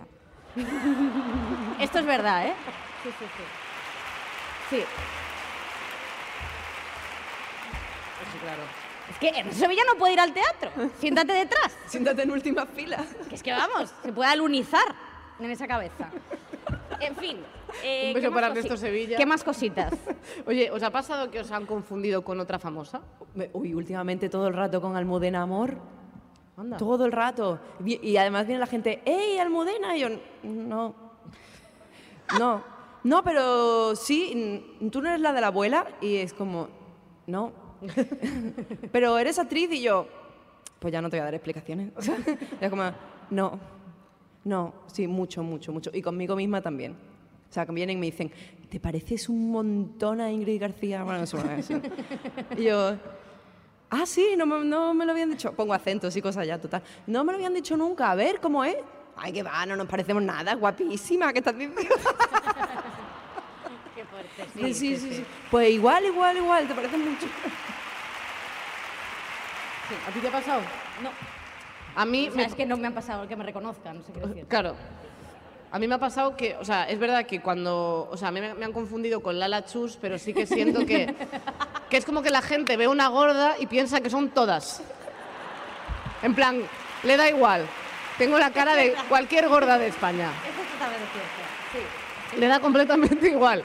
Esto 1.79 1.97
es 1.97 2.05
verdad, 2.05 2.45
¿eh? 2.45 2.53
Sí, 3.01 3.09
sí, 3.17 3.25
sí. 4.69 4.77
Sí. 4.77 4.85
Sí, 8.31 8.34
claro. 8.45 8.61
Es 9.09 9.17
que 9.19 9.29
Ernesto 9.29 9.59
Sevilla 9.59 9.83
no 9.91 9.97
puede 9.99 10.13
ir 10.13 10.19
al 10.19 10.33
teatro. 10.33 10.71
Siéntate 10.99 11.33
detrás. 11.33 11.77
Siéntate 11.87 12.23
en 12.23 12.31
última 12.31 12.65
fila. 12.65 13.03
Que 13.29 13.35
es 13.35 13.43
que 13.43 13.51
vamos, 13.51 13.93
se 14.03 14.11
puede 14.13 14.29
alunizar 14.31 14.85
en 15.39 15.51
esa 15.51 15.67
cabeza. 15.67 16.09
En 16.99 17.15
fin. 17.15 17.37
eh, 17.83 18.07
Un 18.07 18.13
beso 18.15 18.21
¿qué 18.25 18.29
más 18.29 18.35
para 18.35 18.47
Ernesto 18.47 18.77
Sevilla. 18.77 19.17
¿Qué 19.17 19.25
más 19.25 19.43
cositas? 19.43 19.93
Oye, 20.47 20.71
¿os 20.71 20.81
ha 20.81 20.89
pasado 20.91 21.29
que 21.29 21.39
os 21.39 21.51
han 21.51 21.65
confundido 21.65 22.23
con 22.23 22.39
otra 22.39 22.57
famosa? 22.57 23.01
Uy, 23.53 23.73
últimamente 23.73 24.29
todo 24.29 24.47
el 24.47 24.53
rato 24.53 24.81
con 24.81 24.95
Almudena 24.95 25.41
Amor. 25.43 25.77
Anda. 26.57 26.77
Todo 26.77 27.05
el 27.05 27.11
rato. 27.11 27.59
Vi- 27.79 27.99
Y 28.01 28.17
además 28.17 28.47
viene 28.47 28.59
la 28.59 28.65
gente, 28.67 29.01
¡Ey, 29.05 29.37
Almudena! 29.39 29.95
Y 29.97 29.99
yo, 29.99 30.07
no. 30.43 30.95
No. 32.39 32.63
No, 33.03 33.23
pero 33.23 33.95
sí, 33.95 34.79
tú 34.91 35.01
no 35.01 35.09
eres 35.09 35.21
la 35.21 35.31
de 35.33 35.41
la 35.41 35.47
abuela. 35.47 35.85
Y 36.01 36.15
es 36.17 36.33
como, 36.33 36.69
no. 37.27 37.51
pero 38.91 39.17
eres 39.17 39.39
actriz 39.39 39.71
y 39.71 39.81
yo, 39.81 40.07
pues 40.79 40.91
ya 40.91 41.01
no 41.01 41.09
te 41.09 41.17
voy 41.17 41.21
a 41.21 41.25
dar 41.25 41.35
explicaciones. 41.35 41.91
O 41.97 42.01
sea, 42.01 42.17
es 42.61 42.69
como, 42.69 42.83
no. 43.29 43.59
No, 44.43 44.73
sí, 44.87 45.07
mucho, 45.07 45.41
mucho, 45.41 45.71
mucho. 45.71 45.89
Y 45.93 46.01
conmigo 46.01 46.35
misma 46.35 46.61
también. 46.61 46.91
O 47.49 47.53
sea, 47.53 47.65
que 47.65 47.71
vienen 47.71 47.97
y 47.97 47.99
me 47.99 48.05
dicen, 48.07 48.31
¿te 48.69 48.79
pareces 48.79 49.27
un 49.29 49.49
montón 49.49 50.21
a 50.21 50.31
Ingrid 50.31 50.61
García? 50.61 51.03
Bueno, 51.03 51.23
eso 51.23 51.37
es 51.39 51.45
así. 51.45 51.75
Y 52.57 52.63
yo, 52.65 52.95
ah, 53.89 54.05
sí, 54.05 54.35
no 54.37 54.45
me, 54.45 54.63
no 54.63 54.93
me 54.93 55.05
lo 55.05 55.13
habían 55.13 55.31
dicho. 55.31 55.53
Pongo 55.53 55.73
acentos 55.73 56.15
y 56.15 56.21
cosas 56.21 56.45
ya, 56.45 56.59
total. 56.59 56.83
No 57.07 57.23
me 57.23 57.31
lo 57.31 57.37
habían 57.37 57.53
dicho 57.55 57.75
nunca. 57.75 58.11
A 58.11 58.15
ver, 58.15 58.39
¿cómo 58.39 58.63
es? 58.63 58.75
Ay, 59.15 59.31
que 59.31 59.41
va, 59.43 59.65
no 59.65 59.75
nos 59.75 59.87
parecemos 59.87 60.21
nada. 60.21 60.53
Guapísima, 60.55 61.31
¿qué 61.33 61.39
estás 61.39 61.57
diciendo? 61.57 61.81
Qué 63.95 64.03
fuerte, 64.03 64.43
Sí, 64.53 64.73
sí, 64.73 64.97
sí, 64.97 65.13
sí. 65.15 65.25
Pues 65.49 65.69
igual, 65.71 66.05
igual, 66.05 66.37
igual, 66.37 66.67
te 66.67 66.73
pareces 66.73 66.99
mucho. 66.99 67.27
¿A 70.07 70.11
ti 70.11 70.19
te 70.19 70.27
ha 70.27 70.31
pasado? 70.31 70.61
No, 71.01 71.09
A 71.95 72.05
mí 72.05 72.27
o 72.27 72.31
sea, 72.31 72.41
me... 72.41 72.47
es 72.47 72.55
que 72.55 72.65
no 72.65 72.77
me 72.77 72.87
han 72.87 72.93
pasado 72.93 73.27
que 73.27 73.35
me 73.35 73.43
reconozcan, 73.43 73.97
no 73.97 74.03
sé 74.03 74.11
qué 74.11 74.19
decir. 74.19 74.45
Claro. 74.47 74.75
A 75.71 75.79
mí 75.79 75.87
me 75.87 75.95
ha 75.95 75.99
pasado 75.99 76.37
que, 76.37 76.55
o 76.55 76.63
sea, 76.63 76.89
es 76.89 76.97
verdad 76.99 77.25
que 77.25 77.41
cuando, 77.41 78.07
o 78.09 78.17
sea, 78.17 78.29
a 78.29 78.31
mí 78.31 78.39
me, 78.39 78.53
me 78.53 78.65
han 78.65 78.71
confundido 78.71 79.21
con 79.21 79.37
Lala 79.39 79.65
Chus, 79.65 79.97
pero 79.99 80.17
sí 80.17 80.33
que 80.33 80.45
siento 80.45 80.85
que, 80.85 81.13
que 81.89 81.97
es 81.97 82.05
como 82.05 82.21
que 82.21 82.29
la 82.29 82.41
gente 82.41 82.77
ve 82.77 82.87
una 82.87 83.07
gorda 83.09 83.55
y 83.59 83.67
piensa 83.67 84.01
que 84.01 84.09
son 84.09 84.29
todas. 84.29 84.81
En 86.23 86.33
plan, 86.33 86.61
le 87.03 87.17
da 87.17 87.29
igual. 87.29 87.65
Tengo 88.17 88.39
la 88.39 88.51
cara 88.51 88.75
de 88.75 88.95
cualquier 89.09 89.49
gorda 89.49 89.77
de 89.77 89.87
España. 89.87 90.29
Eso 90.49 90.61
es 90.61 90.71
totalmente 90.71 91.07
cierto. 91.71 92.39
Le 92.39 92.47
da 92.47 92.59
completamente 92.59 93.27
igual. 93.27 93.63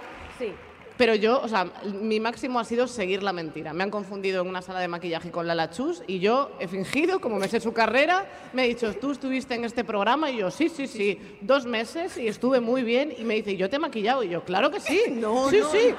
Pero 1.01 1.15
yo, 1.15 1.41
o 1.41 1.49
sea, 1.49 1.65
mi 2.03 2.21
máximo 2.21 2.61
ha 2.61 2.65
sido 2.65 2.87
seguir 2.87 3.23
la 3.23 3.33
mentira. 3.33 3.73
Me 3.73 3.83
han 3.85 3.91
confundido 3.91 4.43
en 4.43 4.49
una 4.49 4.61
sala 4.61 4.81
de 4.81 4.87
maquillaje 4.89 5.31
con 5.31 5.47
Lala 5.47 5.71
Chus 5.71 6.03
y 6.07 6.19
yo 6.19 6.51
he 6.61 6.69
fingido, 6.69 7.23
como 7.23 7.39
me 7.39 7.49
sé 7.49 7.59
su 7.59 7.73
carrera, 7.73 8.27
me 8.53 8.65
he 8.65 8.69
dicho, 8.69 8.93
tú 8.97 9.13
estuviste 9.13 9.55
en 9.55 9.65
este 9.65 9.83
programa 9.83 10.31
y 10.31 10.37
yo, 10.37 10.51
sí, 10.51 10.69
sí, 10.69 10.87
sí, 10.87 11.19
dos 11.41 11.65
meses 11.65 12.19
y 12.19 12.29
estuve 12.29 12.61
muy 12.61 12.83
bien 12.83 13.15
y 13.17 13.25
me 13.25 13.37
dice, 13.37 13.53
¿y 13.53 13.57
yo 13.57 13.71
te 13.71 13.77
he 13.77 13.79
maquillado? 13.79 14.23
Y 14.25 14.29
yo, 14.29 14.45
claro 14.45 14.71
que 14.71 14.79
sí. 14.79 15.01
No, 15.11 15.49
sí, 15.49 15.61
no, 15.61 15.71
sí, 15.71 15.95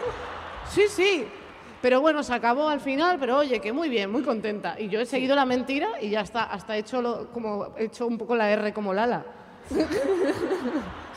sí, 0.69 0.83
sí. 0.87 1.25
Pero 1.81 1.99
bueno, 1.99 2.21
se 2.21 2.35
acabó 2.35 2.69
al 2.69 2.79
final, 2.79 3.17
pero 3.19 3.39
oye, 3.39 3.59
que 3.59 3.73
muy 3.73 3.89
bien, 3.89 4.11
muy 4.11 4.21
contenta. 4.21 4.79
Y 4.79 4.87
yo 4.87 4.99
he 5.01 5.07
seguido 5.07 5.35
la 5.35 5.45
mentira 5.47 5.87
y 5.99 6.11
ya 6.11 6.21
está, 6.21 6.43
hasta 6.43 6.75
he 6.77 6.81
hecho, 6.81 7.01
lo- 7.01 7.31
como, 7.31 7.73
he 7.75 7.85
hecho 7.85 8.05
un 8.05 8.19
poco 8.19 8.35
la 8.35 8.51
R 8.51 8.71
como 8.71 8.93
Lala. 8.93 9.25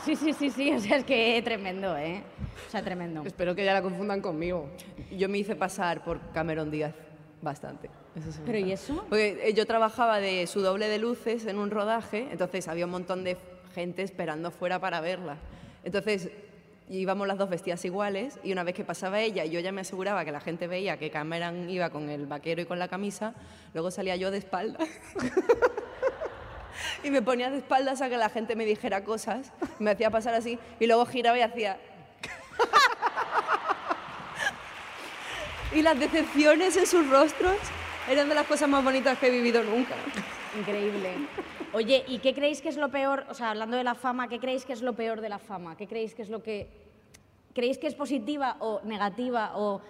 Sí, 0.05 0.15
sí, 0.15 0.33
sí, 0.33 0.51
sí, 0.51 0.71
o 0.71 0.79
sea, 0.79 0.97
es 0.97 1.03
que 1.03 1.41
tremendo, 1.43 1.97
¿eh? 1.97 2.21
O 2.67 2.69
sea, 2.69 2.83
tremendo. 2.83 3.23
Espero 3.25 3.55
que 3.55 3.65
ya 3.65 3.73
la 3.73 3.81
confundan 3.81 4.21
conmigo. 4.21 4.69
Yo 5.11 5.27
me 5.27 5.39
hice 5.39 5.55
pasar 5.55 6.03
por 6.03 6.19
Cameron 6.31 6.69
Díaz 6.69 6.93
bastante. 7.41 7.89
Eso 8.15 8.31
sí 8.31 8.39
¿Pero 8.45 8.59
y 8.59 8.71
eso? 8.71 9.03
Porque 9.09 9.49
eh, 9.49 9.53
yo 9.53 9.65
trabajaba 9.65 10.19
de 10.19 10.45
su 10.45 10.61
doble 10.61 10.87
de 10.89 10.99
luces 10.99 11.47
en 11.47 11.57
un 11.57 11.71
rodaje, 11.71 12.27
entonces 12.31 12.67
había 12.67 12.85
un 12.85 12.91
montón 12.91 13.23
de 13.23 13.37
gente 13.73 14.03
esperando 14.03 14.51
fuera 14.51 14.79
para 14.79 15.01
verla. 15.01 15.37
Entonces 15.83 16.29
íbamos 16.87 17.27
las 17.27 17.39
dos 17.39 17.49
vestidas 17.49 17.83
iguales 17.83 18.39
y 18.43 18.51
una 18.51 18.63
vez 18.63 18.75
que 18.75 18.83
pasaba 18.83 19.19
ella 19.21 19.43
y 19.43 19.49
yo 19.49 19.59
ya 19.59 19.71
me 19.71 19.81
aseguraba 19.81 20.23
que 20.23 20.31
la 20.31 20.39
gente 20.39 20.67
veía 20.67 20.97
que 20.97 21.09
Cameron 21.09 21.67
iba 21.69 21.89
con 21.89 22.09
el 22.09 22.27
vaquero 22.27 22.61
y 22.61 22.65
con 22.65 22.77
la 22.77 22.87
camisa, 22.87 23.33
luego 23.73 23.89
salía 23.89 24.15
yo 24.15 24.29
de 24.29 24.37
espaldas. 24.37 24.87
y 27.03 27.11
me 27.11 27.21
ponía 27.21 27.49
de 27.49 27.57
espaldas 27.57 28.01
a 28.01 28.09
que 28.09 28.17
la 28.17 28.29
gente 28.29 28.55
me 28.55 28.65
dijera 28.65 29.03
cosas, 29.03 29.51
me 29.79 29.91
hacía 29.91 30.09
pasar 30.09 30.33
así 30.33 30.59
y 30.79 30.87
luego 30.87 31.05
giraba 31.05 31.37
y 31.37 31.41
hacía... 31.41 31.77
y 35.73 35.81
las 35.81 35.99
decepciones 35.99 36.77
en 36.77 36.87
sus 36.87 37.09
rostros 37.09 37.57
eran 38.09 38.29
de 38.29 38.35
las 38.35 38.47
cosas 38.47 38.69
más 38.69 38.83
bonitas 38.83 39.17
que 39.17 39.27
he 39.27 39.31
vivido 39.31 39.63
nunca. 39.63 39.95
Increíble. 40.57 41.15
Oye, 41.73 42.05
¿y 42.07 42.19
qué 42.19 42.33
creéis 42.33 42.61
que 42.61 42.69
es 42.69 42.77
lo 42.77 42.89
peor? 42.89 43.25
O 43.29 43.33
sea, 43.33 43.49
hablando 43.49 43.75
de 43.75 43.83
la 43.83 43.95
fama, 43.95 44.29
¿qué 44.29 44.39
creéis 44.39 44.63
que 44.63 44.73
es 44.73 44.81
lo 44.81 44.93
peor 44.93 45.21
de 45.21 45.29
la 45.29 45.39
fama? 45.39 45.75
¿Qué 45.75 45.87
creéis 45.87 46.15
que 46.15 46.21
es 46.21 46.29
lo 46.29 46.41
que. 46.41 46.69
¿Creéis 47.53 47.77
que 47.77 47.87
es 47.87 47.95
positiva 47.95 48.57
o 48.59 48.81
negativa 48.83 49.57
o.? 49.57 49.81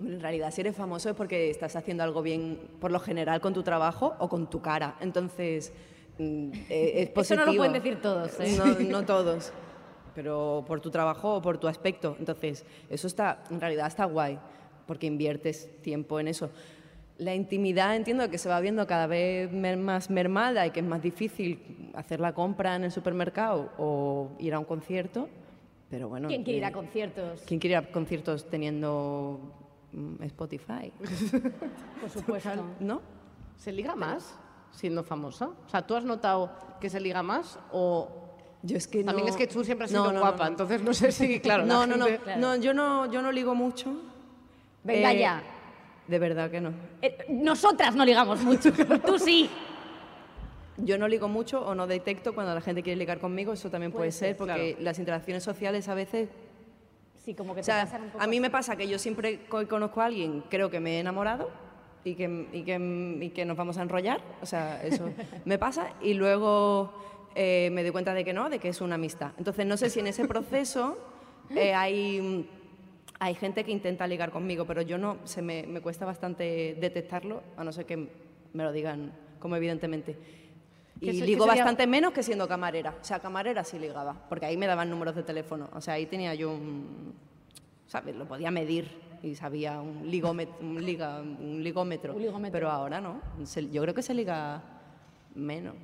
En 0.00 0.20
realidad, 0.20 0.50
si 0.50 0.60
eres 0.62 0.76
famoso 0.76 1.10
es 1.10 1.16
porque 1.16 1.50
estás 1.50 1.76
haciendo 1.76 2.02
algo 2.02 2.22
bien, 2.22 2.58
por 2.80 2.90
lo 2.90 3.00
general, 3.00 3.40
con 3.40 3.52
tu 3.52 3.62
trabajo 3.62 4.14
o 4.18 4.28
con 4.28 4.48
tu 4.48 4.60
cara. 4.60 4.96
Entonces, 5.00 5.72
mm, 6.18 6.50
eh, 6.68 6.92
es 6.96 7.10
positivo. 7.10 7.42
Eso 7.42 7.46
no 7.46 7.52
lo 7.52 7.56
pueden 7.56 7.72
decir 7.72 8.00
todos, 8.00 8.40
¿eh? 8.40 8.56
No, 8.56 9.00
no 9.00 9.04
todos, 9.04 9.52
pero 10.14 10.64
por 10.66 10.80
tu 10.80 10.90
trabajo 10.90 11.36
o 11.36 11.42
por 11.42 11.58
tu 11.58 11.68
aspecto. 11.68 12.16
Entonces, 12.18 12.64
eso 12.88 13.06
está, 13.06 13.44
en 13.50 13.60
realidad 13.60 13.86
está 13.86 14.04
guay, 14.04 14.38
porque 14.86 15.06
inviertes 15.06 15.70
tiempo 15.82 16.18
en 16.20 16.28
eso. 16.28 16.50
La 17.18 17.34
intimidad 17.34 17.96
entiendo 17.96 18.30
que 18.30 18.38
se 18.38 18.48
va 18.48 18.60
viendo 18.60 18.86
cada 18.86 19.06
vez 19.06 19.52
más 19.52 20.08
mermada 20.08 20.66
y 20.66 20.70
que 20.70 20.80
es 20.80 20.86
más 20.86 21.02
difícil 21.02 21.90
hacer 21.94 22.18
la 22.18 22.32
compra 22.32 22.76
en 22.76 22.84
el 22.84 22.90
supermercado 22.90 23.70
o 23.76 24.30
ir 24.38 24.54
a 24.54 24.58
un 24.58 24.64
concierto, 24.64 25.28
pero 25.90 26.08
bueno. 26.08 26.28
¿Quién 26.28 26.44
quiere 26.44 26.58
ir 26.58 26.64
a 26.64 26.68
eh, 26.68 26.72
conciertos? 26.72 27.42
¿Quién 27.46 27.60
quiere 27.60 27.72
ir 27.74 27.78
a 27.78 27.92
conciertos 27.92 28.48
teniendo 28.48 29.59
Spotify? 30.22 30.92
Por 32.00 32.10
supuesto. 32.10 32.50
¿No? 32.80 33.00
¿Se 33.56 33.72
liga 33.72 33.94
más 33.96 34.34
siendo 34.70 35.02
famosa? 35.04 35.48
O 35.66 35.68
sea, 35.68 35.82
¿tú 35.86 35.94
has 35.96 36.04
notado 36.04 36.50
que 36.80 36.88
se 36.88 37.00
liga 37.00 37.22
más 37.22 37.58
o 37.72 38.08
Yo 38.62 38.76
es 38.76 38.86
que 38.86 39.02
también 39.04 39.26
no- 39.26 39.30
es 39.32 39.36
que 39.36 39.46
tú 39.46 39.64
siempre 39.64 39.84
has 39.86 39.90
sido 39.90 40.04
no, 40.04 40.12
no, 40.12 40.20
guapa? 40.20 40.46
Entonces 40.46 40.82
no 40.82 40.94
sé 40.94 41.12
si, 41.12 41.40
claro, 41.40 41.64
la 41.64 41.74
no, 41.74 41.86
no, 41.86 41.96
no, 41.96 42.06
gente- 42.06 42.36
no, 42.36 42.56
yo 42.56 42.72
no, 42.72 43.10
yo 43.10 43.20
no 43.22 43.32
ligo 43.32 43.54
mucho. 43.54 43.94
Venga 44.84 45.12
Eh, 45.12 45.18
ya. 45.18 45.42
De 46.06 46.18
verdad 46.18 46.50
que 46.50 46.60
no. 46.60 46.72
Eh, 47.02 47.18
nosotras 47.28 47.94
no 47.94 48.04
ligamos 48.04 48.42
mucho. 48.42 48.72
Tú 49.06 49.18
sí. 49.18 49.48
Yo 50.78 50.96
no 50.96 51.06
ligo 51.08 51.28
mucho 51.28 51.60
o 51.64 51.74
no 51.74 51.86
detecto 51.86 52.34
cuando 52.34 52.54
la 52.54 52.60
gente 52.62 52.82
quiere 52.82 52.96
ligar 52.98 53.18
conmigo, 53.20 53.52
eso 53.52 53.70
también 53.70 53.92
puede, 53.92 54.00
Puede 54.04 54.12
ser, 54.12 54.28
ser, 54.30 54.36
porque 54.38 54.76
las 54.80 54.98
interacciones 54.98 55.42
sociales 55.44 55.88
a 55.88 55.94
veces... 55.94 56.30
Sí, 57.24 57.34
como 57.34 57.54
que 57.54 57.60
O 57.60 57.62
te 57.62 57.66
sea, 57.66 57.84
pasan 57.84 58.02
un 58.04 58.10
poco 58.10 58.24
a 58.24 58.26
mí 58.26 58.36
así. 58.36 58.40
me 58.40 58.50
pasa 58.50 58.76
que 58.76 58.88
yo 58.88 58.98
siempre 58.98 59.40
conozco 59.46 60.00
a 60.00 60.06
alguien, 60.06 60.42
creo 60.48 60.70
que 60.70 60.80
me 60.80 60.96
he 60.96 61.00
enamorado 61.00 61.50
y 62.02 62.14
que, 62.14 62.48
y 62.52 62.62
que, 62.62 63.18
y 63.20 63.30
que 63.30 63.44
nos 63.44 63.56
vamos 63.56 63.76
a 63.76 63.82
enrollar, 63.82 64.20
o 64.40 64.46
sea, 64.46 64.82
eso 64.82 65.10
me 65.44 65.58
pasa, 65.58 65.92
y 66.00 66.14
luego 66.14 66.92
eh, 67.34 67.68
me 67.72 67.82
doy 67.82 67.92
cuenta 67.92 68.14
de 68.14 68.24
que 68.24 68.32
no, 68.32 68.48
de 68.48 68.58
que 68.58 68.68
es 68.70 68.80
una 68.80 68.94
amistad. 68.94 69.32
Entonces, 69.36 69.66
no 69.66 69.76
sé 69.76 69.90
si 69.90 70.00
en 70.00 70.06
ese 70.06 70.26
proceso 70.26 70.96
eh, 71.50 71.74
hay, 71.74 72.48
hay 73.18 73.34
gente 73.34 73.64
que 73.64 73.70
intenta 73.70 74.06
ligar 74.06 74.30
conmigo, 74.30 74.64
pero 74.64 74.80
yo 74.80 74.96
no, 74.96 75.18
se 75.24 75.42
me, 75.42 75.64
me 75.64 75.82
cuesta 75.82 76.06
bastante 76.06 76.76
detectarlo, 76.80 77.42
a 77.58 77.64
no 77.64 77.72
ser 77.72 77.84
que 77.84 78.08
me 78.52 78.64
lo 78.64 78.72
digan 78.72 79.12
como 79.38 79.56
evidentemente. 79.56 80.16
¿Qué 81.00 81.12
Y 81.12 81.18
se- 81.20 81.26
ligo 81.26 81.44
sería- 81.46 81.62
bastante 81.62 81.86
menos 81.86 82.12
que 82.12 82.22
siendo 82.22 82.46
camarera. 82.46 82.94
O 83.00 83.04
sea, 83.04 83.18
camarera 83.20 83.64
sí 83.64 83.78
ligaba, 83.78 84.14
porque 84.28 84.46
ahí 84.46 84.56
me 84.56 84.66
daban 84.66 84.90
números 84.90 85.14
de 85.16 85.22
teléfono. 85.22 85.68
O 85.72 85.80
sea, 85.80 85.94
ahí 85.94 86.06
tenía 86.06 86.34
yo 86.34 86.50
un... 86.52 87.14
¿Sabes? 87.86 88.14
Lo 88.14 88.26
podía 88.26 88.50
medir 88.50 88.88
y 89.22 89.34
sabía 89.34 89.80
un, 89.80 90.08
ligómetro, 90.10 90.54
un, 90.60 90.84
liga, 90.84 91.20
un 91.20 91.62
ligómetro. 91.62 92.14
Un 92.14 92.22
ligómetro. 92.22 92.52
Pero 92.52 92.70
ahora 92.70 93.00
no. 93.00 93.20
Se- 93.44 93.68
yo 93.70 93.82
creo 93.82 93.94
que 93.94 94.02
se 94.02 94.14
liga 94.14 94.62
menos. 95.34 95.74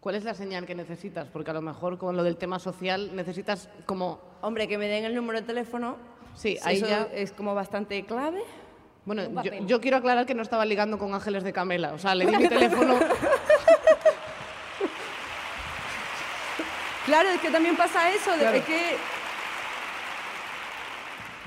¿Cuál 0.00 0.14
es 0.14 0.24
la 0.24 0.34
señal 0.34 0.66
que 0.66 0.74
necesitas? 0.76 1.26
Porque 1.28 1.50
a 1.50 1.54
lo 1.54 1.62
mejor 1.62 1.98
con 1.98 2.16
lo 2.16 2.22
del 2.22 2.36
tema 2.36 2.58
social 2.60 3.16
necesitas 3.16 3.68
como... 3.86 4.20
Hombre, 4.42 4.68
que 4.68 4.78
me 4.78 4.86
den 4.86 5.04
el 5.04 5.14
número 5.16 5.40
de 5.40 5.46
teléfono. 5.46 5.96
Sí, 6.34 6.58
ahí 6.62 6.76
eso 6.76 6.86
ya- 6.86 7.08
es 7.12 7.32
como 7.32 7.54
bastante 7.54 8.04
clave. 8.04 8.42
Bueno, 9.04 9.42
yo, 9.42 9.52
yo 9.66 9.80
quiero 9.80 9.96
aclarar 9.96 10.26
que 10.26 10.34
no 10.34 10.42
estaba 10.42 10.64
ligando 10.64 10.98
con 10.98 11.12
Ángeles 11.14 11.42
de 11.42 11.52
Camela. 11.52 11.92
O 11.94 11.98
sea, 11.98 12.14
le 12.14 12.26
di 12.26 12.36
mi 12.36 12.48
teléfono... 12.48 12.94
Claro, 17.06 17.28
es 17.30 17.40
que 17.40 17.50
también 17.50 17.76
pasa 17.76 18.10
eso, 18.12 18.32
de- 18.32 18.38
Claro. 18.40 18.56
es 18.58 18.64
que 18.64 18.96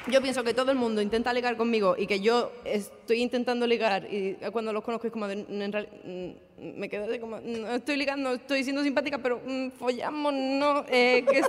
yo 0.08 0.22
pienso 0.22 0.44
que 0.44 0.54
todo 0.54 0.72
el 0.72 0.78
mundo 0.78 1.02
intenta 1.02 1.32
ligar 1.34 1.56
conmigo 1.58 1.96
y 1.98 2.08
que 2.08 2.20
yo 2.22 2.52
estoy 2.64 3.22
intentando 3.22 3.68
ligar 3.68 4.08
y 4.12 4.36
cuando 4.52 4.74
los 4.74 4.84
conozco 4.84 5.06
es 5.08 5.14
como 5.14 5.28
de, 5.28 5.36
"Mm, 5.48 5.62
en 5.62 5.72
real- 5.72 5.90
mm, 6.04 6.80
me 6.80 6.90
quedo 6.90 7.06
de 7.08 7.20
como, 7.20 7.40
no 7.42 7.68
estoy 7.76 7.98
ligando, 7.98 8.34
estoy 8.34 8.64
siendo 8.64 8.82
simpática, 8.84 9.18
pero 9.20 9.42
mm, 9.46 9.70
follamos, 9.72 10.34
no, 10.34 10.86
eh, 10.90 11.24
¿qué, 11.30 11.42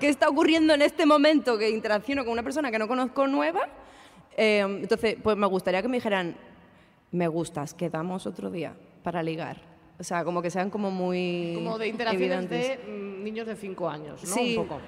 qué 0.00 0.08
está 0.08 0.28
ocurriendo 0.28 0.74
en 0.74 0.82
este 0.82 1.06
momento 1.06 1.56
que 1.56 1.70
interacciono 1.70 2.24
con 2.24 2.32
una 2.32 2.42
persona 2.42 2.70
que 2.70 2.78
no 2.78 2.88
conozco 2.88 3.26
nueva? 3.28 3.68
Eh, 4.36 4.58
entonces, 4.60 5.16
pues 5.22 5.36
me 5.36 5.46
gustaría 5.46 5.80
que 5.80 5.88
me 5.88 5.96
dijeran, 5.98 6.34
me 7.12 7.28
gustas, 7.28 7.72
quedamos 7.74 8.26
otro 8.26 8.50
día 8.50 8.74
para 9.04 9.22
ligar. 9.22 9.71
O 9.98 10.04
sea, 10.04 10.24
como 10.24 10.42
que 10.42 10.50
sean 10.50 10.70
como 10.70 10.90
muy 10.90 11.52
Como 11.54 11.78
de 11.78 11.88
interacciones 11.88 12.30
evidentes. 12.50 12.86
de 12.86 12.92
mm, 12.92 13.22
niños 13.24 13.46
de 13.46 13.56
5 13.56 13.88
años, 13.88 14.22
¿no? 14.24 14.34
Sí, 14.34 14.56
Un 14.56 14.66
poco. 14.66 14.80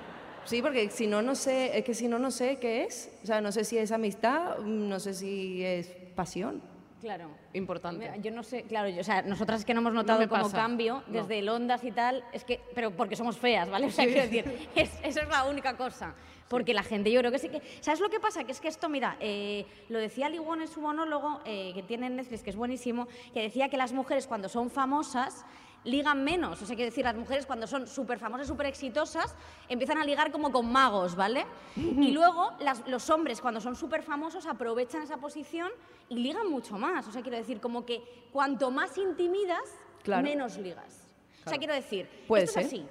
sí, 0.45 0.61
porque 0.63 0.91
si 0.91 1.07
no, 1.07 1.23
no 1.23 1.35
sé, 1.35 1.77
es 1.79 1.85
que 1.85 1.95
si 1.95 2.09
no, 2.09 2.19
no 2.19 2.31
sé 2.31 2.57
qué 2.57 2.85
es. 2.85 3.11
O 3.23 3.27
sea, 3.27 3.41
no 3.41 3.53
sé 3.53 3.65
si 3.65 3.79
es 3.79 3.93
amistad, 3.93 4.59
no 4.59 4.99
sé 4.99 5.15
si 5.15 5.65
es 5.65 5.89
pasión. 6.17 6.61
Claro. 7.01 7.29
Importante. 7.53 8.11
Yo 8.23 8.31
no 8.31 8.43
sé, 8.43 8.63
claro, 8.63 8.89
yo- 8.89 9.03
o 9.03 9.05
sea, 9.05 9.21
nosotras 9.23 9.61
es 9.61 9.67
que 9.67 9.75
no 9.75 9.81
hemos 9.81 9.93
notado 9.93 10.19
me 10.21 10.27
como 10.27 10.45
pasa, 10.45 10.57
cambio 10.57 11.03
no. 11.07 11.21
desde 11.21 11.41
el 11.41 11.49
Ondas 11.51 11.85
y 11.85 11.91
tal, 11.91 12.25
es 12.33 12.45
que, 12.45 12.61
pero 12.75 12.93
porque 12.93 13.15
somos 13.15 13.37
feas, 13.37 13.69
¿vale? 13.69 13.87
O 13.87 13.91
sea, 13.91 14.07
quiero 14.07 14.23
decir, 14.23 14.69
es, 14.75 14.91
eso 15.03 15.21
es 15.21 15.29
la 15.29 15.45
única 15.45 15.77
cosa. 15.77 16.15
Porque 16.55 16.73
la 16.73 16.85
gente, 16.85 17.11
yo 17.11 17.19
creo 17.19 17.33
que 17.33 17.41
sí 17.41 17.49
que. 17.49 17.61
¿Sabes 17.81 17.99
lo 17.99 18.09
que 18.09 18.21
pasa? 18.21 18.45
Que 18.45 18.53
es 18.53 18.61
que 18.61 18.69
esto, 18.69 18.89
mira, 18.89 19.17
eh, 19.19 19.67
lo 19.89 19.99
decía 19.99 20.29
Liwon 20.29 20.61
en 20.61 20.69
su 20.69 20.81
monólogo, 20.81 21.41
eh, 21.45 21.73
que 21.75 21.83
tiene 21.83 22.07
en 22.07 22.15
Netflix, 22.15 22.45
que 22.45 22.51
es 22.51 22.55
buenísimo, 22.57 23.09
que 23.33 23.43
decía 23.43 23.69
que 23.69 23.77
las 23.77 23.93
mujeres 23.93 24.29
cuando 24.29 24.49
son 24.49 24.71
famosas 24.71 25.45
ligan 25.83 26.23
menos. 26.23 26.63
O 26.63 26.65
sea, 26.65 26.77
quiero 26.77 26.91
decir, 26.93 27.03
las 27.05 27.17
mujeres 27.17 27.45
cuando 27.45 27.67
son 27.67 27.89
súper 27.89 28.21
famosas, 28.21 28.47
súper 28.47 28.67
exitosas, 28.67 29.35
empiezan 29.69 29.99
a 29.99 30.05
ligar 30.05 30.31
como 30.31 30.53
con 30.53 30.71
magos, 30.71 31.17
¿vale? 31.17 31.45
Y 31.75 32.13
luego 32.13 32.53
las- 32.61 32.87
los 32.87 33.11
hombres 33.11 33.41
cuando 33.41 33.61
son 33.61 33.75
súper 33.75 34.05
famosos 34.05 34.47
aprovechan 34.47 35.03
esa 35.03 35.17
posición 35.17 35.73
y 36.09 36.15
ligan 36.21 36.49
mucho 36.49 36.79
más. 36.79 37.09
O 37.09 37.11
sea, 37.11 37.21
quiero 37.23 37.37
decir, 37.37 37.61
como 37.61 37.85
que 37.85 38.01
cuanto 38.33 38.71
más 38.71 38.97
intimidas, 38.97 39.61
Claro. 40.05 40.23
menos 40.23 40.57
ligas. 40.59 41.03
O 41.45 41.49
sea, 41.49 41.59
quiero 41.59 41.75
decir, 41.75 42.09
Puede 42.29 42.45
esto 42.45 42.61
es 42.61 42.67
así. 42.67 42.87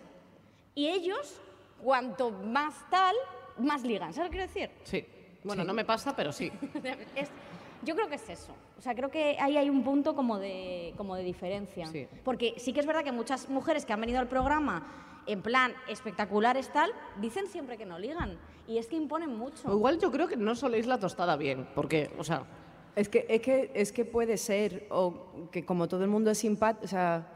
Y 0.76 0.88
ellos, 0.90 1.40
cuanto 1.82 2.30
más 2.32 2.76
tal, 2.90 3.16
más 3.58 3.84
ligan. 3.84 4.14
¿Sabes 4.14 4.30
lo 4.30 4.32
que 4.32 4.38
quiero 4.38 4.54
decir? 4.54 4.70
Sí. 4.84 5.06
Bueno, 5.44 5.64
no 5.64 5.74
me 5.74 5.86
pasa, 5.86 6.16
pero 6.16 6.32
sí. 6.32 6.52
Es- 7.16 7.30
yo 7.84 7.96
creo 7.96 8.08
que 8.08 8.16
es 8.16 8.30
eso. 8.30 8.54
O 8.78 8.82
sea, 8.82 8.96
creo 8.96 9.12
que 9.12 9.36
ahí 9.42 9.58
hay 9.58 9.70
un 9.70 9.84
punto 9.84 10.16
como 10.16 10.40
de, 10.40 10.94
como 10.96 11.16
de 11.18 11.24
diferencia. 11.24 11.86
Sí. 11.88 12.08
Porque 12.24 12.54
sí 12.58 12.72
que 12.72 12.80
es 12.80 12.86
verdad 12.86 13.04
que 13.04 13.12
muchas 13.12 13.50
mujeres 13.50 13.86
que 13.86 13.92
han 13.92 14.00
venido 14.00 14.20
al 14.20 14.30
programa 14.30 14.88
en 15.28 15.42
plan 15.42 15.74
espectaculares 15.90 16.72
tal, 16.72 16.92
dicen 17.20 17.48
siempre 17.48 17.78
que 17.78 17.86
no 17.86 18.00
ligan. 18.00 18.38
Y 18.68 18.78
es 18.78 18.88
que 18.88 18.96
imponen 18.96 19.36
mucho. 19.38 19.68
O 19.70 19.74
igual 19.74 20.00
yo 20.00 20.12
creo 20.12 20.28
que 20.30 20.38
no 20.38 20.56
soléis 20.56 20.86
la 20.88 20.98
tostada 20.98 21.36
bien, 21.36 21.68
porque, 21.76 22.10
o 22.18 22.24
sea, 22.24 22.44
Es 22.96 23.10
que, 23.10 23.26
es 23.28 23.42
que, 23.42 23.72
es 23.74 23.92
que 23.92 24.06
puede 24.06 24.38
ser, 24.38 24.86
o 24.90 25.50
que 25.52 25.66
como 25.66 25.88
todo 25.90 26.04
el 26.04 26.10
mundo 26.10 26.30
es 26.32 26.38
simpático, 26.38 26.86
o 26.86 26.88
sea, 26.88 27.28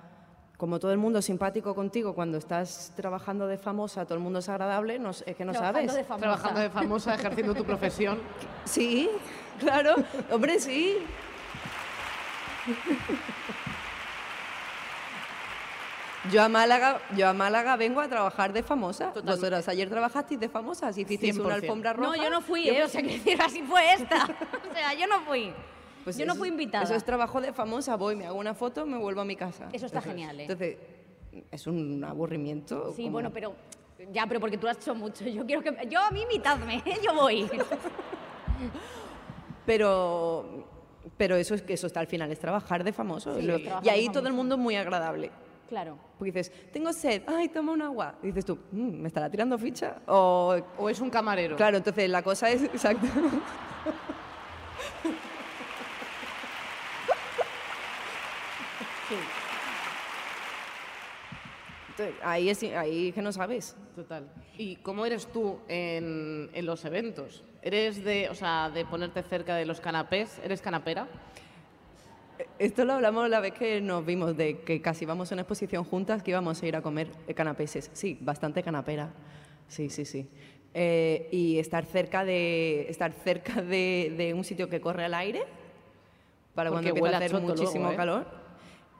como 0.57 0.79
todo 0.79 0.91
el 0.91 0.97
mundo 0.97 1.19
es 1.19 1.25
simpático 1.25 1.75
contigo 1.75 2.15
cuando 2.15 2.37
estás 2.39 2.91
trabajando 2.95 3.45
de 3.47 3.57
famosa, 3.59 4.05
todo 4.05 4.15
el 4.15 4.21
mundo 4.23 4.39
es 4.39 4.49
agradable, 4.49 4.97
no, 4.97 5.11
es 5.11 5.23
que 5.23 5.45
no 5.45 5.51
Trabajando 5.51 5.79
sabes. 5.91 5.95
de 5.95 6.03
famosa. 6.03 6.21
trabajando 6.21 6.59
de 6.61 6.69
famosa, 6.71 7.15
ejerciendo 7.15 7.53
tu 7.55 7.63
profesión. 7.63 8.19
Sí, 8.65 9.09
claro, 9.59 9.95
hombre, 10.31 10.59
sí. 10.59 10.97
Yo 16.31 16.43
a 16.43 16.49
Málaga, 16.49 16.99
yo 17.15 17.29
a 17.29 17.33
Málaga 17.33 17.77
vengo 17.77 18.01
a 18.01 18.07
trabajar 18.09 18.51
de 18.51 18.61
famosa. 18.61 19.13
Vosotros 19.23 19.65
ayer 19.69 19.87
trabajasteis 19.89 20.39
de 20.39 20.49
famosas, 20.49 20.97
hicisteis 20.97 21.37
una 21.37 21.55
100%. 21.55 21.61
alfombra 21.61 21.93
roja. 21.93 22.17
No, 22.17 22.21
yo 22.23 22.29
no 22.29 22.41
fui, 22.41 22.67
¿eh? 22.67 22.83
O 22.83 22.89
sea, 22.89 23.01
quiero 23.01 23.15
decir, 23.23 23.41
así 23.41 23.61
fue 23.63 23.93
esta. 23.93 24.25
O 24.69 24.73
sea, 24.73 24.93
yo 24.93 25.07
no 25.07 25.21
fui. 25.21 25.53
Pues 26.07 26.17
yo 26.17 26.25
no 26.25 26.35
fui 26.35 26.47
invitada. 26.47 26.85
Eso 26.85 26.95
es 26.95 27.03
trabajo 27.03 27.41
de 27.41 27.51
famosa, 27.51 27.97
voy, 27.97 28.15
me 28.15 28.25
hago 28.25 28.39
una 28.39 28.53
foto, 28.53 28.85
me 28.85 28.97
vuelvo 28.97 29.19
a 29.19 29.25
mi 29.25 29.35
casa. 29.35 29.67
Eso 29.73 29.87
está 29.87 29.99
genial, 30.01 30.39
¿eh? 30.39 30.43
Entonces, 30.43 30.77
es 31.51 31.67
un 31.67 32.01
aburrimiento. 32.01 32.93
Sí, 32.95 33.01
como- 33.01 33.11
bueno, 33.11 33.29
pero 33.33 33.53
ya, 34.13 34.25
pero 34.25 34.39
porque 34.39 34.57
tú 34.57 34.69
has 34.69 34.77
hecho 34.77 34.95
mucho. 34.95 35.25
Yo 35.25 35.45
quiero 35.45 35.61
que 35.61 35.85
yo 35.89 35.99
a 35.99 36.09
mí 36.11 36.21
invitadme, 36.21 36.77
¿eh? 36.85 36.93
yo 37.05 37.13
voy. 37.13 37.49
Pero, 39.65 40.65
pero 41.17 41.35
eso 41.35 41.53
es 41.53 41.61
que 41.61 41.73
eso 41.73 41.87
está 41.87 41.99
al 41.99 42.07
final, 42.07 42.31
es 42.31 42.39
trabajar 42.39 42.83
de 42.85 42.93
famoso. 42.93 43.35
Sí, 43.37 43.41
Lo- 43.45 43.59
trabajar 43.61 43.85
y 43.85 43.89
ahí 43.89 44.09
todo 44.09 44.27
el 44.27 44.33
mundo 44.33 44.55
es 44.55 44.61
muy 44.61 44.75
agradable. 44.77 45.29
Claro. 45.67 45.97
Porque 46.17 46.31
dices, 46.31 46.51
tengo 46.71 46.93
sed, 46.93 47.23
ay, 47.27 47.49
toma 47.49 47.73
un 47.73 47.81
agua. 47.81 48.15
Y 48.23 48.27
dices 48.27 48.45
tú, 48.45 48.57
"Mm, 48.71 49.01
¿me 49.01 49.07
estará 49.09 49.29
tirando 49.29 49.57
ficha? 49.57 49.97
O, 50.07 50.55
O 50.77 50.89
es 50.89 51.01
un 51.01 51.09
camarero. 51.09 51.57
claro, 51.57 51.75
entonces 51.77 52.09
la 52.09 52.23
cosa 52.23 52.49
es, 52.49 52.63
exacto. 52.73 53.05
Ahí 62.23 62.49
es, 62.49 62.63
ahí 62.63 63.11
que 63.11 63.21
no 63.21 63.31
sabes. 63.31 63.75
Total. 63.95 64.27
¿Y 64.57 64.77
cómo 64.77 65.05
eres 65.05 65.27
tú 65.27 65.59
en, 65.67 66.49
en 66.53 66.65
los 66.65 66.85
eventos? 66.85 67.43
¿Eres 67.61 68.03
de, 68.03 68.29
o 68.29 68.35
sea, 68.35 68.69
de 68.69 68.85
ponerte 68.85 69.21
cerca 69.23 69.55
de 69.55 69.65
los 69.65 69.81
canapés? 69.81 70.39
¿Eres 70.43 70.61
canapera? 70.61 71.07
Esto 72.59 72.85
lo 72.85 72.93
hablamos 72.93 73.29
la 73.29 73.39
vez 73.39 73.53
que 73.53 73.81
nos 73.81 74.05
vimos, 74.05 74.37
de 74.37 74.59
que 74.59 74.81
casi 74.81 75.05
íbamos 75.05 75.31
a 75.31 75.35
una 75.35 75.41
exposición 75.41 75.83
juntas, 75.83 76.23
que 76.23 76.31
íbamos 76.31 76.61
a 76.61 76.67
ir 76.67 76.75
a 76.75 76.81
comer 76.81 77.09
canapeses. 77.35 77.89
Sí, 77.93 78.17
bastante 78.21 78.63
canapera. 78.63 79.09
Sí, 79.67 79.89
sí, 79.89 80.05
sí. 80.05 80.29
Eh, 80.73 81.27
y 81.31 81.57
estar 81.57 81.85
cerca, 81.85 82.23
de, 82.23 82.87
estar 82.89 83.11
cerca 83.11 83.61
de, 83.61 84.13
de 84.15 84.33
un 84.33 84.43
sitio 84.43 84.69
que 84.69 84.79
corre 84.79 85.05
al 85.05 85.13
aire, 85.13 85.43
para 86.53 86.71
Porque 86.71 86.91
cuando 86.91 87.07
empieza 87.07 87.15
a 87.15 87.19
hacer 87.19 87.31
choto 87.31 87.45
luego, 87.45 87.61
muchísimo 87.61 87.91
¿eh? 87.91 87.95
calor. 87.95 88.25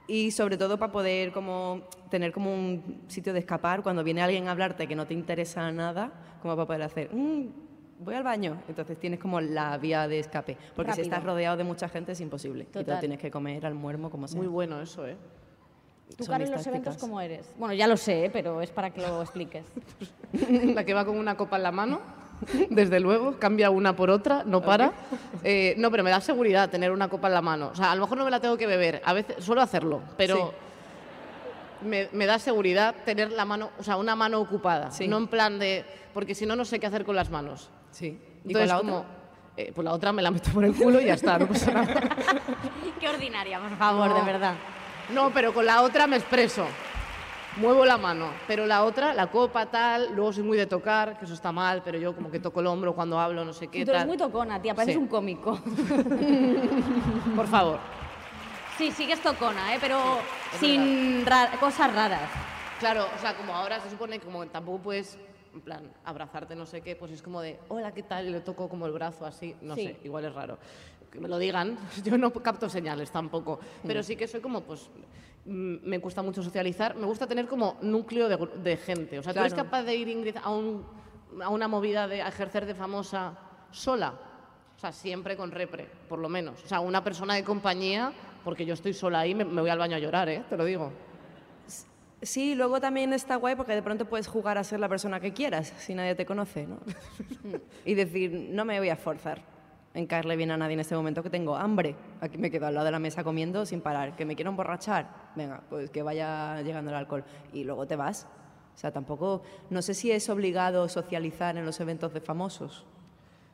Y 0.08 0.32
sobre 0.32 0.58
todo 0.58 0.78
para 0.80 0.92
poder 0.92 1.32
como 1.32 1.82
tener 2.10 2.32
como 2.32 2.54
un 2.54 3.02
sitio 3.08 3.34
de 3.34 3.40
escapar 3.40 3.84
cuando 3.84 4.04
viene 4.04 4.22
alguien 4.22 4.48
a 4.48 4.52
hablarte 4.52 4.88
que 4.88 4.96
no 4.96 5.06
te 5.06 5.14
interesa 5.14 5.70
nada, 5.72 6.12
como 6.42 6.56
para 6.56 6.66
poder 6.66 6.82
hacer, 6.84 7.14
"Mm, 7.14 7.48
voy 8.00 8.16
al 8.16 8.24
baño. 8.24 8.62
Entonces 8.70 8.98
tienes 9.00 9.20
como 9.20 9.42
la 9.42 9.78
vía 9.78 10.08
de 10.08 10.20
escape. 10.20 10.56
Porque 10.76 10.92
si 10.94 11.00
Rápido. 11.02 11.04
estás 11.16 11.24
rodeado 11.26 11.58
de 11.58 11.64
mucha 11.66 11.90
gente 11.90 12.14
es 12.14 12.22
imposible. 12.22 12.64
Y 12.64 12.68
te 12.68 12.80
Total. 12.80 12.96
lo 12.96 13.00
tienes 13.02 13.20
que 13.20 13.30
comer 13.32 13.66
al 13.66 13.74
muermo 13.74 14.10
como 14.10 14.28
sea. 14.28 14.38
Muy 14.40 14.48
bueno 14.48 14.80
eso, 14.82 15.06
¿eh? 15.06 15.18
¿Tú, 16.16 16.24
Son 16.24 16.32
Caro, 16.34 16.46
en 16.46 16.52
mis 16.52 16.58
los 16.58 16.68
eventos 16.68 16.96
cómo 16.98 17.20
eres? 17.20 17.54
Bueno, 17.60 17.74
ya 17.74 17.86
lo 17.86 17.98
sé, 17.98 18.26
¿eh? 18.26 18.30
pero 18.30 18.62
es 18.62 18.72
para 18.72 18.92
que 18.92 19.02
lo 19.02 19.22
expliques. 19.24 19.66
La 20.74 20.86
que 20.86 20.94
va 20.94 21.04
con 21.06 21.18
una 21.18 21.36
copa 21.36 21.58
en 21.58 21.64
la 21.64 21.72
mano, 21.74 22.00
desde 22.70 23.00
luego, 23.00 23.38
cambia 23.40 23.70
una 23.70 23.96
por 23.96 24.10
otra, 24.10 24.44
no 24.46 24.62
para. 24.62 24.92
Eh, 25.44 25.74
no, 25.78 25.90
pero 25.92 26.04
me 26.04 26.10
da 26.12 26.22
seguridad 26.22 26.70
tener 26.70 26.92
una 26.92 27.08
copa 27.10 27.28
en 27.28 27.34
la 27.34 27.42
mano. 27.42 27.70
O 27.72 27.76
sea, 27.76 27.92
a 27.92 27.96
lo 27.96 28.02
mejor 28.02 28.18
no 28.18 28.26
me 28.26 28.32
la 28.32 28.40
tengo 28.40 28.58
que 28.58 28.68
beber, 28.68 29.02
a 29.06 29.14
veces 29.14 29.44
suelo 29.44 29.62
hacerlo, 29.62 30.02
pero 30.18 30.54
me, 31.82 32.10
me 32.12 32.26
da 32.26 32.40
seguridad 32.40 32.96
tener 33.06 33.32
la 33.32 33.46
mano, 33.46 33.70
o 33.80 33.84
sea, 33.84 33.98
una 33.98 34.16
mano 34.16 34.40
ocupada, 34.40 34.92
Sí. 34.92 35.08
no 35.08 35.18
en 35.18 35.28
plan 35.28 35.60
de, 35.60 35.86
porque 36.14 36.34
si 36.36 36.46
no, 36.46 36.56
no 36.56 36.66
sé 36.66 36.80
qué 36.80 36.88
hacer 36.88 37.06
con 37.06 37.16
las 37.16 37.30
manos. 37.30 37.70
Sí. 37.92 38.20
¿Y 38.44 38.48
Entonces, 38.48 38.60
con 38.60 38.68
la 38.68 38.78
como, 38.78 38.98
otra? 39.00 39.10
eh, 39.58 39.72
pues 39.76 39.86
la 39.86 39.94
otra 39.94 40.12
me 40.14 40.22
la 40.22 40.32
meto 40.32 40.52
por 40.52 40.64
el 40.66 40.74
culo 40.76 41.00
y 41.02 41.06
ya 41.06 41.14
está, 41.16 41.38
no 41.40 41.48
pasa 41.48 41.72
nada. 41.72 41.94
Qué 43.00 43.08
ordinaria, 43.10 43.60
por 43.60 43.78
favor, 43.78 44.10
No. 44.10 44.16
de 44.16 44.22
verdad. 44.32 44.54
No, 45.14 45.32
pero 45.34 45.54
con 45.54 45.66
la 45.66 45.82
otra 45.84 46.06
me 46.08 46.18
expreso. 46.18 46.66
Muevo 47.60 47.86
la 47.86 47.98
mano, 47.98 48.30
pero 48.46 48.68
la 48.68 48.84
otra, 48.84 49.14
la 49.16 49.28
copa, 49.32 49.66
tal, 49.66 50.14
luego 50.14 50.32
soy 50.32 50.44
muy 50.44 50.58
de 50.58 50.68
tocar, 50.68 51.18
que 51.18 51.26
eso 51.26 51.34
está 51.34 51.52
mal, 51.52 51.82
pero 51.84 51.98
yo 51.98 52.14
como 52.16 52.30
que 52.30 52.40
toco 52.40 52.60
el 52.60 52.68
hombro 52.68 52.94
cuando 52.94 53.20
hablo, 53.20 53.44
no 53.44 53.52
sé 53.52 53.68
qué, 53.68 53.84
Tú 53.84 53.90
eres 53.92 54.02
tal. 54.02 54.08
muy 54.08 54.16
tocona, 54.18 54.62
tía, 54.62 54.76
pareces 54.76 54.94
Sí. 54.94 55.00
un 55.02 55.08
cómico. 55.08 55.60
Por 57.36 57.48
favor. 57.48 57.80
Sí, 58.78 58.92
sigues 58.92 59.20
tocona, 59.22 59.74
¿eh? 59.74 59.80
pero 59.82 60.20
Es 60.54 60.60
sin 60.60 61.26
ra- 61.26 61.50
cosas 61.60 61.92
raras. 61.96 62.30
Claro, 62.80 63.08
o 63.16 63.20
sea, 63.20 63.36
como 63.36 63.56
ahora 63.56 63.80
se 63.80 63.90
supone 63.90 64.20
que 64.20 64.26
como 64.26 64.46
tampoco 64.46 64.78
puedes, 64.78 65.18
en 65.52 65.62
plan, 65.62 65.92
abrazarte, 66.06 66.56
no 66.56 66.68
sé 66.68 66.82
qué, 66.82 66.96
pues 66.96 67.12
es 67.12 67.24
como 67.24 67.42
de, 67.42 67.60
hola, 67.70 67.92
¿qué 67.92 68.04
tal? 68.04 68.28
Y 68.28 68.32
le 68.32 68.42
toco 68.42 68.70
como 68.70 68.86
el 68.86 68.92
brazo 68.92 69.26
así, 69.26 69.56
no 69.62 69.74
Sí. 69.74 69.84
sé, 69.86 70.00
igual 70.04 70.26
es 70.26 70.34
raro. 70.36 70.60
Que 71.12 71.20
me 71.20 71.28
lo 71.28 71.40
digan, 71.40 71.76
yo 72.04 72.20
no 72.20 72.32
capto 72.32 72.70
señales 72.70 73.10
tampoco, 73.10 73.60
pero 73.88 74.04
sí 74.04 74.16
que 74.16 74.28
soy 74.28 74.42
como, 74.42 74.62
pues, 74.62 74.82
mm, 74.82 75.37
me 75.48 75.98
gusta 76.00 76.22
mucho 76.22 76.44
socializar, 76.44 76.96
me 76.96 77.06
gusta 77.06 77.26
tener 77.26 77.48
como 77.48 77.78
núcleo 77.82 78.28
de, 78.30 78.78
gente. 78.78 79.18
O 79.20 79.24
sea, 79.24 79.34
¿tú 79.34 79.40
eres 79.40 79.54
Claro. 79.54 79.70
capaz 79.70 79.84
de 79.84 79.96
ir, 79.96 80.08
Ingrid, 80.10 80.36
a, 80.44 80.50
un- 80.52 80.86
a 81.42 81.50
una 81.50 81.68
movida 81.68 82.08
de 82.08 82.22
a 82.22 82.28
ejercer 82.28 82.66
de 82.66 82.76
famosa 82.76 83.38
sola? 83.72 84.14
O 84.76 84.80
sea, 84.80 84.92
siempre 84.92 85.36
con 85.38 85.52
repre, 85.52 85.88
por 86.10 86.20
lo 86.20 86.30
menos. 86.30 86.64
O 86.64 86.68
sea, 86.68 86.82
una 86.82 87.04
persona 87.04 87.34
de 87.36 87.44
compañía, 87.44 88.12
porque 88.44 88.66
yo 88.66 88.74
estoy 88.74 88.94
sola 88.94 89.22
ahí, 89.22 89.34
me, 89.34 89.46
me 89.46 89.62
voy 89.62 89.70
al 89.70 89.80
baño 89.80 89.96
a 89.96 90.00
llorar, 90.00 90.30
¿eh? 90.30 90.44
Te 90.50 90.58
lo 90.58 90.66
digo. 90.66 90.92
Sí, 92.22 92.56
luego 92.56 92.82
también 92.82 93.14
está 93.14 93.36
guay 93.36 93.56
porque 93.56 93.74
de 93.76 93.84
pronto 93.84 94.06
puedes 94.06 94.28
jugar 94.28 94.58
a 94.58 94.64
ser 94.64 94.80
la 94.80 94.90
persona 94.90 95.20
que 95.20 95.34
quieras 95.34 95.72
si 95.78 95.94
nadie 95.94 96.16
te 96.16 96.26
conoce, 96.26 96.66
¿no? 96.66 96.80
y 97.86 97.94
decir, 97.94 98.32
no 98.52 98.66
me 98.66 98.80
voy 98.80 98.90
a 98.90 98.94
esforzar 98.94 99.42
en 99.98 100.06
caerle 100.06 100.36
bien 100.36 100.52
a 100.52 100.58
nadie 100.58 100.76
en 100.76 100.80
este 100.80 100.96
momento 100.96 101.24
que 101.24 101.32
tengo 101.32 101.56
hambre. 101.56 101.96
Aquí 102.22 102.38
me 102.38 102.52
quedo 102.52 102.68
al 102.68 102.76
lado 102.76 102.86
de 102.86 102.92
la 102.92 103.00
mesa 103.00 103.24
comiendo 103.24 103.66
sin 103.66 103.82
parar. 103.82 104.16
¿Que 104.16 104.26
me 104.26 104.36
quiero 104.36 104.52
emborrachar? 104.52 105.32
Venga, 105.36 105.64
pues 105.72 105.90
que 105.90 106.04
vaya 106.04 106.62
llegando 106.62 106.92
el 106.92 106.98
alcohol. 106.98 107.24
Y 107.52 107.64
luego 107.64 107.88
te 107.88 107.96
vas. 107.96 108.28
O 108.76 108.78
sea, 108.78 108.92
tampoco, 108.92 109.42
no 109.72 109.82
sé 109.82 109.96
si 109.96 110.12
es 110.12 110.30
obligado 110.30 110.88
socializar 110.88 111.58
en 111.58 111.66
los 111.66 111.80
eventos 111.80 112.14
de 112.14 112.22
famosos. 112.22 112.86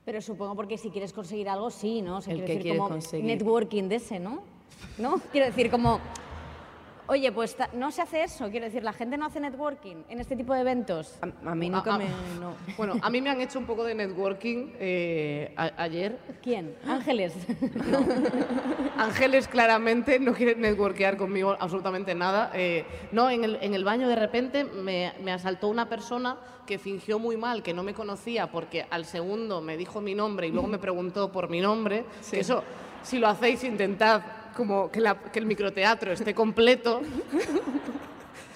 Pero 0.03 0.21
supongo 0.21 0.53
porque 0.53 0.77
si 0.77 0.89
quieres 0.89 1.13
conseguir 1.13 1.47
algo, 1.47 1.71
sí, 1.71 2.01
¿no? 2.01 2.17
O 2.17 2.21
sea, 2.21 2.33
¿El 2.33 2.41
decir, 2.41 2.61
quieres 2.61 2.77
como 2.77 2.89
conseguir? 2.89 3.25
networking 3.25 3.83
de 3.87 3.95
ese, 3.95 4.19
¿no? 4.19 4.43
¿No? 4.97 5.21
Quiero 5.31 5.47
decir, 5.47 5.71
como... 5.71 6.01
Oye, 7.07 7.31
pues 7.33 7.55
ta- 7.57 7.69
no 7.73 7.91
se 7.91 8.01
hace 8.01 8.23
eso. 8.23 8.49
Quiero 8.49 8.65
decir, 8.65 8.81
la 8.83 8.93
gente 8.93 9.17
no 9.17 9.25
hace 9.25 9.39
networking 9.39 9.97
en 10.09 10.19
este 10.21 10.35
tipo 10.37 10.53
de 10.53 10.61
eventos. 10.61 11.17
A, 11.21 11.49
a 11.51 11.55
mí 11.55 11.69
nunca 11.69 11.97
me... 11.97 12.05
no. 12.39 12.53
Bueno, 12.77 12.93
a 13.01 13.09
mí 13.09 13.21
me 13.21 13.29
han 13.29 13.41
hecho 13.41 13.59
un 13.59 13.65
poco 13.65 13.83
de 13.83 13.93
networking 13.93 14.71
eh, 14.79 15.53
a- 15.57 15.71
ayer. 15.83 16.17
¿Quién? 16.41 16.75
Ángeles. 16.87 17.33
Ángeles 18.97 19.47
claramente 19.47 20.19
no 20.19 20.33
quiere 20.33 20.55
networkear 20.55 21.17
conmigo 21.17 21.55
absolutamente 21.59 22.15
nada. 22.15 22.51
Eh, 22.53 22.85
no, 23.11 23.29
en 23.29 23.43
el, 23.43 23.57
en 23.61 23.73
el 23.73 23.83
baño 23.83 24.07
de 24.07 24.15
repente 24.15 24.63
me, 24.63 25.13
me 25.21 25.31
asaltó 25.31 25.67
una 25.67 25.89
persona 25.89 26.37
que 26.65 26.77
fingió 26.79 27.19
muy 27.19 27.35
mal, 27.35 27.61
que 27.63 27.73
no 27.73 27.83
me 27.83 27.93
conocía 27.93 28.47
porque 28.49 28.85
al 28.89 29.05
segundo 29.05 29.61
me 29.61 29.75
dijo 29.75 29.99
mi 29.99 30.15
nombre 30.15 30.47
y 30.47 30.51
luego 30.51 30.67
me 30.67 30.77
preguntó 30.79 31.31
por 31.31 31.49
mi 31.49 31.59
nombre. 31.59 32.05
Que 32.31 32.39
eso, 32.39 32.63
si 33.01 33.19
lo 33.19 33.27
hacéis, 33.27 33.63
intentad 33.65 34.21
como 34.55 34.89
que, 34.91 34.99
la- 35.01 35.15
que 35.17 35.39
el 35.39 35.45
microteatro 35.45 36.11
esté 36.13 36.33
completo. 36.33 37.01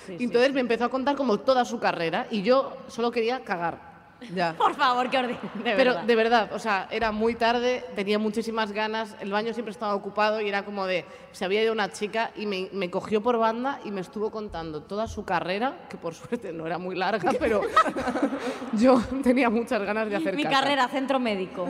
Y 0.09 0.23
Entonces 0.23 0.53
me 0.53 0.61
empezó 0.61 0.85
a 0.85 0.89
contar 0.89 1.17
como 1.17 1.37
toda 1.41 1.65
su 1.65 1.81
carrera 1.81 2.27
y 2.31 2.41
yo 2.41 2.77
solo 2.87 3.11
quería 3.11 3.43
cagar. 3.43 3.86
Ya. 4.33 4.53
Por 4.57 4.73
favor, 4.75 5.09
qué 5.09 5.17
ordinario. 5.17 5.49
De 5.55 5.63
Pero 5.75 5.91
verdad. 5.91 6.03
de 6.03 6.15
verdad, 6.15 6.49
o 6.53 6.59
sea, 6.59 6.87
era 6.91 7.11
muy 7.11 7.35
tarde, 7.35 7.85
tenía 7.95 8.17
muchísimas 8.19 8.71
ganas, 8.71 9.15
el 9.19 9.31
baño 9.31 9.53
siempre 9.53 9.71
estaba 9.71 9.93
ocupado 9.95 10.41
y 10.41 10.49
era 10.49 10.65
como 10.65 10.85
de, 10.85 11.05
se 11.31 11.45
había 11.45 11.61
ido 11.63 11.71
una 11.73 11.91
chica 11.91 12.31
y 12.35 12.45
me, 12.45 12.69
me 12.73 12.89
cogió 12.89 13.21
por 13.21 13.37
banda 13.37 13.79
y 13.85 13.91
me 13.91 14.01
estuvo 14.01 14.31
contando 14.31 14.81
toda 14.83 15.07
su 15.07 15.23
carrera, 15.23 15.77
que 15.89 15.97
por 15.97 16.13
suerte 16.15 16.51
no 16.51 16.65
era 16.65 16.77
muy 16.77 16.95
larga, 16.95 17.31
pero 17.39 17.61
yo 18.73 19.01
tenía 19.23 19.49
muchas 19.49 19.81
ganas 19.83 20.09
de 20.09 20.15
hacer 20.17 20.35
Mi 20.35 20.43
caca. 20.43 20.61
carrera, 20.61 20.87
centro 20.87 21.19
médico. 21.19 21.67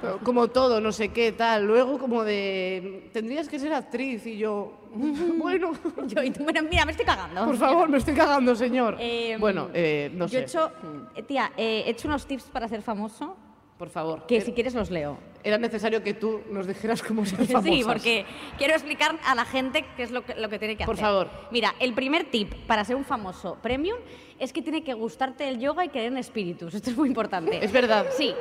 Pero 0.00 0.18
Como 0.18 0.48
todo, 0.48 0.80
no 0.80 0.92
sé 0.92 1.08
qué, 1.10 1.32
tal. 1.32 1.66
Luego 1.66 1.98
como 1.98 2.22
de, 2.24 3.10
tendrías 3.12 3.48
que 3.48 3.58
ser 3.58 3.72
actriz 3.72 4.26
y 4.26 4.36
yo, 4.36 4.72
bueno, 5.38 5.72
Yo, 6.06 6.22
y 6.22 6.30
tú, 6.30 6.44
mira, 6.44 6.62
mira, 6.62 6.84
me 6.84 6.92
estoy 6.92 7.06
cagando. 7.06 7.44
por 7.44 7.56
favor, 7.56 7.88
me 7.88 7.98
estoy 7.98 8.14
cagando, 8.14 8.54
señor. 8.54 8.96
Eh, 9.00 9.36
bueno, 9.38 9.68
eh, 9.74 10.10
no 10.14 10.26
Yo 10.26 10.30
sé, 10.30 10.38
he 10.38 10.42
hecho, 10.42 10.70
eh, 11.14 11.22
tía, 11.22 11.52
eh, 11.56 11.84
he 11.86 11.90
hecho 11.90 12.08
unos 12.08 12.26
tips 12.26 12.44
para 12.44 12.68
ser 12.68 12.82
famoso 12.82 13.36
por 13.78 13.90
favor. 13.90 14.26
que 14.26 14.38
Eh, 14.38 14.40
si 14.40 14.52
quieres 14.52 14.74
los 14.74 14.90
leo. 14.90 15.18
Era 15.44 15.58
necesario 15.58 16.02
que 16.02 16.14
tú 16.14 16.40
nos 16.50 16.66
dijeras 16.66 17.02
cómo 17.02 17.26
ser 17.26 17.38
famosas. 17.46 17.62
Sí, 17.64 17.82
porque 17.84 18.24
quiero 18.56 18.72
explicar 18.72 19.18
a 19.24 19.34
la 19.34 19.44
gente 19.44 19.84
qué 19.96 20.02
es 20.02 20.10
lo 20.10 20.24
que, 20.24 20.34
lo 20.34 20.48
que 20.48 20.58
tiene 20.58 20.76
que 20.76 20.86
Por 20.86 20.94
hacer. 20.94 21.04
favor. 21.04 21.28
Mira, 21.50 21.74
el 21.78 21.92
primer 21.92 22.24
tip 22.30 22.54
para 22.66 22.84
ser 22.84 22.96
un 22.96 23.04
famoso 23.04 23.58
premium 23.62 23.98
es 24.38 24.52
que 24.54 24.62
tiene 24.62 24.82
que 24.82 24.94
gustarte 24.94 25.46
el 25.48 25.58
yoga 25.60 25.84
y 25.84 25.90
creer 25.90 26.06
en 26.10 26.16
espíritus. 26.18 26.72
Esto 26.74 26.88
es 26.90 26.96
muy 26.96 27.08
importante. 27.08 27.62
Es 27.62 27.70
verdad. 27.70 28.06
Sí. 28.16 28.34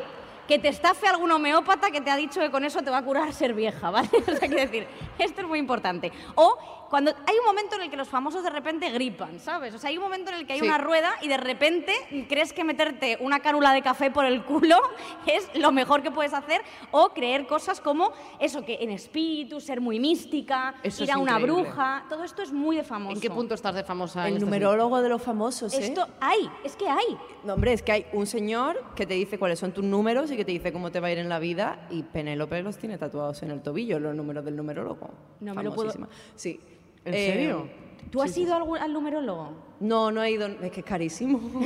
Que 0.48 0.60
te 0.60 0.68
estafe 0.68 1.08
algún 1.08 1.32
homeópata 1.32 1.92
que 1.92 2.02
te 2.02 2.12
ha 2.12 2.16
dicho 2.16 2.40
que 2.40 2.52
con 2.52 2.64
eso 2.64 2.82
te 2.82 2.92
va 2.92 3.00
a 3.00 3.04
curar 3.04 3.34
ser 3.34 3.54
vieja, 3.54 3.90
¿vale? 3.90 4.10
O 4.28 4.36
sea, 4.36 4.48
quiero 4.48 4.62
decir, 4.62 4.88
esto 5.18 5.42
es 5.42 5.48
muy 5.48 5.60
importante. 5.60 6.12
O 6.36 6.85
cuando 6.90 7.12
hay 7.12 7.36
un 7.40 7.46
momento 7.46 7.76
en 7.76 7.84
el 7.84 7.90
que 7.90 7.98
los 7.98 8.08
famosos 8.08 8.44
de 8.44 8.50
repente 8.50 8.90
gripan, 8.92 9.40
¿sabes? 9.40 9.74
O 9.74 9.78
sea, 9.80 9.90
hay 9.90 9.98
un 9.98 10.04
momento 10.04 10.30
en 10.32 10.38
el 10.38 10.48
que 10.48 10.54
hay 10.54 10.60
Sí. 10.60 10.66
una 10.66 10.78
rueda 10.78 11.14
y 11.22 11.28
de 11.28 11.38
repente 11.38 11.94
crees 12.30 12.54
que 12.54 12.64
meterte 12.64 13.18
una 13.22 13.40
cárula 13.40 13.74
de 13.74 13.82
café 13.82 14.12
por 14.12 14.26
el 14.26 14.44
culo 14.44 14.78
es 15.28 15.50
lo 15.56 15.72
mejor 15.72 16.02
que 16.04 16.12
puedes 16.12 16.34
hacer 16.34 16.62
o 16.92 17.10
creer 17.10 17.48
cosas 17.48 17.82
como 17.82 18.12
eso, 18.40 18.64
que 18.66 18.78
en 18.82 18.92
espíritu, 18.92 19.60
ser 19.60 19.82
muy 19.82 20.00
mística, 20.00 20.76
Eso 20.84 21.04
ir 21.04 21.12
a 21.12 21.18
una 21.18 21.40
increíble. 21.40 21.64
bruja, 21.64 22.06
todo 22.10 22.24
esto 22.24 22.42
es 22.42 22.52
muy 22.52 22.76
de 22.78 22.84
famoso. 22.84 23.16
¿En 23.16 23.22
qué 23.22 23.30
punto 23.30 23.56
estás 23.56 23.76
de 23.76 23.84
famosa? 23.84 24.22
El 24.24 24.28
en 24.30 24.34
este 24.36 24.46
numerólogo 24.46 25.02
de 25.02 25.10
los 25.10 25.22
famosos, 25.22 25.74
¿eh? 25.74 25.80
Esto 25.86 26.08
hay, 26.20 26.50
es 26.64 26.76
que 26.76 26.88
hay. 26.88 27.18
No, 27.44 27.54
hombre, 27.56 27.74
es 27.74 27.82
que 27.82 27.92
hay 27.92 28.06
un 28.14 28.26
señor 28.28 28.84
que 28.96 29.06
te 29.06 29.14
dice 29.16 29.38
cuáles 29.40 29.60
son 29.60 29.72
tus 29.72 29.84
números 29.84 30.32
y 30.32 30.38
que 30.38 30.46
te 30.46 30.52
dice 30.52 30.72
cómo 30.72 30.92
te 30.92 31.00
va 31.00 31.08
a 31.08 31.12
ir 31.12 31.18
en 31.20 31.30
la 31.30 31.40
vida 31.40 31.88
y 31.90 32.04
Penélope 32.04 32.62
los 32.64 32.78
tiene 32.78 32.98
tatuados 32.98 33.42
en 33.44 33.52
el 33.52 33.62
tobillo, 33.62 34.00
los 34.00 34.16
números 34.16 34.46
del 34.46 34.56
numerólogo. 34.56 35.10
No 35.40 35.54
me 35.54 35.64
lo 35.64 35.74
puedo-. 35.74 35.94
Sí. 36.36 36.60
¿En 37.06 37.14
Eh, 37.14 37.28
serio? 37.32 37.70
¿Tú 38.12 38.22
has 38.22 38.36
ido 38.38 38.56
al 38.56 38.94
numerólogo? 38.94 39.54
No, 39.80 40.12
no 40.12 40.24
he 40.24 40.32
ido, 40.32 40.48
es 40.48 40.72
que 40.72 40.80
es 40.82 40.86
carísimo. 40.86 41.40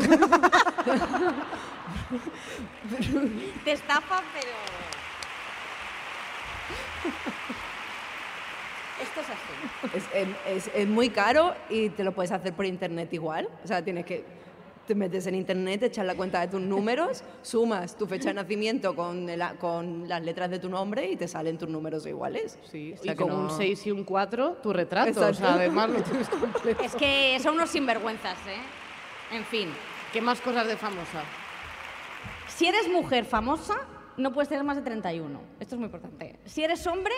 Te 3.64 3.72
estafa, 3.72 4.22
pero... 4.34 4.52
Esto 9.02 9.22
es 9.22 9.30
así. 9.30 9.98
Es, 9.98 10.04
em, 10.14 10.34
es- 10.48 10.72
es 10.74 10.88
muy 10.88 11.10
caro 11.10 11.56
y 11.70 11.90
te 11.90 12.04
lo 12.04 12.12
puedes 12.14 12.32
hacer 12.32 12.54
por 12.54 12.66
internet 12.66 13.14
igual. 13.14 13.48
O 13.64 13.68
sea, 13.68 13.82
tienes 13.84 14.06
que. 14.06 14.26
Te 14.90 14.96
metes 14.96 15.28
en 15.28 15.36
internet, 15.36 15.84
echas 15.84 16.04
la 16.04 16.16
cuenta 16.16 16.40
de 16.42 16.48
tus 16.48 16.60
números, 16.62 17.22
sumas 17.44 17.96
tu 17.96 18.08
fecha 18.08 18.30
de 18.30 18.34
nacimiento 18.34 18.96
con, 18.96 19.30
el 19.30 19.40
a- 19.40 19.54
con 19.54 20.10
las 20.10 20.20
letras 20.24 20.50
de 20.50 20.58
tu 20.58 20.68
nombre 20.68 21.12
y 21.12 21.16
te 21.16 21.28
salen 21.28 21.60
tus 21.60 21.70
números 21.70 22.08
iguales. 22.08 22.58
Sí, 22.72 22.96
O 23.00 23.04
sea 23.04 23.14
y 23.14 23.16
con 23.16 23.28
no- 23.28 23.38
un 23.42 23.50
6 23.52 23.86
y 23.86 23.92
un 23.92 24.04
4, 24.04 24.54
tu 24.64 24.74
retrato. 24.74 25.10
O 25.10 25.12
Exacto. 25.12 25.36
sea, 25.38 25.54
además 25.54 25.92
lo 25.92 26.02
tienes 26.02 26.28
completo. 26.28 26.82
Es 26.82 26.96
que 26.96 27.38
son 27.40 27.54
unos 27.54 27.70
sinvergüenzas, 27.70 28.36
¿eh? 28.48 29.36
En 29.36 29.46
fin. 29.46 29.70
¿Qué 30.12 30.22
más 30.22 30.42
cosas 30.42 30.66
de 30.66 30.76
famosa? 30.76 31.22
Si 32.48 32.66
eres 32.66 32.90
mujer 32.90 33.26
famosa, 33.26 33.76
no 34.18 34.34
puedes 34.34 34.50
tener 34.50 34.64
más 34.64 34.76
de 34.78 34.82
31. 34.82 35.40
Esto 35.60 35.76
es 35.76 35.80
muy 35.80 35.86
importante. 35.86 36.40
Si 36.46 36.64
eres 36.64 36.88
hombre, 36.88 37.14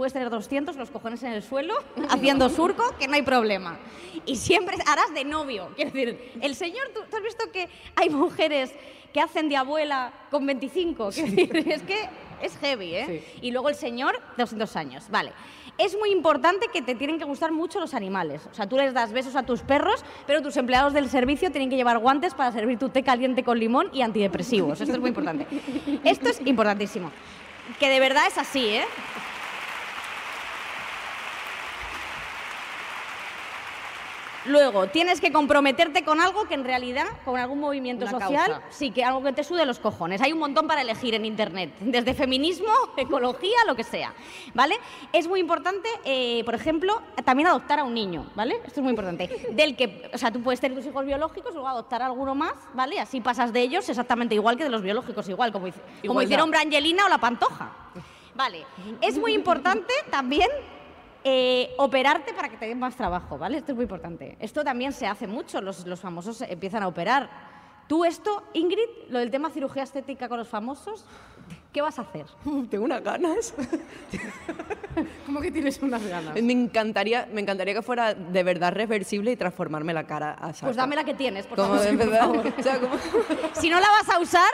puedes 0.00 0.14
tener 0.14 0.30
200, 0.30 0.76
los 0.76 0.90
cojones 0.90 1.22
en 1.24 1.32
el 1.32 1.42
suelo, 1.42 1.74
haciendo 2.08 2.48
surco, 2.48 2.82
que 2.98 3.06
no 3.06 3.16
hay 3.16 3.22
problema. 3.22 3.78
Y 4.24 4.36
siempre 4.36 4.78
harás 4.86 5.12
de 5.12 5.26
novio. 5.26 5.68
Quiero 5.76 5.90
decir, 5.90 6.32
el 6.40 6.54
señor, 6.54 6.88
¿tú, 6.94 7.00
tú 7.10 7.18
has 7.18 7.22
visto 7.22 7.52
que 7.52 7.68
hay 7.96 8.08
mujeres 8.08 8.72
que 9.12 9.20
hacen 9.20 9.50
de 9.50 9.58
abuela 9.58 10.10
con 10.30 10.46
25? 10.46 11.10
Quiero 11.10 11.30
decir, 11.30 11.68
es 11.68 11.82
que 11.82 12.08
es 12.40 12.56
heavy, 12.56 12.94
¿eh? 12.94 13.24
Y 13.42 13.50
luego 13.50 13.68
el 13.68 13.74
señor, 13.74 14.18
200 14.38 14.74
años. 14.76 15.04
Vale. 15.10 15.32
Es 15.76 15.94
muy 15.98 16.12
importante 16.12 16.68
que 16.72 16.80
te 16.80 16.94
tienen 16.94 17.18
que 17.18 17.26
gustar 17.26 17.52
mucho 17.52 17.78
los 17.78 17.92
animales. 17.92 18.40
O 18.50 18.54
sea, 18.54 18.66
tú 18.66 18.78
les 18.78 18.94
das 18.94 19.12
besos 19.12 19.36
a 19.36 19.42
tus 19.42 19.60
perros, 19.60 20.02
pero 20.26 20.40
tus 20.40 20.56
empleados 20.56 20.94
del 20.94 21.10
servicio 21.10 21.50
tienen 21.50 21.68
que 21.68 21.76
llevar 21.76 21.98
guantes 21.98 22.32
para 22.32 22.52
servir 22.52 22.78
tu 22.78 22.88
té 22.88 23.02
caliente 23.02 23.44
con 23.44 23.58
limón 23.58 23.90
y 23.92 24.00
antidepresivos. 24.00 24.80
Esto 24.80 24.94
es 24.94 24.98
muy 24.98 25.08
importante. 25.08 25.46
Esto 26.04 26.30
es 26.30 26.40
importantísimo. 26.46 27.12
Que 27.78 27.90
de 27.90 28.00
verdad 28.00 28.22
es 28.26 28.38
así, 28.38 28.66
¿eh? 28.66 28.84
Luego, 34.46 34.86
tienes 34.86 35.20
que 35.20 35.32
comprometerte 35.32 36.04
con 36.04 36.20
algo 36.20 36.46
que 36.46 36.54
en 36.54 36.64
realidad, 36.64 37.06
con 37.24 37.38
algún 37.38 37.60
movimiento 37.60 38.06
Una 38.06 38.12
social, 38.12 38.50
causa. 38.52 38.62
sí, 38.70 38.90
que 38.90 39.04
algo 39.04 39.22
que 39.22 39.32
te 39.32 39.44
sude 39.44 39.66
los 39.66 39.78
cojones. 39.78 40.22
Hay 40.22 40.32
un 40.32 40.38
montón 40.38 40.66
para 40.66 40.80
elegir 40.80 41.14
en 41.14 41.24
Internet, 41.24 41.74
desde 41.80 42.14
feminismo, 42.14 42.72
ecología, 42.96 43.56
lo 43.66 43.76
que 43.76 43.84
sea, 43.84 44.14
¿vale? 44.54 44.76
Es 45.12 45.28
muy 45.28 45.40
importante, 45.40 45.88
eh, 46.04 46.42
por 46.44 46.54
ejemplo, 46.54 47.02
también 47.24 47.48
adoptar 47.48 47.80
a 47.80 47.84
un 47.84 47.94
niño, 47.94 48.26
¿vale? 48.34 48.56
Esto 48.64 48.80
es 48.80 48.82
muy 48.82 48.90
importante. 48.90 49.48
Del 49.52 49.76
que, 49.76 50.10
o 50.12 50.18
sea, 50.18 50.30
tú 50.30 50.42
puedes 50.42 50.60
tener 50.60 50.76
tus 50.76 50.86
hijos 50.86 51.04
biológicos, 51.04 51.52
luego 51.52 51.68
adoptar 51.68 52.02
a 52.02 52.06
alguno 52.06 52.34
más, 52.34 52.54
¿vale? 52.74 52.98
Así 52.98 53.20
pasas 53.20 53.52
de 53.52 53.60
ellos 53.60 53.88
exactamente 53.88 54.34
igual 54.34 54.56
que 54.56 54.64
de 54.64 54.70
los 54.70 54.82
biológicos, 54.82 55.28
igual, 55.28 55.52
como, 55.52 55.68
como 56.06 56.22
hicieron 56.22 56.50
Brangelina 56.50 57.06
o 57.06 57.08
la 57.08 57.18
Pantoja. 57.18 57.72
Vale, 58.34 58.64
es 59.02 59.18
muy 59.18 59.34
importante 59.34 59.92
también 60.10 60.48
eh, 61.24 61.70
operarte 61.78 62.32
para 62.32 62.48
que 62.48 62.56
te 62.56 62.66
den 62.66 62.78
más 62.78 62.96
trabajo, 62.96 63.38
¿vale? 63.38 63.58
Esto 63.58 63.72
es 63.72 63.76
muy 63.76 63.84
importante. 63.84 64.36
Esto 64.40 64.64
también 64.64 64.92
se 64.92 65.06
hace 65.06 65.26
mucho, 65.26 65.60
los, 65.60 65.86
los 65.86 66.00
famosos 66.00 66.40
empiezan 66.42 66.82
a 66.82 66.88
operar. 66.88 67.28
Tú 67.88 68.04
esto, 68.04 68.44
Ingrid, 68.54 68.88
lo 69.08 69.18
del 69.18 69.30
tema 69.32 69.50
cirugía 69.50 69.82
estética 69.82 70.28
con 70.28 70.38
los 70.38 70.46
famosos, 70.48 71.04
¿qué 71.72 71.82
vas 71.82 71.98
a 71.98 72.02
hacer? 72.02 72.26
Tengo 72.70 72.84
unas 72.84 73.02
ganas. 73.02 73.52
¿Cómo 75.26 75.40
que 75.40 75.50
tienes 75.50 75.80
unas 75.82 76.04
ganas? 76.06 76.40
Me 76.40 76.52
encantaría, 76.52 77.28
me 77.32 77.40
encantaría 77.40 77.74
que 77.74 77.82
fuera 77.82 78.14
de 78.14 78.42
verdad 78.42 78.72
reversible 78.72 79.32
y 79.32 79.36
transformarme 79.36 79.92
la 79.92 80.04
cara 80.06 80.32
a 80.32 80.52
saco. 80.52 80.66
Pues 80.66 80.76
dame 80.76 80.96
la 80.96 81.04
que 81.04 81.14
tienes, 81.14 81.46
por 81.46 81.56
favor. 81.58 81.80
de 81.80 81.88
por 81.88 81.96
verdad. 81.98 82.20
favor. 82.20 82.52
O 82.58 82.62
sea, 82.62 82.78
como- 82.80 82.94
Si 83.54 83.68
no 83.70 83.80
la 83.80 83.88
vas 83.90 84.08
a 84.08 84.20
usar, 84.20 84.50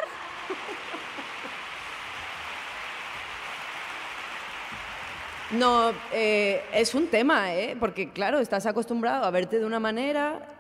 No, 5.53 5.93
eh, 6.13 6.61
es 6.75 6.95
un 6.95 7.07
tema, 7.07 7.55
¿eh? 7.55 7.77
Porque 7.79 8.11
claro, 8.11 8.41
estás 8.41 8.67
acostumbrado 8.67 9.25
a 9.25 9.31
verte 9.31 9.59
de 9.61 9.65
una 9.65 9.79
manera. 9.79 10.53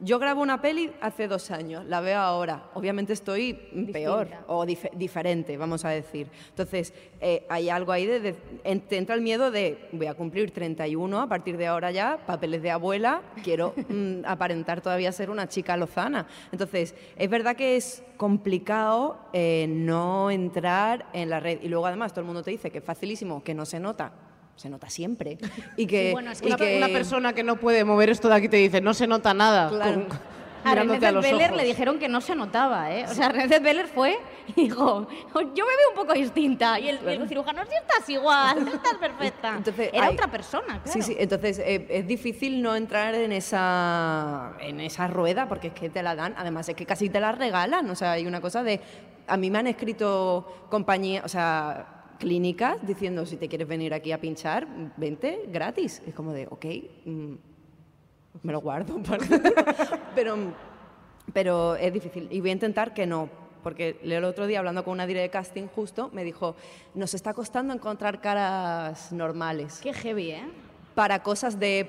Yo 0.00 0.18
grabo 0.18 0.42
una 0.42 0.60
peli 0.60 0.90
hace 1.00 1.28
dos 1.28 1.52
años, 1.52 1.84
la 1.86 2.00
veo 2.00 2.18
ahora. 2.18 2.64
Obviamente 2.74 3.12
estoy 3.12 3.54
peor 3.92 4.26
o 4.48 4.64
dif- 4.66 4.90
diferente, 4.94 5.56
vamos 5.56 5.84
a 5.84 5.90
decir. 5.90 6.26
Entonces, 6.48 6.92
eh, 7.20 7.46
hay 7.48 7.70
algo 7.70 7.92
ahí 7.92 8.06
de, 8.06 8.32
te 8.32 8.96
entra 8.96 9.14
el 9.14 9.20
miedo 9.20 9.52
de 9.52 9.88
voy 9.92 10.08
a 10.08 10.14
cumplir 10.14 10.50
31, 10.50 11.20
a 11.20 11.28
partir 11.28 11.56
de 11.56 11.68
ahora 11.68 11.92
ya, 11.92 12.18
papeles 12.26 12.62
de 12.62 12.72
abuela, 12.72 13.22
quiero 13.44 13.74
mm, 13.88 14.24
aparentar 14.26 14.80
todavía 14.80 15.12
ser 15.12 15.30
una 15.30 15.48
chica 15.48 15.76
lozana. 15.76 16.26
Entonces, 16.50 16.96
es 17.16 17.30
verdad 17.30 17.54
que 17.54 17.76
es 17.76 18.02
complicado 18.16 19.20
eh, 19.32 19.66
no 19.68 20.32
entrar 20.32 21.06
en 21.12 21.30
la 21.30 21.38
red. 21.38 21.60
Y 21.62 21.68
luego 21.68 21.86
además 21.86 22.10
todo 22.12 22.22
el 22.22 22.26
mundo 22.26 22.42
te 22.42 22.50
dice 22.50 22.72
que 22.72 22.78
es 22.78 22.84
facilísimo, 22.84 23.44
que 23.44 23.54
no 23.54 23.64
se 23.66 23.78
nota. 23.78 24.10
Se 24.62 24.70
nota 24.70 24.88
siempre. 24.88 25.38
Y 25.76 25.86
que, 25.88 26.12
bueno, 26.12 26.30
es 26.30 26.40
que 26.40 26.46
y 26.48 26.52
Una, 26.52 26.56
que- 26.56 26.76
una 26.76 26.86
persona 26.88 27.32
que 27.32 27.42
no 27.42 27.56
puede 27.56 27.84
mover 27.84 28.10
esto 28.10 28.28
de 28.28 28.36
aquí 28.36 28.48
te 28.48 28.58
dice, 28.58 28.80
no 28.80 28.94
se 28.94 29.08
nota 29.08 29.34
nada. 29.34 29.68
Claro. 29.68 30.06
con- 30.08 30.32
a 30.64 30.76
René 30.76 30.92
ojos. 31.08 31.56
le 31.56 31.64
dijeron 31.64 31.98
que 31.98 32.08
no 32.08 32.20
se 32.20 32.36
notaba, 32.36 32.92
¿eh? 32.94 33.04
O 33.10 33.12
sea, 33.12 33.30
René 33.30 33.48
Zellweger 33.48 33.88
fue 33.88 34.16
y 34.54 34.62
dijo, 34.62 35.08
yo 35.34 35.64
me 35.66 35.76
veo 35.76 35.88
un 35.90 35.96
poco 35.96 36.12
distinta. 36.12 36.78
Y 36.78 36.88
el, 36.90 37.00
y 37.04 37.08
el 37.14 37.28
cirujano, 37.28 37.62
si 37.68 37.74
estás 37.74 38.08
igual, 38.08 38.68
estás 38.72 38.94
perfecta. 38.94 39.54
Entonces, 39.56 39.90
Era 39.92 40.06
hay- 40.06 40.14
otra 40.14 40.28
persona, 40.30 40.80
claro. 40.80 40.92
Sí, 40.92 41.02
sí, 41.02 41.16
entonces 41.18 41.58
eh, 41.58 41.84
es 41.90 42.06
difícil 42.06 42.62
no 42.62 42.76
entrar 42.76 43.12
en 43.16 43.32
esa, 43.32 44.52
en 44.60 44.78
esa 44.78 45.08
rueda 45.08 45.48
porque 45.48 45.66
es 45.68 45.74
que 45.74 45.90
te 45.90 46.00
la 46.00 46.14
dan, 46.14 46.32
además 46.36 46.68
es 46.68 46.76
que 46.76 46.86
casi 46.86 47.08
te 47.10 47.18
la 47.18 47.32
regalan, 47.32 47.90
o 47.90 47.96
sea, 47.96 48.12
hay 48.12 48.24
una 48.28 48.40
cosa 48.40 48.62
de, 48.62 48.80
a 49.26 49.36
mí 49.36 49.50
me 49.50 49.58
han 49.58 49.66
escrito 49.66 50.66
compañías, 50.70 51.24
o 51.24 51.28
sea, 51.28 51.91
clínicas 52.26 52.78
diciendo 52.86 53.26
si 53.26 53.36
te 53.36 53.48
quieres 53.48 53.66
venir 53.66 53.92
aquí 53.92 54.12
a 54.12 54.20
pinchar, 54.20 54.64
vente 54.96 55.42
gratis. 55.48 56.00
Es 56.06 56.14
como 56.14 56.32
de, 56.32 56.46
ok, 56.46 56.64
mm, 57.04 57.34
me 58.44 58.52
lo 58.52 58.60
guardo, 58.60 59.00
pero, 60.14 60.36
pero 61.32 61.74
es 61.74 61.92
difícil 61.92 62.28
y 62.30 62.40
voy 62.40 62.50
a 62.50 62.52
intentar 62.52 62.94
que 62.94 63.06
no. 63.06 63.28
Porque 63.64 63.98
el 64.02 64.24
otro 64.24 64.46
día, 64.46 64.60
hablando 64.60 64.84
con 64.84 64.92
una 64.92 65.06
directora 65.06 65.40
de 65.40 65.46
casting 65.46 65.66
justo, 65.68 66.10
me 66.12 66.22
dijo, 66.24 66.54
nos 66.94 67.12
está 67.14 67.34
costando 67.34 67.74
encontrar 67.74 68.20
caras 68.20 69.10
normales. 69.12 69.80
Qué 69.82 69.92
heavy, 69.92 70.30
¿eh? 70.30 70.44
Para 70.94 71.22
cosas 71.24 71.58
de 71.58 71.88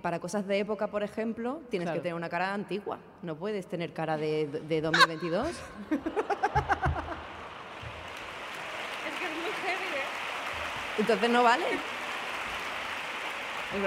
para 0.00 0.18
cosas 0.20 0.46
de 0.48 0.58
época, 0.60 0.86
por 0.88 1.02
ejemplo, 1.02 1.60
tienes 1.70 1.86
Claro. 1.86 1.98
que 1.98 2.02
tener 2.02 2.14
una 2.16 2.28
cara 2.28 2.54
antigua. 2.54 2.98
No 3.22 3.36
puedes 3.36 3.66
tener 3.66 3.92
cara 3.92 4.16
de, 4.16 4.46
de 4.46 4.80
2022. 4.80 5.46
Es 5.48 5.54
que 9.18 9.24
es 9.24 9.30
muy 9.42 9.52
heavy, 9.62 9.90
¿eh? 9.94 10.08
Entonces 10.98 11.30
no 11.30 11.42
vale. 11.42 11.64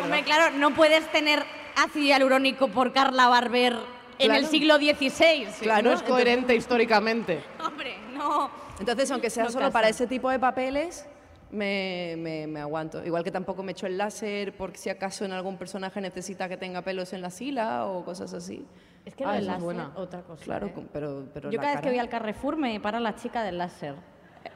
Hombre, 0.01 0.23
claro, 0.23 0.55
no 0.57 0.73
puedes 0.73 1.09
tener 1.11 1.43
ácido 1.75 2.05
hialurónico 2.05 2.69
por 2.69 2.91
Carla 2.91 3.27
Barber 3.27 3.73
en 4.17 4.27
Claro. 4.29 4.39
el 4.39 4.47
siglo 4.47 4.77
XVI. 4.77 5.47
Claro, 5.61 5.83
no 5.89 5.91
es 5.95 6.01
coherente 6.01 6.55
históricamente. 6.55 7.43
Hombre, 7.63 7.97
no. 8.13 8.49
Entonces, 8.79 9.11
aunque 9.11 9.29
sea 9.29 9.43
No 9.43 9.49
solo 9.51 9.65
casa. 9.65 9.73
para 9.73 9.89
ese 9.89 10.07
tipo 10.07 10.29
de 10.31 10.39
papeles, 10.39 11.05
me, 11.51 12.15
me- 12.17 12.47
me 12.47 12.59
aguanto. 12.61 13.05
Igual 13.05 13.23
que 13.23 13.31
tampoco 13.31 13.61
me 13.61 13.73
echo 13.73 13.85
el 13.85 13.97
láser 13.97 14.57
por 14.57 14.75
si 14.75 14.89
acaso 14.89 15.23
en 15.25 15.33
algún 15.33 15.57
personaje 15.57 16.01
necesita 16.01 16.49
que 16.49 16.57
tenga 16.57 16.81
pelos 16.81 17.13
en 17.13 17.21
la 17.21 17.29
sila 17.29 17.85
o 17.85 18.03
cosas 18.03 18.33
así. 18.33 18.65
Es 19.05 19.13
que 19.15 19.23
Ah, 19.23 19.27
lo 19.27 19.33
del 19.35 19.43
esa 19.43 19.57
es 19.57 19.61
buena. 19.63 19.91
otra 19.95 20.21
cosa. 20.23 20.43
Claro, 20.43 20.67
¿eh? 20.67 20.73
pero, 20.91 21.25
pero 21.31 21.51
Yo 21.51 21.59
cada 21.59 21.73
vez 21.73 21.81
que 21.81 21.89
voy 21.89 21.99
al 21.99 22.09
Carrefour 22.09 22.57
me 22.57 22.79
para 22.79 22.99
la 22.99 23.15
chica 23.15 23.43
del 23.43 23.59
láser. 23.59 23.93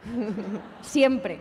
Siempre. 0.81 1.39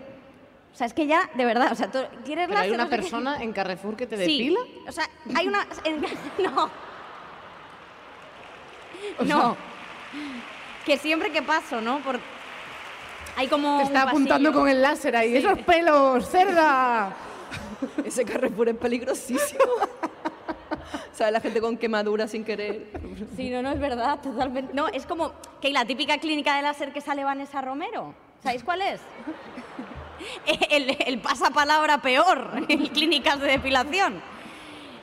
O 0.73 0.77
sea, 0.79 0.87
es 0.87 0.95
que 0.95 1.07
ya, 1.07 1.29
de 1.35 1.45
verdad, 1.45 1.73
o 1.73 1.75
sea, 1.75 1.91
tú 1.91 1.99
quieres 2.25 2.47
Pero 2.49 2.61
hay 2.61 2.71
una 2.71 2.89
persona 2.89 3.43
en 3.43 3.53
Carrefour 3.53 3.97
que 3.97 4.07
te 4.07 4.17
Sí. 4.25 4.39
depila. 4.39 4.61
O 4.87 4.93
sea, 4.93 5.09
hay 5.35 5.49
una. 5.49 5.67
en- 5.85 6.01
no. 6.39 6.71
No. 9.25 9.57
Que 10.85 10.97
siempre 10.99 11.31
que 11.33 11.43
paso, 11.43 11.81
¿no? 11.81 11.99
Por, 12.01 12.21
hay 13.37 13.49
como. 13.49 13.79
Te 13.79 13.85
está 13.85 14.03
un 14.05 14.09
apuntando 14.09 14.51
pasillo. 14.51 14.61
con 14.61 14.69
el 14.69 14.81
láser 14.83 15.17
ahí. 15.17 15.37
¡Esos 15.37 15.59
pelos, 15.61 16.29
cerda! 16.29 17.13
Ese 18.05 18.25
Carrefour 18.25 18.69
es 18.71 18.77
peligrosísimo. 18.77 19.65
¿Sabes? 21.13 21.33
La 21.33 21.41
gente 21.41 21.61
con 21.61 21.77
quemadura 21.77 22.29
sin 22.29 22.45
querer. 22.45 22.87
Sí, 23.37 23.51
no, 23.51 23.63
no, 23.63 23.73
es 23.73 23.81
verdad, 23.81 24.21
totalmente. 24.21 24.73
No, 24.73 24.87
es 24.89 25.05
como 25.07 25.33
que 25.61 25.71
la 25.71 25.85
típica 25.85 26.19
clínica 26.19 26.55
de 26.57 26.63
láser 26.63 26.93
que 26.93 27.01
sale 27.01 27.25
Vanessa 27.25 27.61
Romero. 27.61 28.15
¿Sabéis 28.43 28.63
cuál 28.63 28.83
es? 28.83 29.01
El, 30.71 30.97
el 31.07 31.19
pasapalabra 31.21 31.99
peor 32.03 32.65
en 32.69 32.87
clínicas 32.89 33.41
de 33.41 33.49
depilación. 33.49 34.21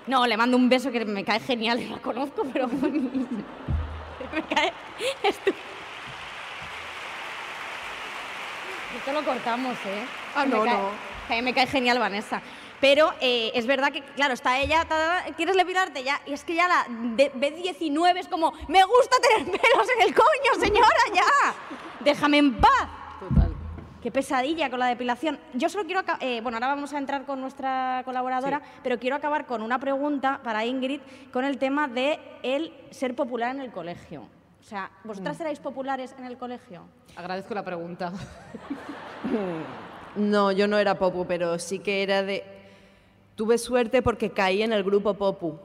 No, 0.07 0.27
le 0.27 0.37
mando 0.37 0.55
un 0.57 0.69
beso 0.69 0.91
que 0.91 1.03
me 1.05 1.23
cae 1.23 1.39
genial, 1.39 1.87
la 1.89 1.97
conozco, 1.99 2.43
pero 2.53 2.67
me 2.69 4.41
cae 4.49 4.71
Esto 8.97 9.11
lo 9.13 9.23
cortamos, 9.23 9.73
¿eh? 9.85 10.05
Ah, 10.35 10.45
me 10.45 10.55
no, 10.55 10.63
cae- 10.63 10.73
no. 10.73 10.89
mí 11.29 11.41
me 11.41 11.53
cae 11.53 11.67
genial 11.67 11.99
Vanessa. 11.99 12.41
Pero 12.81 13.13
eh, 13.21 13.51
es 13.55 13.65
verdad 13.65 13.91
que, 13.91 14.01
claro, 14.03 14.33
está 14.33 14.59
ella, 14.59 14.85
¿quieres 15.37 15.55
depilarte 15.55 16.03
ya? 16.03 16.21
Y 16.25 16.33
es 16.33 16.43
que 16.43 16.55
ya 16.55 16.67
la 16.67 16.85
de- 16.89 17.31
B19 17.33 18.17
es 18.19 18.27
como, 18.27 18.53
me 18.67 18.83
gusta 18.83 19.15
tener 19.21 19.45
pelos 19.45 19.87
en 19.95 20.01
el 20.07 20.13
coño, 20.13 20.59
señora, 20.59 20.87
ya. 21.13 21.23
Déjame 22.01 22.37
en 22.37 22.55
paz. 22.55 22.87
Qué 24.05 24.11
pesadilla 24.11 24.69
con 24.69 24.77
la 24.77 24.85
depilación. 24.85 25.39
Yo 25.55 25.67
solo 25.67 25.85
quiero, 25.85 26.01
eh, 26.19 26.39
bueno, 26.41 26.57
ahora 26.57 26.67
vamos 26.67 26.93
a 26.93 26.99
entrar 26.99 27.25
con 27.25 27.41
nuestra 27.41 28.03
colaboradora, 28.05 28.61
pero 28.83 28.99
quiero 28.99 29.15
acabar 29.15 29.47
con 29.47 29.63
una 29.63 29.79
pregunta 29.79 30.41
para 30.43 30.63
Ingrid 30.63 31.01
con 31.33 31.43
el 31.43 31.57
tema 31.57 31.87
de 31.87 32.19
el 32.43 32.71
ser 32.91 33.15
popular 33.15 33.55
en 33.55 33.61
el 33.61 33.71
colegio. 33.71 34.21
O 34.61 34.63
sea, 34.63 34.91
¿vosotras 35.05 35.39
erais 35.39 35.59
populares 35.59 36.13
en 36.19 36.25
el 36.25 36.37
colegio? 36.37 36.83
Agradezco 37.15 37.55
la 37.55 37.63
pregunta. 37.63 38.13
No, 40.15 40.51
yo 40.51 40.67
no 40.67 40.77
era 40.77 40.97
popu, 40.97 41.25
pero 41.25 41.57
sí 41.59 41.79
que 41.79 42.01
era 42.01 42.23
de... 42.23 42.43
Tuve 43.35 43.57
suerte 43.57 44.01
porque 44.01 44.29
caí 44.29 44.61
en 44.61 44.71
el 44.71 44.83
grupo 44.83 45.15
popu. 45.15 45.59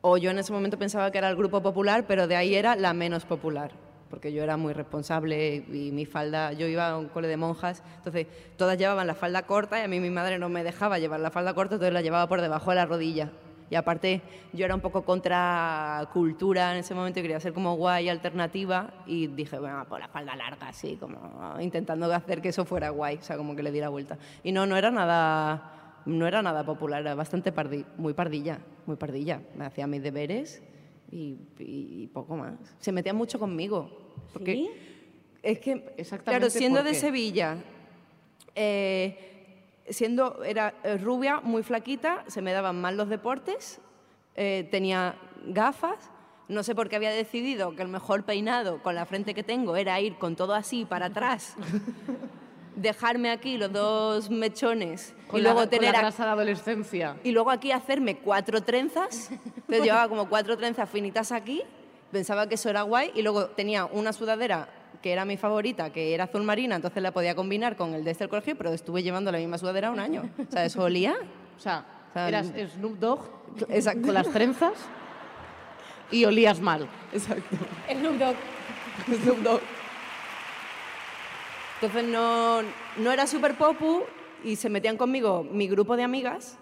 O 0.00 0.16
yo 0.16 0.30
en 0.30 0.38
ese 0.38 0.52
momento 0.52 0.78
pensaba 0.78 1.12
que 1.12 1.18
era 1.18 1.28
el 1.28 1.36
grupo 1.36 1.62
popular, 1.62 2.04
pero 2.08 2.26
de 2.26 2.34
ahí 2.34 2.56
era 2.56 2.74
la 2.74 2.92
menos 2.92 3.24
popular. 3.24 3.70
Porque 4.10 4.32
yo 4.32 4.42
era 4.42 4.56
muy 4.56 4.72
responsable 4.72 5.56
y 5.56 5.90
mi 5.92 6.06
falda, 6.06 6.52
yo 6.52 6.66
iba 6.66 6.88
a 6.88 6.98
un 6.98 7.08
cole 7.08 7.28
de 7.28 7.36
monjas, 7.36 7.82
entonces 7.96 8.26
todas 8.56 8.78
llevaban 8.78 9.06
la 9.06 9.14
falda 9.14 9.42
corta 9.42 9.78
y 9.80 9.82
a 9.82 9.88
mí 9.88 10.00
mi 10.00 10.10
madre 10.10 10.38
no 10.38 10.48
me 10.48 10.64
dejaba 10.64 10.98
llevar 10.98 11.20
la 11.20 11.30
falda 11.30 11.54
corta, 11.54 11.74
entonces 11.74 11.92
la 11.92 12.00
llevaba 12.00 12.28
por 12.28 12.40
debajo 12.40 12.70
de 12.70 12.76
la 12.76 12.86
rodilla. 12.86 13.30
Y 13.70 13.74
aparte, 13.74 14.22
yo 14.52 14.64
era 14.64 14.74
un 14.74 14.80
poco 14.80 15.04
contra 15.04 16.08
cultura 16.12 16.72
en 16.72 16.78
ese 16.78 16.94
momento 16.94 17.20
quería 17.20 17.38
ser 17.38 17.52
como 17.52 17.76
guay, 17.76 18.08
alternativa. 18.08 18.90
Y 19.06 19.26
dije, 19.26 19.58
bueno, 19.58 19.84
pues 19.88 20.00
la 20.00 20.08
falda 20.08 20.34
larga, 20.36 20.68
así, 20.68 20.96
como 20.96 21.54
intentando 21.60 22.12
hacer 22.12 22.40
que 22.40 22.48
eso 22.48 22.64
fuera 22.64 22.90
guay, 22.90 23.16
o 23.16 23.22
sea, 23.22 23.36
como 23.36 23.54
que 23.54 23.62
le 23.62 23.70
diera 23.70 23.90
vuelta. 23.90 24.16
Y 24.42 24.52
no, 24.52 24.66
no 24.66 24.76
era 24.76 24.90
nada, 24.90 26.00
no 26.06 26.26
era 26.26 26.40
nada 26.40 26.64
popular, 26.64 27.02
era 27.02 27.14
bastante 27.14 27.52
pardi, 27.52 27.84
muy 27.98 28.14
pardilla, 28.14 28.58
muy 28.86 28.96
pardilla. 28.96 29.42
Me 29.54 29.66
hacía 29.66 29.86
mis 29.86 30.02
deberes 30.02 30.62
y, 31.10 31.36
y 31.58 32.06
poco 32.08 32.36
más. 32.36 32.54
Se 32.78 32.92
metía 32.92 33.14
mucho 33.14 33.38
conmigo. 33.38 33.90
Porque 34.32 34.52
¿Sí? 34.52 34.70
Es 35.42 35.60
que, 35.60 35.94
Exactamente 35.96 36.46
claro, 36.46 36.50
siendo 36.50 36.82
de. 36.82 36.94
Sevilla, 36.94 37.56
eh, 38.54 39.16
siendo, 39.88 40.42
era 40.44 40.74
eh, 40.82 40.98
rubia, 40.98 41.40
muy 41.40 41.62
flaquita, 41.62 42.24
se 42.26 42.42
me 42.42 42.52
daban 42.52 42.80
mal 42.80 42.96
los 42.96 43.08
deportes, 43.08 43.80
eh, 44.34 44.68
tenía 44.70 45.16
gafas, 45.46 46.10
no 46.48 46.62
sé 46.62 46.74
por 46.74 46.88
qué 46.88 46.96
había 46.96 47.12
decidido 47.12 47.74
que 47.74 47.82
el 47.82 47.88
mejor 47.88 48.24
peinado 48.24 48.82
con 48.82 48.94
la 48.94 49.06
frente 49.06 49.32
que 49.32 49.42
tengo 49.42 49.76
era 49.76 50.00
ir 50.00 50.16
con 50.16 50.34
todo 50.34 50.54
así 50.54 50.84
para 50.84 51.06
atrás, 51.06 51.54
dejarme 52.80 53.30
aquí 53.30 53.56
los 53.58 53.72
dos 53.72 54.30
mechones 54.30 55.14
Con 55.26 55.40
y 55.40 55.42
la, 55.42 55.50
luego 55.50 55.60
con 55.62 55.70
tener 55.70 55.92
la 55.92 55.98
a- 55.98 56.02
grasa 56.02 56.24
de 56.24 56.30
adolescencia. 56.30 57.16
y 57.24 57.32
luego 57.32 57.50
aquí 57.50 57.72
hacerme 57.72 58.16
cuatro 58.18 58.62
trenzas. 58.62 59.30
Entonces 59.30 59.82
llevaba 59.84 60.08
como 60.08 60.28
cuatro 60.28 60.56
trenzas 60.56 60.88
finitas 60.88 61.32
aquí. 61.32 61.62
Pensaba 62.12 62.48
que 62.48 62.54
eso 62.54 62.70
era 62.70 62.82
guay. 62.82 63.10
Y 63.14 63.22
luego 63.22 63.46
tenía 63.48 63.84
una 63.84 64.12
sudadera 64.12 64.68
que 65.02 65.12
era 65.12 65.24
mi 65.24 65.36
favorita, 65.36 65.90
que 65.92 66.14
era 66.14 66.24
azul 66.24 66.42
marina, 66.42 66.74
entonces 66.76 67.00
la 67.02 67.12
podía 67.12 67.34
combinar 67.36 67.76
con 67.76 67.94
el 67.94 68.02
de 68.04 68.10
este 68.10 68.26
colegio, 68.28 68.56
pero 68.56 68.70
estuve 68.72 69.02
llevando 69.02 69.30
la 69.30 69.38
misma 69.38 69.56
sudadera 69.58 69.90
un 69.92 70.00
año. 70.00 70.28
O 70.48 70.50
sea, 70.50 70.64
eso 70.64 70.82
olía. 70.82 71.14
O 71.56 71.60
sea, 71.60 71.84
O 72.10 72.12
sea, 72.14 72.28
eras 72.28 72.52
Snoop 72.74 72.98
Dogg 72.98 73.20
Exacto. 73.68 74.02
con 74.02 74.14
las 74.14 74.28
trenzas 74.30 74.72
y 76.10 76.24
olías 76.24 76.60
mal. 76.60 76.88
Exacto. 77.12 77.56
Snoop 77.92 78.14
Dogg. 78.18 78.36
Snoop 79.22 79.38
Dogg. 79.38 79.60
Entonces 81.80 82.04
no, 82.08 82.62
no 82.96 83.12
era 83.12 83.26
súper 83.26 83.54
popu 83.54 84.02
y 84.44 84.56
se 84.56 84.68
metían 84.68 84.96
conmigo 84.96 85.44
mi 85.48 85.68
grupo 85.68 85.96
de 85.96 86.02
amigas, 86.02 86.56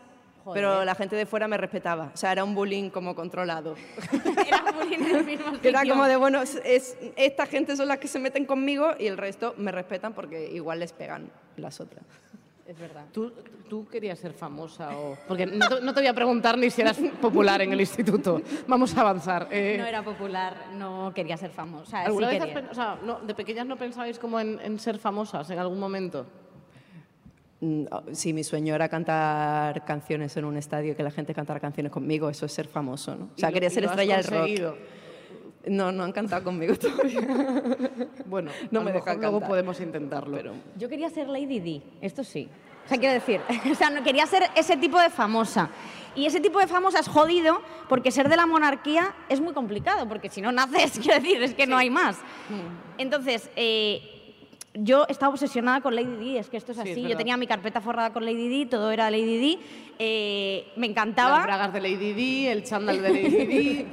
pero 0.53 0.85
la 0.85 0.95
gente 0.95 1.17
de 1.17 1.27
fuera 1.27 1.49
me 1.49 1.57
respetaba. 1.57 2.11
O 2.15 2.17
sea, 2.17 2.33
era 2.33 2.45
un 2.45 2.55
bullying 2.55 2.91
como 2.91 3.15
controlado. 3.15 3.75
Era 4.47 4.63
bullying 4.73 4.99
en 5.05 5.17
el 5.17 5.25
mismo 5.25 5.47
Era 5.63 5.81
sitio. 5.81 5.95
como 5.95 6.07
de, 6.07 6.17
bueno, 6.17 6.41
es, 6.43 6.61
es- 6.65 6.97
esta 7.17 7.47
gente 7.47 7.77
son 7.77 7.89
las 7.89 7.99
que 7.99 8.07
se 8.09 8.19
meten 8.21 8.45
conmigo 8.45 8.91
y 8.99 9.07
el 9.07 9.17
resto 9.17 9.55
me 9.57 9.73
respetan 9.73 10.13
porque 10.13 10.49
igual 10.53 10.79
les 10.81 10.93
pegan 10.93 11.31
las 11.57 11.81
otras. 11.81 12.05
Es 12.69 12.77
verdad. 12.79 13.05
¿Tú, 13.13 13.33
tú 13.69 13.87
querías 13.87 14.19
ser 14.19 14.33
famosa 14.33 14.91
o...? 14.97 15.17
Porque 15.29 15.47
no 15.47 15.69
te, 15.69 15.81
no 15.83 15.95
te 15.95 16.01
voy 16.01 16.09
a 16.09 16.15
preguntar 16.15 16.59
ni 16.59 16.69
si 16.69 16.81
eras 16.83 16.99
popular 17.21 17.63
en 17.63 17.73
el 17.73 17.81
instituto. 17.81 18.43
Vamos 18.67 18.97
a 18.97 19.03
avanzar. 19.03 19.47
Eh, 19.53 19.77
No 19.79 19.87
era 19.87 20.03
popular, 20.03 20.67
no 20.75 21.13
quería 21.15 21.37
ser 21.37 21.51
famosa. 21.51 22.01
Sí 22.01 22.07
¿Alguna 22.07 22.29
vez 22.29 22.39
quería. 22.41 22.55
pen- 22.55 22.69
o 22.71 22.75
sea, 22.75 22.99
no, 23.05 23.21
de 23.21 23.35
pequeñas 23.35 23.67
no 23.67 23.77
pensabais 23.77 24.19
como 24.19 24.41
en, 24.41 24.59
en 24.61 24.81
ser 24.81 24.99
famosas 24.99 25.49
en 25.51 25.61
algún 25.61 25.79
momento? 25.79 26.27
Mm, 27.61 27.85
oh, 27.91 28.03
Sí, 28.13 28.33
mi 28.33 28.43
sueño 28.43 28.75
era 28.75 28.89
cantar 28.89 29.85
canciones 29.85 30.37
en 30.37 30.45
un 30.45 30.57
estadio, 30.57 30.93
y 30.93 30.95
que 30.97 31.03
la 31.05 31.11
gente 31.13 31.33
cantara 31.35 31.61
canciones 31.61 31.93
conmigo, 31.93 32.29
eso 32.29 32.47
es 32.47 32.53
ser 32.53 32.67
famoso, 32.67 33.15
¿no? 33.15 33.25
O 33.27 33.39
sea, 33.39 33.51
lo- 33.51 33.55
quería 33.55 33.71
ser 33.71 33.85
estrella 33.85 34.17
del 34.17 34.25
rock. 34.27 34.77
No, 35.67 35.91
no 35.93 36.05
han 36.05 36.13
cantado 36.13 36.45
conmigo 36.45 36.75
todavía. 36.79 37.21
Bueno, 38.25 38.51
No 38.71 38.83
me 38.83 38.93
dejan 38.93 39.21
luego 39.21 39.41
podemos 39.41 39.81
intentarlo. 39.81 40.39
Yo 40.77 40.89
quería 40.89 41.11
ser 41.11 41.29
Lady 41.29 41.61
Di, 41.61 41.83
esto 42.01 42.23
sí. 42.25 42.49
O 42.85 42.89
sea, 42.89 42.99
quiero 42.99 43.15
decir, 43.15 43.41
o 43.71 43.75
sea, 43.75 43.91
no 43.91 44.03
quería 44.05 44.27
ser 44.27 44.45
ese 44.55 44.77
tipo 44.77 44.99
de 45.01 45.11
famosa. 45.11 45.71
Y 46.15 46.25
ese 46.25 46.41
tipo 46.41 46.61
de 46.61 46.67
famosa 46.67 47.01
es 47.01 47.09
jodido 47.09 47.61
porque 47.89 48.11
ser 48.11 48.29
de 48.29 48.37
la 48.37 48.47
monarquía 48.47 49.13
es 49.29 49.41
muy 49.41 49.53
complicado, 49.53 50.09
porque 50.09 50.31
si 50.31 50.41
no 50.41 50.53
naces, 50.53 50.99
quiero 51.03 51.21
decir, 51.21 51.43
es 51.43 51.53
que 51.55 51.67
no 51.67 51.77
hay 51.77 51.91
más. 51.91 52.17
Entonces, 52.97 53.51
eh, 53.57 54.01
yo 54.73 55.05
estaba 55.09 55.33
obsesionada 55.33 55.81
con 55.81 55.95
Lady 55.97 56.17
Di, 56.17 56.37
es 56.39 56.49
que 56.49 56.57
esto 56.59 56.73
es 56.73 56.79
Sí, 56.79 56.91
es 56.91 56.99
así. 56.99 57.09
yo 57.09 57.17
tenía 57.17 57.37
mi 57.37 57.47
carpeta 57.47 57.81
forrada 57.81 58.13
con 58.13 58.25
Lady 58.25 58.49
Di, 58.49 58.67
todo 58.67 58.91
era 58.93 59.11
Lady 59.11 59.37
Di. 59.39 59.59
eh, 59.99 60.69
me 60.77 60.87
encantaba. 60.87 61.39
Las 61.39 61.47
bragas 61.47 61.73
de 61.73 61.81
Lady 61.81 62.13
Di, 62.13 62.47
el 62.47 62.63
chándal 62.63 63.03
de 63.03 63.09
Lady 63.11 63.47
Di. 63.47 63.87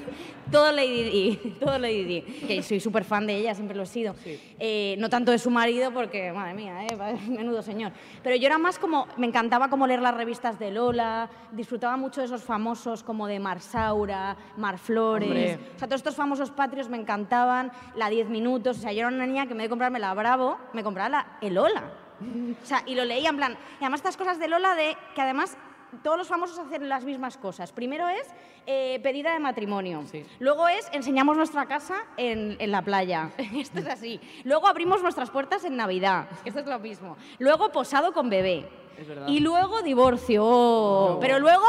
Todo 0.54 0.72
Lady 0.72 1.04
Di, 1.04 1.36
todo 1.60 1.80
Lady 1.80 2.04
Di. 2.04 2.22
Que 2.22 2.62
soy 2.62 2.80
súper 2.80 3.04
fan 3.04 3.26
de 3.26 3.36
ella, 3.38 3.56
siempre 3.56 3.76
lo 3.76 3.84
he 3.84 3.88
sido. 3.88 4.16
Eh, 4.60 4.96
no 5.00 5.10
tanto 5.10 5.32
de 5.32 5.40
su 5.40 5.50
marido, 5.50 5.92
porque, 5.92 6.32
madre 6.32 6.54
mía, 6.54 6.86
eh, 6.86 6.96
menudo 7.28 7.64
señor. 7.64 7.92
Pero 8.22 8.36
yo 8.36 8.46
era 8.46 8.60
más 8.60 8.78
como, 8.78 9.08
me 9.18 9.26
encantaba 9.26 9.70
como 9.70 9.88
leer 9.88 10.04
las 10.04 10.14
revistas 10.14 10.60
de 10.60 10.70
Lola, 10.70 11.28
disfrutaba 11.52 11.98
mucho 11.98 12.22
de 12.22 12.28
esos 12.28 12.44
famosos 12.44 13.02
como 13.02 13.26
de 13.26 13.40
Mar 13.40 13.62
Saura, 13.62 14.38
Mar 14.56 14.78
Flores. 14.78 15.28
Hombre. 15.28 15.60
O 15.76 15.80
sea, 15.80 15.88
todos 15.88 16.02
estos 16.02 16.16
famosos 16.16 16.52
patrios 16.52 16.88
me 16.88 16.98
encantaban, 16.98 17.72
la 17.96 18.10
10 18.10 18.30
minutos. 18.30 18.78
O 18.78 18.82
sea, 18.82 18.94
yo 18.94 19.00
era 19.00 19.08
una 19.08 19.26
niña 19.26 19.48
que 19.48 19.54
en 19.54 19.58
vez 19.58 19.66
de 19.66 19.70
comprarme 19.70 20.00
la 20.00 20.14
Bravo, 20.14 20.60
me 20.74 20.84
compraba 20.84 21.10
la 21.10 21.28
el 21.42 21.56
Lola. 21.56 21.84
O 22.22 22.66
sea, 22.66 22.84
y 22.86 22.94
lo 22.94 23.06
leía 23.06 23.30
en 23.30 23.38
plan. 23.38 23.58
Y 23.80 23.84
además 23.84 24.02
estas 24.02 24.18
cosas 24.18 24.38
de 24.38 24.48
Lola 24.48 24.76
de 24.76 24.96
que 25.16 25.22
además 25.22 25.58
todos 26.02 26.18
los 26.18 26.28
famosos 26.28 26.58
hacen 26.60 26.90
las 26.90 27.04
mismas 27.04 27.38
cosas. 27.38 27.72
Primero 27.72 28.08
es 28.08 28.28
eh, 28.66 29.00
pedida 29.04 29.34
de 29.34 29.40
matrimonio. 29.40 30.04
Sí. 30.10 30.26
Luego 30.40 30.68
es 30.68 30.88
enseñamos 30.92 31.38
nuestra 31.38 31.66
casa 31.66 31.96
en, 32.18 32.56
en 32.60 32.72
la 32.72 32.82
playa. 32.82 33.32
Esto 33.56 33.80
es 33.80 33.88
así. 33.88 34.20
Luego 34.44 34.68
abrimos 34.68 35.02
nuestras 35.02 35.30
puertas 35.30 35.64
en 35.66 35.76
Navidad. 35.76 36.28
Esto 36.46 36.60
es 36.62 36.66
lo 36.66 36.80
mismo. 36.80 37.18
Luego 37.40 37.72
posado 37.72 38.14
con 38.14 38.30
bebé. 38.30 38.68
Es 38.98 39.08
verdad. 39.08 39.28
Y 39.28 39.40
luego 39.40 39.82
divorcio. 39.82 40.44
Oh. 40.46 41.18
Pero 41.22 41.40
luego... 41.40 41.66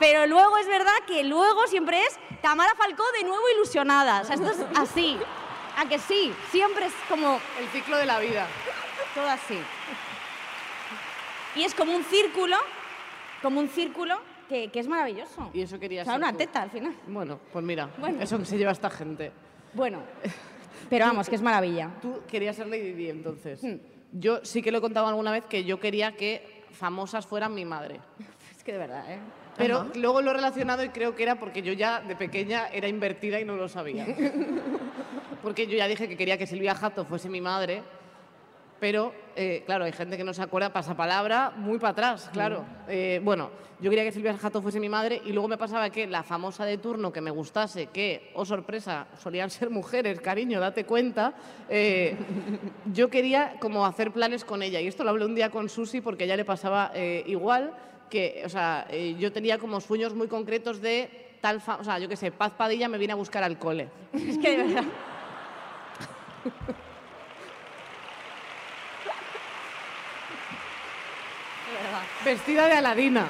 Pero 0.00 0.26
luego 0.26 0.56
es 0.58 0.66
verdad 0.66 0.92
que 1.06 1.22
luego 1.22 1.68
siempre 1.68 2.02
es 2.02 2.18
Tamara 2.42 2.74
Falcó 2.74 3.04
de 3.16 3.22
nuevo 3.22 3.44
ilusionada. 3.54 4.22
O 4.22 4.24
sea, 4.24 4.34
esto 4.34 4.50
es 4.50 4.58
así. 4.76 5.16
A 5.78 5.88
que 5.88 6.00
sí, 6.00 6.34
siempre 6.50 6.86
es 6.86 6.92
como 7.08 7.38
El 7.60 7.68
ciclo 7.68 7.96
de 7.96 8.04
la 8.04 8.18
vida. 8.18 8.48
todo 9.14 9.28
así. 9.28 9.56
Y 11.54 11.62
es 11.62 11.74
como 11.76 11.94
un 11.94 12.02
círculo, 12.02 12.56
como 13.44 13.60
un 13.60 13.68
círculo 13.68 14.16
que, 14.48 14.68
que 14.72 14.80
es 14.80 14.88
maravilloso. 14.88 15.50
Y 15.54 15.60
eso 15.62 15.78
quería 15.78 16.02
O 16.02 16.04
sea, 16.04 16.14
ser 16.14 16.20
una 16.22 16.32
tú. 16.32 16.38
teta 16.38 16.62
al 16.62 16.70
final. 16.70 16.94
Bueno, 17.06 17.38
pues 17.52 17.64
mira, 17.64 17.88
Bueno. 17.98 18.20
eso 18.20 18.38
que 18.38 18.44
se 18.44 18.58
lleva 18.58 18.72
esta 18.72 18.90
gente. 18.90 19.30
Bueno, 19.74 20.00
pero 20.90 21.06
vamos, 21.06 21.28
que 21.28 21.36
es 21.36 21.42
maravilla. 21.42 21.90
Tú 22.02 22.22
querías 22.26 22.56
ser 22.56 22.66
Lady 22.66 22.92
Di 22.92 23.10
entonces. 23.10 23.62
Hmm. 23.62 23.76
Yo 24.12 24.44
sí 24.44 24.62
que 24.62 24.70
lo 24.72 24.78
he 24.78 24.80
contado 24.80 25.06
alguna 25.08 25.30
vez 25.32 25.44
que 25.44 25.64
yo 25.64 25.78
quería 25.80 26.12
que 26.16 26.64
famosas 26.72 27.26
fueran 27.26 27.54
mi 27.54 27.64
madre. 27.64 28.00
Es 28.56 28.64
que 28.64 28.72
de 28.72 28.78
verdad, 28.78 29.04
¿eh? 29.12 29.18
Pero 29.56 29.86
luego 29.94 30.20
lo 30.20 30.32
he 30.32 30.34
relacionado 30.34 30.82
y 30.84 30.88
creo 30.88 31.14
que 31.14 31.22
era 31.22 31.38
porque 31.38 31.62
yo 31.62 31.72
ya 31.72 32.00
de 32.00 32.16
pequeña 32.16 32.66
era 32.68 32.88
invertida 32.88 33.38
y 33.40 33.44
no 33.44 33.54
lo 33.56 33.68
sabía. 33.68 34.04
porque 35.42 35.66
yo 35.66 35.76
ya 35.76 35.86
dije 35.86 36.08
que 36.08 36.16
quería 36.16 36.38
que 36.38 36.46
Silvia 36.46 36.74
Jato 36.74 37.04
fuese 37.04 37.28
mi 37.28 37.40
madre, 37.40 37.82
pero 38.84 39.14
eh, 39.34 39.62
claro, 39.64 39.86
hay 39.86 39.92
gente 39.92 40.18
que 40.18 40.24
no 40.24 40.34
se 40.34 40.42
acuerda, 40.42 40.70
pasa 40.70 40.94
palabra 40.94 41.50
muy 41.56 41.78
para 41.78 41.92
atrás, 41.92 42.28
claro. 42.30 42.66
Eh, 42.86 43.18
bueno, 43.24 43.48
yo 43.80 43.88
quería 43.88 44.04
que 44.04 44.12
Silvia 44.12 44.36
Jato 44.36 44.60
fuese 44.60 44.78
mi 44.78 44.90
madre 44.90 45.22
y 45.24 45.32
luego 45.32 45.48
me 45.48 45.56
pasaba 45.56 45.88
que 45.88 46.06
la 46.06 46.22
famosa 46.22 46.66
de 46.66 46.76
turno 46.76 47.10
que 47.10 47.22
me 47.22 47.30
gustase, 47.30 47.86
que, 47.86 48.30
oh 48.34 48.44
sorpresa, 48.44 49.06
solían 49.22 49.48
ser 49.48 49.70
mujeres, 49.70 50.20
cariño, 50.20 50.60
date 50.60 50.84
cuenta, 50.84 51.32
eh, 51.70 52.14
yo 52.92 53.08
quería 53.08 53.54
como 53.58 53.86
hacer 53.86 54.10
planes 54.10 54.44
con 54.44 54.62
ella. 54.62 54.82
Y 54.82 54.86
esto 54.88 55.02
lo 55.02 55.08
hablé 55.08 55.24
un 55.24 55.34
día 55.34 55.48
con 55.50 55.70
Susi 55.70 56.02
porque 56.02 56.24
a 56.24 56.26
ella 56.26 56.36
le 56.36 56.44
pasaba 56.44 56.92
igual, 57.24 57.72
que, 58.10 58.42
o 58.44 58.50
sea, 58.50 58.86
yo 59.18 59.32
tenía 59.32 59.56
como 59.56 59.80
sueños 59.80 60.12
muy 60.14 60.28
concretos 60.28 60.82
de 60.82 61.08
tal, 61.40 61.62
fa- 61.62 61.76
o 61.76 61.84
sea, 61.84 61.98
yo 62.00 62.06
qué 62.10 62.16
sé, 62.16 62.30
Paz 62.32 62.52
Padilla 62.52 62.86
me 62.90 62.98
viene 62.98 63.14
a 63.14 63.16
buscar 63.16 63.44
al 63.44 63.58
cole. 63.58 63.88
Es 64.12 64.36
que 64.36 64.50
de 64.50 64.56
verdad. 64.58 64.84
De 71.64 71.72
verdad. 71.72 71.83
Vestida 72.24 72.66
de 72.66 72.74
Aladina. 72.74 73.26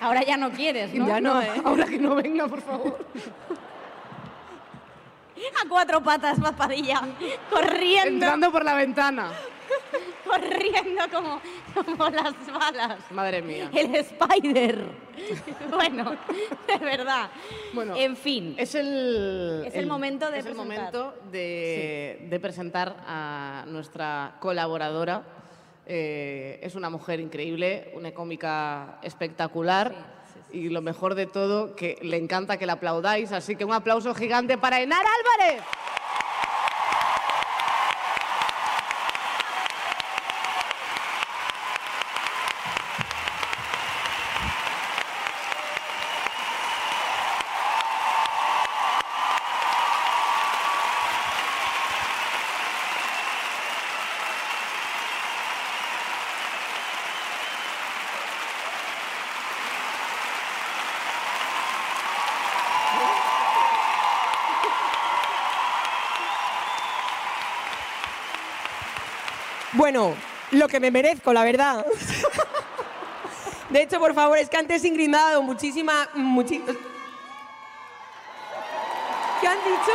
Ahora 0.00 0.22
ya 0.22 0.36
no 0.36 0.50
quieres, 0.50 0.94
¿no? 0.94 1.06
Ya 1.08 1.20
no, 1.20 1.42
¿eh? 1.42 1.50
Ahora 1.64 1.84
que 1.86 1.98
no 1.98 2.14
venga, 2.14 2.46
por 2.46 2.60
favor. 2.62 2.98
A 5.64 5.68
cuatro 5.68 6.02
patas, 6.02 6.38
Papadilla. 6.40 7.00
Corriendo, 7.50 8.08
Entrando 8.08 8.52
por 8.52 8.64
la 8.64 8.74
ventana. 8.74 9.32
corriendo 10.24 11.02
como, 11.12 11.40
como 11.74 12.10
las 12.10 12.34
balas. 12.52 12.98
Madre 13.10 13.42
mía. 13.42 13.70
El 13.74 13.94
Spider. 13.96 14.84
bueno, 15.70 16.16
de 16.66 16.76
verdad. 16.78 17.30
Bueno, 17.72 17.94
en 17.96 18.16
fin. 18.16 18.54
Es 18.56 18.74
el, 18.74 19.64
Es 19.66 19.74
el 19.74 19.86
momento 19.86 20.30
de 20.30 20.38
es 20.38 20.46
el 20.46 20.54
momento 20.54 21.14
de, 21.32 22.26
de 22.28 22.40
presentar 22.40 22.96
a 23.06 23.64
nuestra 23.66 24.36
colaboradora. 24.40 25.22
Eh, 25.90 26.60
es 26.62 26.74
una 26.74 26.90
mujer 26.90 27.18
increíble, 27.18 27.90
una 27.94 28.12
cómica 28.12 28.98
espectacular 29.02 29.94
y 30.52 30.68
lo 30.68 30.82
mejor 30.82 31.14
de 31.14 31.24
todo, 31.24 31.74
que 31.74 31.98
le 32.02 32.18
encanta 32.18 32.58
que 32.58 32.66
la 32.66 32.74
aplaudáis. 32.74 33.32
Así 33.32 33.56
que 33.56 33.64
un 33.64 33.72
aplauso 33.72 34.14
gigante 34.14 34.58
para 34.58 34.82
Enar 34.82 35.00
Álvarez. 35.00 35.62
Bueno, 69.78 70.12
lo 70.50 70.66
que 70.66 70.80
me 70.80 70.90
merezco, 70.90 71.32
la 71.32 71.44
verdad. 71.44 71.86
De 73.70 73.80
hecho, 73.82 74.00
por 74.00 74.12
favor, 74.12 74.36
es 74.36 74.50
que 74.50 74.56
antes 74.56 74.84
Ingrid 74.84 75.08
me 75.08 75.16
ha 75.18 75.26
dado 75.26 75.42
muchísima... 75.42 76.08
muchi- 76.14 76.60
¿Qué 79.40 79.46
han 79.46 79.58
dicho? 79.58 79.92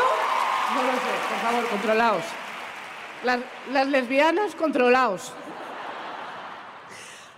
No 0.73 0.83
lo 0.83 0.91
sé, 0.93 0.99
por 1.29 1.37
favor, 1.51 1.67
controlaos. 1.69 2.23
Las, 3.25 3.39
las 3.73 3.87
lesbianas, 3.87 4.55
controlaos. 4.55 5.33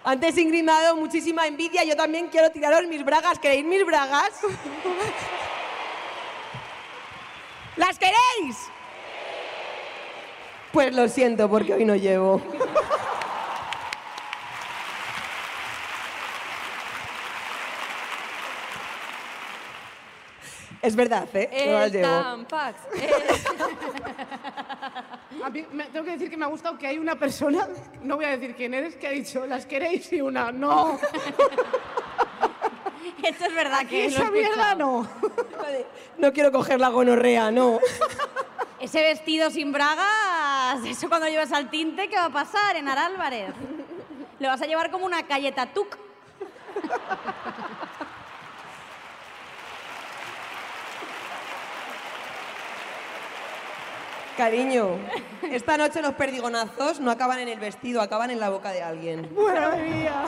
Antes 0.03 0.37
Ingrid 0.37 0.63
me 0.63 0.71
ha 0.71 0.81
dado 0.81 0.97
muchísima 0.97 1.47
envidia, 1.47 1.83
yo 1.83 1.95
también 1.95 2.27
quiero 2.27 2.51
tiraros 2.51 2.83
mis 2.87 3.03
bragas. 3.03 3.39
¿Queréis 3.39 3.65
mis 3.65 3.83
bragas? 3.83 4.29
¿Las 7.75 7.97
queréis? 7.97 8.55
Pues 10.75 10.93
lo 10.93 11.07
siento, 11.07 11.49
porque 11.49 11.73
hoy 11.73 11.85
no 11.85 11.95
llevo. 11.95 12.41
Es 20.81 20.95
verdad, 20.95 21.27
¿eh? 21.33 21.65
No 21.67 21.79
las 21.79 21.91
llevo. 21.91 22.07
Tampax. 22.07 22.79
A 25.43 25.49
mí 25.49 25.65
me- 25.71 25.85
tengo 25.85 26.05
que 26.05 26.11
decir 26.11 26.29
que 26.29 26.37
me 26.37 26.45
ha 26.45 26.49
gustado 26.49 26.77
que 26.77 26.85
hay 26.87 26.97
una 26.99 27.15
persona, 27.15 27.67
no 28.03 28.15
voy 28.17 28.25
a 28.25 28.37
decir 28.37 28.55
quién 28.55 28.73
eres, 28.73 28.95
que 28.95 29.07
ha 29.07 29.11
dicho, 29.11 29.45
¿las 29.45 29.65
queréis? 29.65 30.11
Y 30.13 30.21
una, 30.21 30.51
no. 30.51 30.99
Esto 33.23 33.45
es 33.45 33.55
verdad 33.55 33.85
que 33.87 34.05
Esa 34.05 34.29
mierda 34.29 34.75
no. 34.75 35.07
No 36.17 36.33
quiero 36.33 36.51
coger 36.51 36.79
la 36.79 36.89
gonorrea, 36.89 37.49
no. 37.51 37.79
Ese 38.79 39.01
vestido 39.01 39.49
sin 39.49 39.71
eso 40.83 41.07
cuando 41.07 41.27
llevas 41.27 41.51
al 41.51 41.69
tinte, 41.69 42.09
¿qué 42.09 42.15
va 42.15 42.25
a 42.25 42.29
pasar, 42.29 42.75
Enar 42.75 42.97
Álvarez? 42.97 43.53
Lo 44.39 44.49
vas 44.49 44.61
a 44.61 44.65
llevar 44.65 44.91
como 44.91 45.05
una 45.05 45.21
galleta 45.21 45.67
tuc. 45.67 45.97
Cariño, 54.35 54.97
esta 55.43 55.77
noche 55.77 56.01
los 56.01 56.13
perdigonazos 56.15 56.99
no 56.99 57.09
acaban 57.09 57.39
en 57.39 57.47
el 57.47 57.59
vestido, 57.59 58.01
acaban 58.01 58.31
en 58.31 58.41
la 58.41 58.49
boca 58.49 58.71
de 58.71 58.83
alguien. 58.83 59.33
Madre 59.33 59.81
mía. 59.83 60.25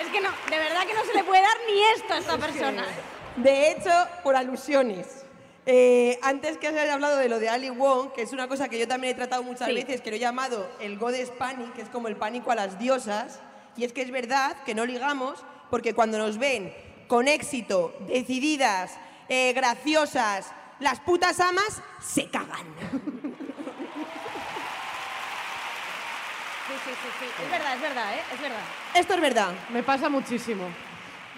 Es 0.00 0.08
que 0.08 0.20
no, 0.20 0.28
de 0.58 0.64
verdad 0.68 0.86
que 0.86 0.94
no 0.94 1.04
se 1.04 1.14
le 1.14 1.24
puede 1.24 1.42
dar 1.42 1.56
ni 1.66 1.82
esto 1.96 2.12
a 2.14 2.18
esta 2.18 2.36
persona. 2.38 2.84
De 3.36 3.70
hecho, 3.70 3.90
por 4.22 4.36
alusiones. 4.36 5.06
eh, 5.70 6.18
antes 6.22 6.56
que 6.56 6.68
os 6.68 6.74
haya 6.74 6.94
hablado 6.94 7.16
de 7.18 7.28
lo 7.28 7.38
de 7.38 7.50
Ali 7.50 7.68
Wong, 7.68 8.12
que 8.14 8.22
es 8.22 8.32
una 8.32 8.48
cosa 8.48 8.70
que 8.70 8.78
yo 8.78 8.88
también 8.88 9.12
he 9.12 9.14
tratado 9.14 9.42
muchas 9.42 9.68
Sí. 9.68 9.74
veces, 9.74 10.00
que 10.00 10.08
lo 10.08 10.16
he 10.16 10.18
llamado 10.18 10.66
el 10.80 10.96
Goddess 10.98 11.28
Panic, 11.30 11.74
que 11.74 11.82
es 11.82 11.90
como 11.90 12.08
el 12.08 12.16
pánico 12.16 12.50
a 12.50 12.54
las 12.54 12.78
diosas, 12.78 13.38
y 13.76 13.84
es 13.84 13.92
que 13.92 14.00
es 14.00 14.10
verdad 14.10 14.56
que 14.64 14.74
no 14.74 14.86
ligamos, 14.86 15.44
porque 15.68 15.92
cuando 15.94 16.16
nos 16.16 16.38
ven 16.38 16.74
con 17.06 17.28
éxito, 17.28 17.94
decididas, 18.06 18.92
eh, 19.28 19.52
graciosas, 19.52 20.50
las 20.80 21.00
putas 21.00 21.38
amas, 21.38 21.82
se 22.00 22.30
cagan. 22.30 22.64
Sí, 26.68 26.74
sí, 26.84 26.90
sí, 26.90 27.08
sí. 27.20 27.42
Es 27.44 27.50
verdad, 27.50 27.74
es 27.74 27.80
verdad, 27.80 28.14
¿eh? 28.14 28.20
Es 28.34 28.40
verdad. 28.40 28.60
Esto 28.94 29.14
es 29.14 29.20
verdad. 29.20 29.52
Me 29.70 29.82
pasa 29.82 30.08
muchísimo. 30.10 30.64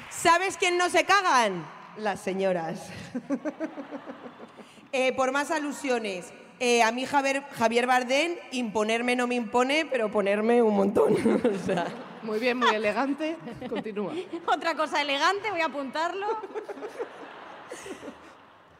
¿Sabes 0.08 0.56
quién 0.56 0.76
no 0.76 0.90
se 0.90 1.04
cagan? 1.04 1.64
Las 1.96 2.20
señoras. 2.20 2.88
Eh, 4.92 5.12
por 5.12 5.30
más 5.30 5.52
alusiones, 5.52 6.32
eh, 6.58 6.82
a 6.82 6.90
mí 6.90 7.06
Javier, 7.06 7.44
Javier 7.52 7.86
Bardem, 7.86 8.34
imponerme 8.50 9.14
no 9.14 9.28
me 9.28 9.36
impone, 9.36 9.86
pero 9.86 10.10
ponerme 10.10 10.60
un 10.62 10.74
montón. 10.74 11.14
O 11.54 11.64
sea, 11.64 11.86
Muy 12.24 12.40
bien, 12.40 12.58
muy 12.58 12.74
elegante. 12.74 13.36
Continúa. 13.68 14.12
Otra 14.46 14.74
cosa 14.74 15.00
elegante, 15.00 15.48
voy 15.52 15.60
a 15.60 15.66
apuntarlo. 15.66 16.26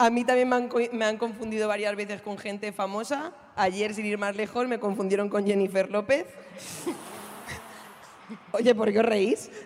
A 0.01 0.09
mí 0.09 0.25
también 0.25 0.49
me 0.49 0.57
han, 0.57 0.69
co- 0.69 0.79
me 0.93 1.05
han 1.05 1.19
confundido 1.19 1.69
varias 1.69 1.95
veces 1.95 2.23
con 2.23 2.39
gente 2.39 2.73
famosa. 2.73 3.33
Ayer, 3.55 3.93
sin 3.95 4.07
ir 4.07 4.17
más 4.17 4.35
lejos, 4.35 4.67
me 4.67 4.81
confundieron 4.81 5.29
con 5.29 5.47
Jennifer 5.47 5.91
López. 5.91 6.25
Oye, 8.53 8.75
¿por 8.75 8.91
qué 8.91 8.99
os 9.01 9.05
reís? 9.05 9.51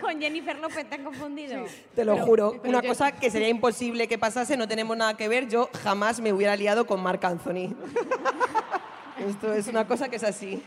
Con 0.00 0.20
Jennifer 0.20 0.58
López 0.58 0.88
te 0.88 0.96
han 0.96 1.04
confundido. 1.04 1.64
Te 1.94 2.04
lo 2.04 2.18
juro. 2.18 2.52
pero 2.60 2.68
Una 2.70 2.82
yo- 2.82 2.88
cosa 2.88 3.12
que 3.12 3.30
sería 3.30 3.48
imposible 3.48 4.08
que 4.08 4.18
pasase, 4.18 4.56
no 4.56 4.66
tenemos 4.68 4.96
nada 4.96 5.16
que 5.16 5.28
ver. 5.28 5.48
Yo 5.48 5.70
jamás 5.82 6.20
me 6.20 6.32
hubiera 6.32 6.56
liado 6.56 6.86
con 6.86 7.02
Marc 7.02 7.24
Anthony. 7.24 7.74
Esto 9.28 9.52
es 9.54 9.66
una 9.68 9.86
cosa 9.86 10.08
que 10.08 10.16
es 10.16 10.24
así. 10.24 10.62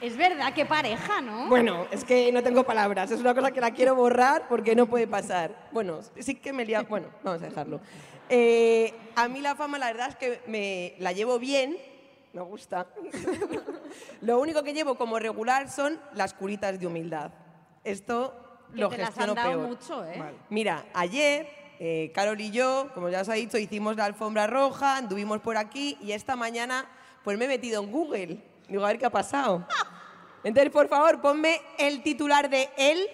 Es 0.00 0.16
verdad, 0.16 0.52
qué 0.54 0.66
pareja, 0.66 1.20
¿no? 1.20 1.48
Bueno, 1.48 1.86
es 1.90 2.04
que 2.04 2.30
no 2.32 2.42
tengo 2.42 2.64
palabras. 2.64 3.10
Es 3.10 3.20
una 3.20 3.34
cosa 3.34 3.50
que 3.50 3.60
la 3.60 3.70
quiero 3.72 3.94
borrar 3.94 4.46
porque 4.48 4.74
no 4.76 4.86
puede 4.86 5.06
pasar. 5.06 5.68
Bueno, 5.72 6.00
sí 6.18 6.34
que 6.34 6.52
me 6.52 6.64
lía. 6.64 6.82
Bueno, 6.82 7.08
vamos 7.22 7.42
a 7.42 7.46
dejarlo. 7.46 7.80
Eh, 8.28 8.92
a 9.14 9.28
mí 9.28 9.40
la 9.40 9.54
fama, 9.54 9.78
la 9.78 9.86
verdad 9.86 10.08
es 10.10 10.16
que 10.16 10.40
me 10.46 10.94
la 10.98 11.12
llevo 11.12 11.38
bien. 11.38 11.76
Me 12.32 12.42
gusta. 12.42 12.86
Lo 14.20 14.38
único 14.40 14.62
que 14.62 14.74
llevo 14.74 14.96
como 14.96 15.18
regular 15.18 15.70
son 15.70 15.98
las 16.14 16.34
curitas 16.34 16.78
de 16.78 16.86
humildad. 16.86 17.30
Esto 17.82 18.34
Que 18.74 18.80
lo 18.80 18.88
te 18.90 18.98
las 18.98 19.08
gestiono 19.08 19.32
han 19.32 19.36
dado 19.36 19.50
peor. 19.50 19.68
mucho, 19.68 20.04
¿eh? 20.04 20.22
Mira, 20.50 20.84
ayer 20.92 21.48
eh, 21.78 22.10
Carol 22.14 22.40
y 22.40 22.50
yo, 22.50 22.90
como 22.94 23.08
ya 23.08 23.22
os 23.22 23.28
ha 23.28 23.34
dicho, 23.34 23.56
hicimos 23.58 23.96
la 23.96 24.04
alfombra 24.04 24.46
roja, 24.46 24.96
anduvimos 24.96 25.40
por 25.40 25.56
aquí 25.56 25.96
y 26.02 26.12
esta 26.12 26.36
mañana 26.36 26.86
pues 27.24 27.38
me 27.38 27.46
he 27.46 27.48
metido 27.48 27.82
en 27.82 27.90
Google. 27.90 28.38
Digo, 28.68 28.84
a 28.84 28.88
ver 28.88 28.98
qué 28.98 29.06
ha 29.06 29.10
pasado. 29.10 29.66
Entonces, 30.42 30.72
por 30.72 30.88
favor, 30.88 31.20
ponme 31.20 31.60
el 31.78 32.02
titular 32.02 32.48
de 32.50 32.70
él. 32.76 33.08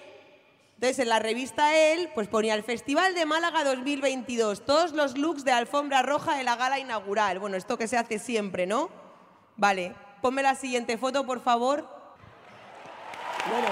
Entonces, 0.75 0.99
en 0.99 1.09
la 1.09 1.19
revista 1.19 1.77
él, 1.77 2.11
pues 2.15 2.29
ponía 2.29 2.55
el 2.55 2.63
Festival 2.63 3.15
de 3.15 3.25
Málaga 3.25 3.63
2022, 3.63 4.67
todos 4.67 4.93
los 4.93 5.17
looks 5.17 5.45
de 5.45 5.53
alfombra 5.53 6.03
roja 6.03 6.37
de 6.37 6.43
la 6.43 6.57
gala 6.57 6.79
inaugural. 6.79 7.39
Bueno, 7.39 7.57
esto 7.57 7.79
que 7.79 7.87
se 7.87 7.97
hace 7.97 8.19
siempre, 8.19 8.67
¿no? 8.67 8.91
Vale, 9.57 9.95
ponme 10.21 10.43
la 10.43 10.55
siguiente 10.55 10.99
foto, 10.99 11.25
por 11.25 11.41
favor. 11.41 11.87
Bueno. 13.49 13.69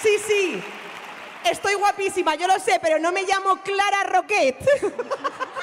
Sí, 0.00 0.16
sí. 0.26 0.62
Estoy 1.44 1.74
guapísima, 1.74 2.36
yo 2.36 2.46
lo 2.46 2.58
sé, 2.58 2.78
pero 2.80 2.98
no 2.98 3.12
me 3.12 3.24
llamo 3.24 3.60
Clara 3.62 4.04
Roquet. 4.04 4.56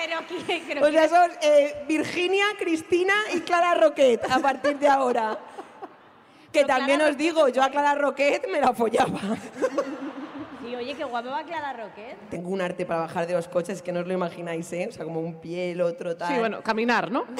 Pero, 0.00 0.16
¿quién- 0.28 0.64
pero 0.66 0.82
O 0.86 0.90
sea, 0.90 1.08
son 1.08 1.30
eh, 1.42 1.84
Virginia, 1.86 2.44
Cristina 2.58 3.14
y 3.34 3.40
Clara 3.40 3.74
Roquet 3.74 4.24
a 4.30 4.38
partir 4.38 4.78
de 4.78 4.88
ahora. 4.88 5.38
Que 6.52 6.60
Pero 6.62 6.66
también 6.66 6.98
Clara 6.98 7.12
os 7.12 7.16
digo, 7.18 7.48
yo 7.48 7.62
a 7.62 7.70
Clara 7.70 7.94
Roquet 7.94 8.48
me 8.50 8.60
la 8.60 8.72
follaba. 8.72 9.20
Sí, 10.64 10.74
oye, 10.74 10.94
qué 10.94 11.04
guapo 11.04 11.28
va 11.30 11.42
Clara 11.44 11.72
Roquet. 11.72 12.16
Tengo 12.30 12.50
un 12.50 12.60
arte 12.60 12.84
para 12.86 13.00
bajar 13.00 13.26
de 13.26 13.34
los 13.34 13.48
coches 13.48 13.82
que 13.82 13.92
no 13.92 14.00
os 14.00 14.06
lo 14.06 14.12
imagináis, 14.14 14.72
¿eh? 14.72 14.86
O 14.88 14.92
sea, 14.92 15.04
como 15.04 15.20
un 15.20 15.40
pie, 15.40 15.72
el 15.72 15.80
otro, 15.80 16.16
tal. 16.16 16.28
Sí, 16.32 16.38
bueno, 16.38 16.62
caminar, 16.62 17.10
¿no? 17.10 17.24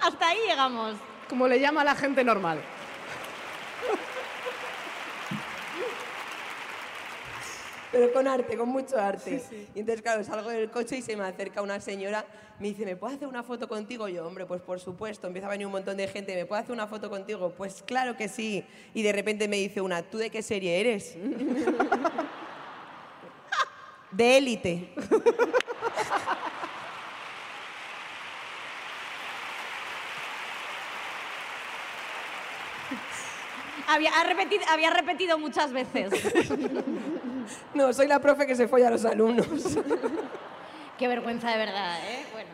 Hasta 0.00 0.28
ahí 0.28 0.38
llegamos. 0.48 0.94
Como 1.28 1.46
le 1.48 1.60
llama 1.60 1.84
la 1.84 1.94
gente 1.94 2.24
normal. 2.24 2.60
Pero 7.92 8.12
con 8.12 8.26
arte, 8.26 8.56
con 8.56 8.70
mucho 8.70 8.98
arte. 8.98 9.42
Y 9.74 9.80
entonces, 9.80 10.00
claro, 10.02 10.24
salgo 10.24 10.48
del 10.48 10.70
coche 10.70 10.96
y 10.96 11.02
se 11.02 11.14
me 11.14 11.24
acerca 11.24 11.60
una 11.60 11.78
señora, 11.78 12.24
me 12.58 12.68
dice, 12.68 12.86
¿me 12.86 12.96
puedo 12.96 13.14
hacer 13.14 13.28
una 13.28 13.42
foto 13.42 13.68
contigo? 13.68 14.08
Y 14.08 14.14
yo, 14.14 14.26
hombre, 14.26 14.46
pues 14.46 14.62
por 14.62 14.80
supuesto, 14.80 15.26
empieza 15.26 15.46
a 15.46 15.50
venir 15.50 15.66
un 15.66 15.72
montón 15.72 15.98
de 15.98 16.08
gente, 16.08 16.34
¿me 16.34 16.46
puedo 16.46 16.62
hacer 16.62 16.72
una 16.72 16.86
foto 16.86 17.10
contigo? 17.10 17.52
Pues 17.54 17.82
claro 17.82 18.16
que 18.16 18.28
sí. 18.28 18.64
Y 18.94 19.02
de 19.02 19.12
repente 19.12 19.46
me 19.46 19.58
dice 19.58 19.82
una, 19.82 20.02
¿tú 20.02 20.16
de 20.16 20.30
qué 20.30 20.40
serie 20.42 20.80
eres? 20.80 21.14
de 24.10 24.36
élite. 24.38 24.94
Había, 33.86 34.10
ha 34.18 34.24
repetido, 34.24 34.62
había 34.70 34.90
repetido 34.90 35.38
muchas 35.38 35.72
veces. 35.74 36.10
No, 37.74 37.92
soy 37.92 38.06
la 38.06 38.18
profe 38.18 38.46
que 38.46 38.54
se 38.54 38.68
folla 38.68 38.88
a 38.88 38.90
los 38.90 39.04
alumnos. 39.04 39.46
Qué 40.98 41.08
vergüenza 41.08 41.50
de 41.50 41.58
verdad, 41.58 41.98
¿eh? 42.08 42.26
Bueno. 42.32 42.50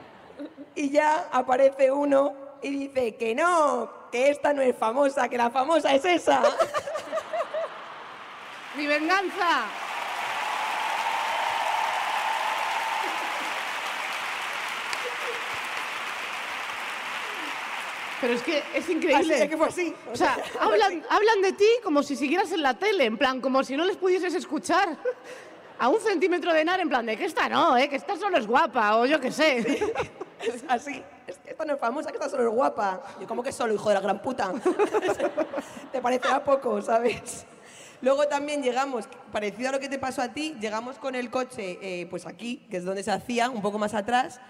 Y 0.75 0.91
ya 0.91 1.29
aparece 1.33 1.91
uno 1.91 2.33
y 2.63 2.71
dice 2.71 3.17
que 3.17 3.35
no, 3.35 3.91
que 4.11 4.31
esta 4.31 4.53
no 4.53 4.63
es 4.63 4.77
famosa, 4.77 5.29
que 5.29 5.37
la 5.37 5.51
famosa 5.51 5.95
es 5.95 6.05
esa. 6.05 6.43
¡Mi 8.77 8.87
venganza! 8.87 9.67
Pero 18.21 18.35
es 18.35 18.43
que 18.43 18.63
es 18.75 18.89
increíble. 18.89 19.35
Así 19.35 19.43
es 19.45 19.49
que 19.49 19.57
fue 19.57 19.69
así. 19.69 19.95
O 20.13 20.17
sea, 20.17 20.37
hablan, 20.61 21.05
hablan 21.09 21.43
de 21.43 21.53
ti 21.53 21.69
como 21.83 22.03
si 22.03 22.17
siguieras 22.17 22.51
en 22.53 22.63
la 22.63 22.75
tele, 22.75 23.05
en 23.05 23.17
plan, 23.17 23.41
como 23.41 23.63
si 23.63 23.77
no 23.77 23.85
les 23.85 23.97
pudieses 23.97 24.35
escuchar. 24.35 24.97
A 25.81 25.89
un 25.89 26.01
centímetro 26.01 26.53
de 26.53 26.65
nar, 26.65 26.81
en 26.81 26.89
plan, 26.89 27.07
de 27.07 27.17
que 27.17 27.25
esta 27.25 27.49
no, 27.49 27.77
¿eh? 27.77 27.89
que 27.89 27.95
esta 27.95 28.17
solo 28.17 28.37
es 28.37 28.49
guapa, 28.49 28.97
o 28.97 29.07
yo 29.07 29.21
qué 29.21 29.31
sé. 29.31 29.95
Es 30.39 30.65
así. 30.69 31.03
Es 31.27 31.37
que 31.39 31.51
esta 31.51 31.65
no 31.65 31.75
es 31.75 31.81
famosa, 31.81 32.11
que 32.11 32.17
esta 32.17 32.29
solo 32.29 32.45
es 32.45 32.55
guapa. 32.55 33.03
Yo, 33.21 33.27
como 33.27 33.43
que 33.43 33.51
solo, 33.51 33.75
hijo 33.75 33.89
de 33.89 33.97
la 33.97 34.01
gran 34.01 34.23
puta? 34.23 34.53
te 35.93 36.01
parecerá 36.01 36.45
poco, 36.45 36.81
¿sabes? 36.81 37.45
Luego 38.01 38.29
también 38.29 38.63
llegamos, 38.63 39.07
parecido 39.33 39.71
a 39.71 39.73
lo 39.73 39.81
que 39.81 39.89
te 39.89 39.99
pasó 39.99 40.23
a 40.23 40.29
ti, 40.29 40.57
llegamos 40.61 40.99
con 40.99 41.17
el 41.17 41.31
coche, 41.31 41.79
eh, 41.83 42.07
pues 42.09 42.27
aquí, 42.27 42.69
que 42.71 42.77
es 42.77 42.85
donde 42.85 43.03
se 43.03 43.11
hacía, 43.11 43.51
un 43.51 43.61
poco 43.61 43.79
más 43.79 43.95
atrás, 43.95 44.41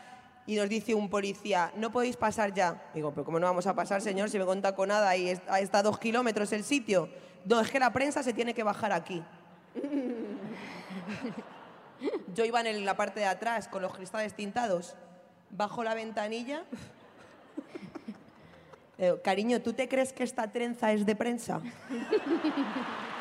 y 0.48 0.56
nos 0.56 0.66
dice 0.66 0.94
un 0.94 1.10
policía, 1.10 1.70
no 1.76 1.92
podéis 1.92 2.16
pasar 2.16 2.54
ya. 2.54 2.90
Digo, 2.94 3.10
pero 3.10 3.22
¿cómo 3.22 3.38
no 3.38 3.46
vamos 3.46 3.66
a 3.66 3.74
pasar, 3.74 4.00
señor, 4.00 4.30
si 4.30 4.38
me 4.38 4.46
con 4.46 4.62
taconada 4.62 5.14
y 5.14 5.28
está 5.28 5.80
a 5.80 5.82
dos 5.82 5.98
kilómetros 5.98 6.50
el 6.52 6.64
sitio? 6.64 7.10
No, 7.44 7.60
es 7.60 7.70
que 7.70 7.78
la 7.78 7.92
prensa 7.92 8.22
se 8.22 8.32
tiene 8.32 8.54
que 8.54 8.62
bajar 8.62 8.92
aquí. 8.92 9.22
Yo 12.34 12.46
iba 12.46 12.62
en 12.62 12.86
la 12.86 12.96
parte 12.96 13.20
de 13.20 13.26
atrás 13.26 13.68
con 13.68 13.82
los 13.82 13.94
cristales 13.94 14.32
tintados. 14.32 14.96
Bajo 15.50 15.84
la 15.84 15.92
ventanilla. 15.92 16.64
Digo, 18.96 19.20
Cariño, 19.20 19.60
¿tú 19.60 19.74
te 19.74 19.86
crees 19.86 20.14
que 20.14 20.24
esta 20.24 20.50
trenza 20.50 20.92
es 20.92 21.04
de 21.04 21.14
prensa? 21.14 21.60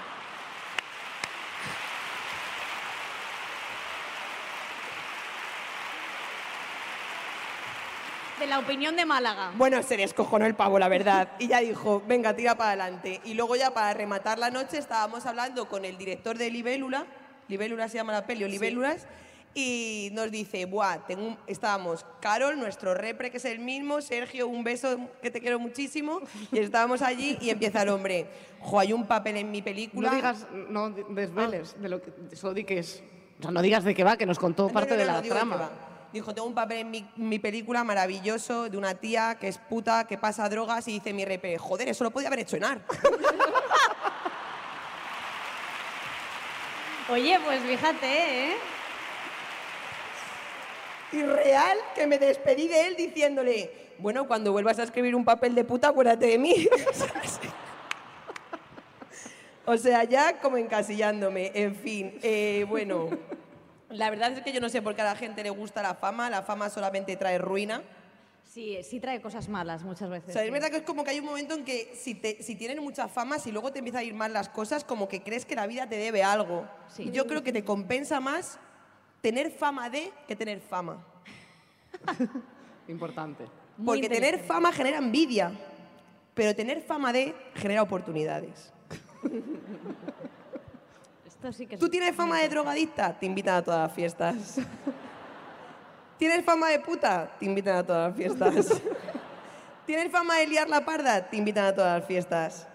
De 8.40 8.46
la 8.46 8.60
opinión 8.60 8.96
de 8.96 9.04
Málaga. 9.06 9.52
Bueno, 9.58 9.82
se 9.82 9.98
descojonó 9.98 10.46
el 10.46 10.54
pavo, 10.56 10.78
la 10.78 10.88
verdad. 10.88 11.30
Y 11.40 11.48
ya 11.48 11.60
dijo, 11.60 12.04
venga, 12.08 12.36
tira 12.36 12.56
para 12.56 12.70
adelante. 12.72 13.20
Y 13.26 13.34
luego 13.34 13.56
ya 13.56 13.72
para 13.74 13.94
rematar 13.96 14.38
la 14.38 14.52
noche 14.52 14.78
estábamos 14.78 15.26
hablando 15.26 15.68
con 15.68 15.86
el 15.86 15.98
director 15.98 16.38
de 16.38 16.52
Libélula. 16.52 17.06
Libélula 17.48 17.90
se 17.90 17.96
llama 17.98 18.14
la 18.14 18.28
peli, 18.28 18.44
o 18.44 18.48
Libélulas. 18.48 19.08
Y 19.56 20.10
nos 20.14 20.30
dice, 20.30 20.66
buah, 20.66 21.08
tengo 21.08 21.26
un- 21.30 21.38
estábamos 21.48 22.06
Carol, 22.22 22.60
nuestro 22.60 22.94
repre, 22.94 23.32
que 23.32 23.38
es 23.38 23.46
el 23.46 23.58
mismo, 23.58 24.02
Sergio, 24.02 24.48
un 24.48 24.64
beso, 24.64 25.00
que 25.24 25.32
te 25.32 25.42
quiero 25.42 25.58
muchísimo. 25.58 26.22
Y 26.52 26.60
estábamos 26.60 27.02
allí 27.02 27.40
y 27.42 27.50
empieza 27.50 27.82
el 27.82 27.90
hombre, 27.90 28.28
jo, 28.60 28.80
hay 28.80 28.94
un 28.94 29.08
papel 29.08 29.38
en 29.38 29.50
mi 29.50 29.64
película. 29.64 30.10
No 30.12 30.16
digas, 30.16 30.46
no 30.70 30.92
desveles 30.92 31.82
de 31.82 31.90
lo 31.90 32.02
que, 32.04 32.12
solo 32.36 32.54
di 32.54 32.66
que 32.66 32.78
es. 32.80 33.02
O 33.40 33.42
sea, 33.42 33.52
no 33.52 33.64
digas 33.64 33.84
de 33.84 33.96
qué 33.96 34.04
va, 34.04 34.16
que 34.16 34.28
nos 34.28 34.38
contó 34.38 34.68
No, 34.68 34.74
parte 34.74 34.92
no, 34.92 34.98
no, 34.98 35.00
de 35.02 35.08
no, 35.08 35.14
la 35.14 35.22
digo 35.24 35.34
de 35.36 35.42
qué 35.42 35.48
trama. 35.48 35.72
Dijo, 36.18 36.34
tengo 36.34 36.48
un 36.48 36.56
papel 36.56 36.80
en 36.80 36.90
mi, 36.90 37.08
mi 37.16 37.38
película 37.38 37.84
maravilloso 37.84 38.70
de 38.70 38.76
una 38.76 38.96
tía 38.96 39.38
que 39.40 39.50
es 39.50 39.60
puta, 39.60 40.08
que 40.08 40.18
pasa 40.18 40.50
drogas 40.50 40.88
y 40.88 40.94
dice 40.94 41.14
mi 41.14 41.26
repre, 41.26 41.60
joder, 41.60 41.90
eso 41.90 42.04
lo 42.04 42.10
podía 42.10 42.30
haber 42.30 42.40
hecho 42.40 42.58
en 42.58 42.64
AR. 42.64 42.82
Oye, 47.12 47.40
pues 47.46 47.62
fíjate, 47.62 48.48
¿eh? 48.48 48.56
Y 51.12 51.22
real 51.22 51.78
que 51.94 52.08
me 52.08 52.18
despedí 52.18 52.68
de 52.68 52.88
él 52.88 52.96
diciéndole, 52.96 53.70
bueno, 54.00 54.26
cuando 54.26 54.52
vuelvas 54.52 54.80
a 54.80 54.84
escribir 54.84 55.14
un 55.14 55.24
papel 55.24 55.54
de 55.54 55.66
puta, 55.66 55.90
acuérdate 55.90 56.26
de 56.26 56.40
mí. 56.40 56.66
o 59.68 59.78
sea, 59.78 60.04
ya 60.04 60.40
como 60.40 60.58
encasillándome. 60.58 61.52
En 61.54 61.76
fin, 61.76 62.18
eh, 62.24 62.66
bueno, 62.68 63.08
la 63.90 64.10
verdad 64.10 64.34
es 64.34 64.42
que 64.42 64.52
yo 64.52 64.60
no 64.60 64.70
sé 64.70 64.82
por 64.82 64.96
qué 64.96 65.02
a 65.02 65.06
la 65.06 65.16
gente 65.16 65.44
le 65.44 65.50
gusta 65.50 65.82
la 65.82 65.96
fama. 65.96 66.30
La 66.30 66.44
fama 66.44 66.70
solamente 66.70 67.16
trae 67.16 67.38
ruina. 67.38 67.82
Sí, 68.44 68.78
sí 68.84 69.00
trae 69.00 69.22
cosas 69.22 69.50
malas 69.50 69.84
muchas 69.84 70.10
veces. 70.10 70.30
O 70.30 70.34
sea, 70.34 70.44
es 70.44 70.52
verdad 70.52 70.70
que 70.70 70.78
es 70.78 70.84
como 70.84 71.04
que 71.04 71.12
hay 71.12 71.20
un 71.20 71.26
momento 71.26 71.54
en 71.54 71.64
que 71.64 71.94
si, 71.96 72.16
te, 72.16 72.42
si 72.42 72.56
tienen 72.56 72.82
mucha 72.82 73.08
fama, 73.08 73.40
si 73.40 73.52
luego 73.52 73.72
te 73.72 73.80
empiezan 73.80 74.02
a 74.02 74.04
ir 74.04 74.14
mal 74.14 74.34
las 74.34 74.50
cosas, 74.50 74.84
como 74.84 75.08
que 75.08 75.22
crees 75.22 75.46
que 75.46 75.56
la 75.56 75.68
vida 75.68 75.88
te 75.88 75.98
debe 75.98 76.24
algo. 76.24 76.68
Sí. 76.88 77.04
Y 77.04 77.12
yo 77.12 77.28
creo 77.28 77.44
que 77.44 77.54
te 77.54 77.64
compensa 77.64 78.20
más 78.20 78.58
tener 79.22 79.52
fama 79.52 79.90
de 79.90 80.12
que 80.28 80.36
tener 80.36 80.60
fama. 80.62 81.06
Importante. 82.88 83.46
Muy 83.78 84.02
Porque 84.02 84.10
tener 84.10 84.40
fama 84.40 84.72
genera 84.72 84.98
envidia, 84.98 85.52
pero 86.34 86.56
tener 86.56 86.82
fama 86.82 87.14
de 87.14 87.36
genera 87.54 87.84
oportunidades. 87.84 88.74
Esto 91.48 91.58
sí 91.60 91.66
que 91.66 91.76
es... 91.76 91.80
¿Tú 91.80 91.88
tienes 91.88 92.14
fama 92.14 92.40
de 92.40 92.50
drogadicta? 92.50 93.18
Te 93.18 93.26
invitan 93.26 93.56
a 93.56 93.62
todas 93.62 93.88
las 93.88 93.94
fiestas. 93.94 94.60
¿Tienes 96.20 96.44
fama 96.44 96.68
de 96.68 96.80
puta? 96.82 97.32
Te 97.40 97.46
invitan 97.46 97.78
a 97.78 97.84
todas 97.86 98.10
las 98.10 98.18
fiestas. 98.18 98.82
¿Tienes 99.86 100.12
fama 100.12 100.36
de 100.40 100.48
liar 100.48 100.68
la 100.68 100.84
parda? 100.84 101.26
Te 101.26 101.38
invitan 101.38 101.64
a 101.64 101.74
todas 101.74 102.00
las 102.00 102.06
fiestas. 102.06 102.68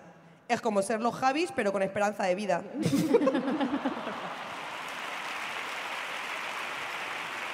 Es 0.48 0.62
como 0.62 0.80
ser 0.80 1.02
los 1.02 1.14
Javis, 1.14 1.52
pero 1.54 1.70
con 1.70 1.82
esperanza 1.82 2.24
de 2.24 2.34
vida. 2.34 2.62
O 2.78 2.82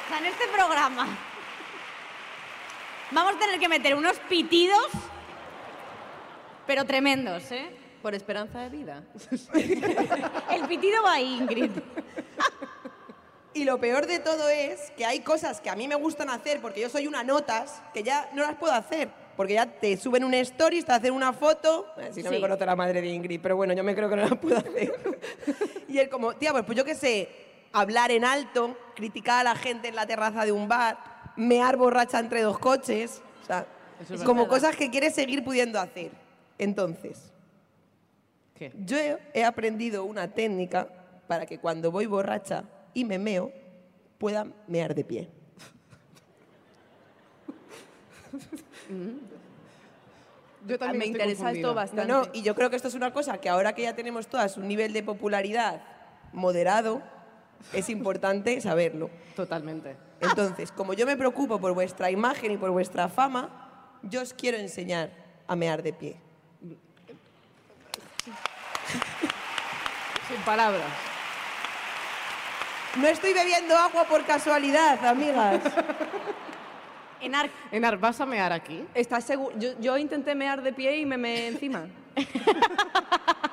sea, 0.08 0.18
en 0.18 0.26
este 0.26 0.46
programa 0.54 1.08
vamos 3.10 3.34
a 3.34 3.38
tener 3.40 3.58
que 3.58 3.68
meter 3.68 3.96
unos 3.96 4.20
pitidos, 4.20 4.86
pero 6.64 6.84
tremendos, 6.84 7.50
¿eh? 7.50 7.88
Por 8.03 8.14
esperanza 8.14 8.61
de 8.61 8.68
vida. 8.68 9.03
El 10.51 10.66
pitido 10.68 11.03
va 11.03 11.14
ahí, 11.14 11.36
Ingrid. 11.38 11.70
Y 13.55 13.64
lo 13.64 13.78
peor 13.80 14.07
de 14.07 14.20
todo 14.20 14.49
es 14.49 14.92
que 14.96 15.05
hay 15.05 15.20
cosas 15.20 15.61
que 15.61 15.68
a 15.68 15.74
mí 15.74 15.88
me 15.88 15.96
gustan 15.96 16.30
hacer 16.30 16.61
porque 16.61 16.80
yo 16.80 16.88
soy 16.88 17.07
una 17.09 17.24
notas 17.24 17.82
que 17.92 18.03
ya 18.05 18.30
no 18.34 18.42
las 18.42 18.55
puedo 18.57 18.72
hacer. 18.72 19.09
Porque 19.36 19.55
ya 19.55 19.66
te 19.66 19.96
suben 19.96 20.24
un 20.24 20.34
story, 20.34 20.82
te 20.82 20.92
hacen 20.92 21.12
una 21.12 21.32
foto. 21.32 21.86
Eh, 21.96 22.11
Si 22.12 22.22
no 22.22 22.30
me 22.30 22.36
Sí. 22.36 22.42
conoce 22.42 22.66
la 22.66 22.76
madre 22.76 23.01
de 23.01 23.09
Ingrid, 23.09 23.40
pero 23.40 23.57
bueno, 23.57 23.72
yo 23.72 23.82
me 23.84 23.94
creo 23.94 24.09
que 24.09 24.16
no 24.16 24.26
la 24.28 24.36
puedo 24.36 24.57
hacer. 24.59 24.92
y 25.88 25.99
él 25.99 26.09
como, 26.09 26.34
tía, 26.34 26.53
pues, 26.53 26.64
pues 26.64 26.76
yo 26.76 26.84
qué 26.84 26.94
sé, 26.94 27.28
hablar 27.72 28.11
en 28.11 28.24
alto, 28.24 28.76
criticar 28.96 29.40
a 29.40 29.44
la 29.44 29.55
gente 29.57 29.88
en 29.88 29.94
la 29.96 30.07
terraza 30.07 30.44
de 30.44 30.53
un 30.53 30.66
bar, 30.68 30.99
mear 31.36 31.76
borracha 31.76 32.18
entre 32.18 32.42
dos 32.42 32.59
coches. 32.59 33.22
O 33.42 33.46
sea, 33.46 33.66
es 34.01 34.22
como 34.24 34.42
verdad. 34.42 34.57
cosas 34.57 34.76
que 34.76 34.90
quieres 34.90 35.14
seguir 35.14 35.42
pudiendo 35.44 35.80
hacer. 35.80 36.11
Entonces, 36.59 37.32
¿Qué? 38.59 38.72
yo 38.84 38.96
he- 39.34 39.44
aprendido 39.44 40.04
una 40.04 40.28
técnica 40.28 40.88
para 41.28 41.46
que 41.46 41.59
cuando 41.59 41.90
voy 41.92 42.06
borracha 42.06 42.64
y 42.94 43.04
me 43.04 43.18
meo, 43.18 43.52
pueda 44.18 44.46
mear 44.66 44.94
de 44.94 45.04
pie. 45.04 45.28
Yo 50.66 50.78
también 50.78 50.98
me 50.98 51.04
estoy 51.06 51.20
interesa 51.20 51.52
esto 51.52 51.68
No, 51.68 51.74
bastante. 51.74 52.12
no, 52.12 52.22
y 52.32 52.42
yo 52.42 52.54
creo 52.54 52.68
que 52.68 52.76
esto 52.76 52.88
es 52.88 52.94
una 52.94 53.12
cosa 53.12 53.38
que 53.38 53.48
ahora 53.48 53.74
que 53.74 53.82
ya 53.82 53.94
tenemos 53.94 54.26
todas 54.26 54.56
un 54.56 54.66
nivel 54.68 54.92
de 54.92 55.02
popularidad 55.02 55.82
moderado, 56.32 57.00
es 57.72 57.88
importante 57.88 58.61
saberlo. 58.61 59.09
Totalmente. 59.36 59.96
Entonces, 60.20 60.72
como 60.72 60.94
yo 60.94 61.06
me 61.06 61.16
preocupo 61.16 61.61
por 61.61 61.74
vuestra 61.74 62.11
imagen 62.11 62.52
y 62.52 62.56
por 62.56 62.70
vuestra 62.70 63.09
fama, 63.09 63.98
yo 64.02 64.20
os 64.20 64.34
quiero 64.34 64.59
enseñar 64.59 65.11
a 65.46 65.56
mear 65.56 65.82
de 65.82 65.92
pie. 65.92 66.16
Sin 70.29 70.37
palabras. 70.43 70.83
No 72.97 73.07
estoy 73.07 73.33
bebiendo 73.33 73.76
agua 73.76 74.05
por 74.05 74.24
casualidad, 74.24 75.05
amigas. 75.07 75.61
Enar, 77.20 77.51
Enar, 77.72 77.99
¿vas 77.99 78.20
a 78.20 78.26
mear 78.26 78.53
aquí? 78.53 78.85
¿Estás 78.95 79.24
seguro? 79.24 79.57
Yo, 79.59 79.70
yo 79.81 79.97
intenté 79.99 80.35
mear 80.35 80.62
de 80.62 80.72
pie 80.72 80.99
y 80.99 81.07
me 81.07 81.16
meé 81.16 81.49
encima. 81.49 81.87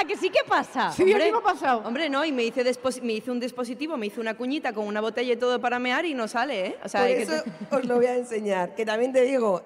¿a 0.00 0.06
que 0.06 0.16
sí 0.16 0.30
que 0.30 0.40
pasa? 0.46 0.90
Sí, 0.92 1.04
mí 1.04 1.14
me 1.14 1.28
ha 1.30 1.40
pasado. 1.40 1.82
Hombre, 1.84 2.08
no, 2.10 2.24
y 2.24 2.32
me 2.32 2.44
hice, 2.44 2.62
me 3.02 3.12
hice 3.14 3.30
un 3.30 3.40
dispositivo, 3.40 3.96
me 3.96 4.06
hice 4.06 4.20
una 4.20 4.34
cuñita 4.34 4.72
con 4.72 4.86
una 4.86 5.00
botella 5.00 5.32
y 5.32 5.36
todo 5.36 5.60
para 5.60 5.78
mear 5.78 6.04
y 6.04 6.14
no 6.14 6.28
sale, 6.28 6.66
¿eh? 6.66 6.76
O 6.84 6.88
sea, 6.88 7.00
Por 7.00 7.08
hay 7.10 7.16
que 7.18 7.26
te- 7.26 7.42
os 7.76 7.84
lo 7.86 7.96
voy 7.96 8.06
a 8.06 8.14
enseñar. 8.16 8.74
Que 8.74 8.84
también 8.86 9.12
te 9.12 9.22
digo, 9.22 9.64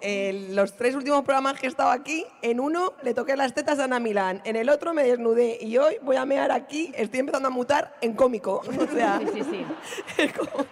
los 0.50 0.76
tres 0.76 0.94
últimos 0.94 1.22
programas 1.24 1.58
que 1.58 1.66
he 1.66 1.70
estado 1.70 1.90
aquí, 1.90 2.24
en 2.42 2.60
uno 2.60 2.94
le 3.02 3.14
toqué 3.14 3.36
las 3.36 3.54
tetas 3.54 3.78
a 3.78 3.84
Ana 3.84 3.98
Milán, 4.00 4.40
en 4.44 4.56
el 4.56 4.68
otro 4.68 4.94
me 4.94 5.02
desnudé 5.04 5.58
y 5.60 5.76
hoy 5.78 5.96
voy 6.02 6.16
a 6.16 6.24
mear 6.24 6.50
aquí, 6.52 6.92
estoy 6.96 7.20
empezando 7.20 7.48
a 7.48 7.50
mutar 7.50 7.96
en 8.00 8.14
cómico. 8.14 8.62
O 8.78 8.86
sea, 8.94 9.18
Sí, 9.20 9.26
sí, 9.34 9.42
sí. 9.50 9.66
es 10.22 10.32
como- 10.32 10.64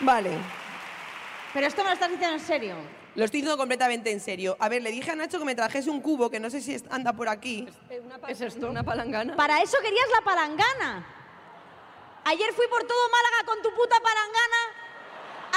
Vale. 0.00 0.30
Pero 1.52 1.66
esto 1.66 1.82
me 1.82 1.88
lo 1.90 1.94
estás 1.94 2.10
diciendo 2.10 2.34
en 2.36 2.40
serio. 2.42 2.74
Lo 3.14 3.24
estoy 3.24 3.40
diciendo 3.40 3.56
completamente 3.56 4.10
en 4.10 4.20
serio. 4.20 4.56
A 4.58 4.68
ver, 4.68 4.82
le 4.82 4.90
dije 4.90 5.10
a 5.10 5.14
Nacho 5.14 5.38
que 5.38 5.44
me 5.44 5.54
trajese 5.54 5.88
un 5.88 6.00
cubo, 6.00 6.30
que 6.30 6.40
no 6.40 6.50
sé 6.50 6.60
si 6.60 6.74
es- 6.74 6.84
anda 6.90 7.12
por 7.12 7.28
aquí. 7.28 7.68
¿Es 8.28 8.40
esto? 8.40 8.68
Una 8.68 8.82
palangana. 8.82 9.36
Para 9.36 9.62
eso 9.62 9.76
querías 9.82 10.06
la 10.18 10.24
palangana. 10.24 11.06
Ayer 12.24 12.52
fui 12.54 12.66
por 12.68 12.82
todo 12.84 13.08
Málaga 13.10 13.44
con 13.46 13.62
tu 13.62 13.70
puta 13.76 13.96
palangana. 14.00 14.82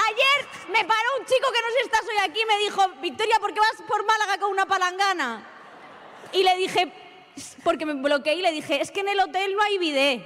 Ayer 0.06 0.48
me 0.70 0.84
paró 0.84 1.08
un 1.18 1.26
chico 1.26 1.48
que 1.52 1.60
no 1.60 1.68
sé 1.68 1.74
si 1.80 1.84
estás 1.86 2.02
hoy 2.02 2.30
aquí 2.30 2.40
y 2.40 2.46
me 2.46 2.58
dijo, 2.58 2.88
Victoria, 3.02 3.38
¿por 3.40 3.52
qué 3.52 3.58
vas 3.60 3.82
por 3.88 4.06
Málaga 4.06 4.38
con 4.38 4.50
una 4.52 4.66
palangana? 4.66 5.42
Y 6.32 6.44
le 6.44 6.56
dije, 6.56 6.92
porque 7.64 7.84
me 7.86 7.94
bloqueé 7.94 8.34
y 8.34 8.42
le 8.42 8.52
dije, 8.52 8.80
es 8.80 8.92
que 8.92 9.00
en 9.00 9.08
el 9.08 9.18
hotel 9.18 9.54
no 9.56 9.62
hay 9.62 9.78
bidet. 9.78 10.22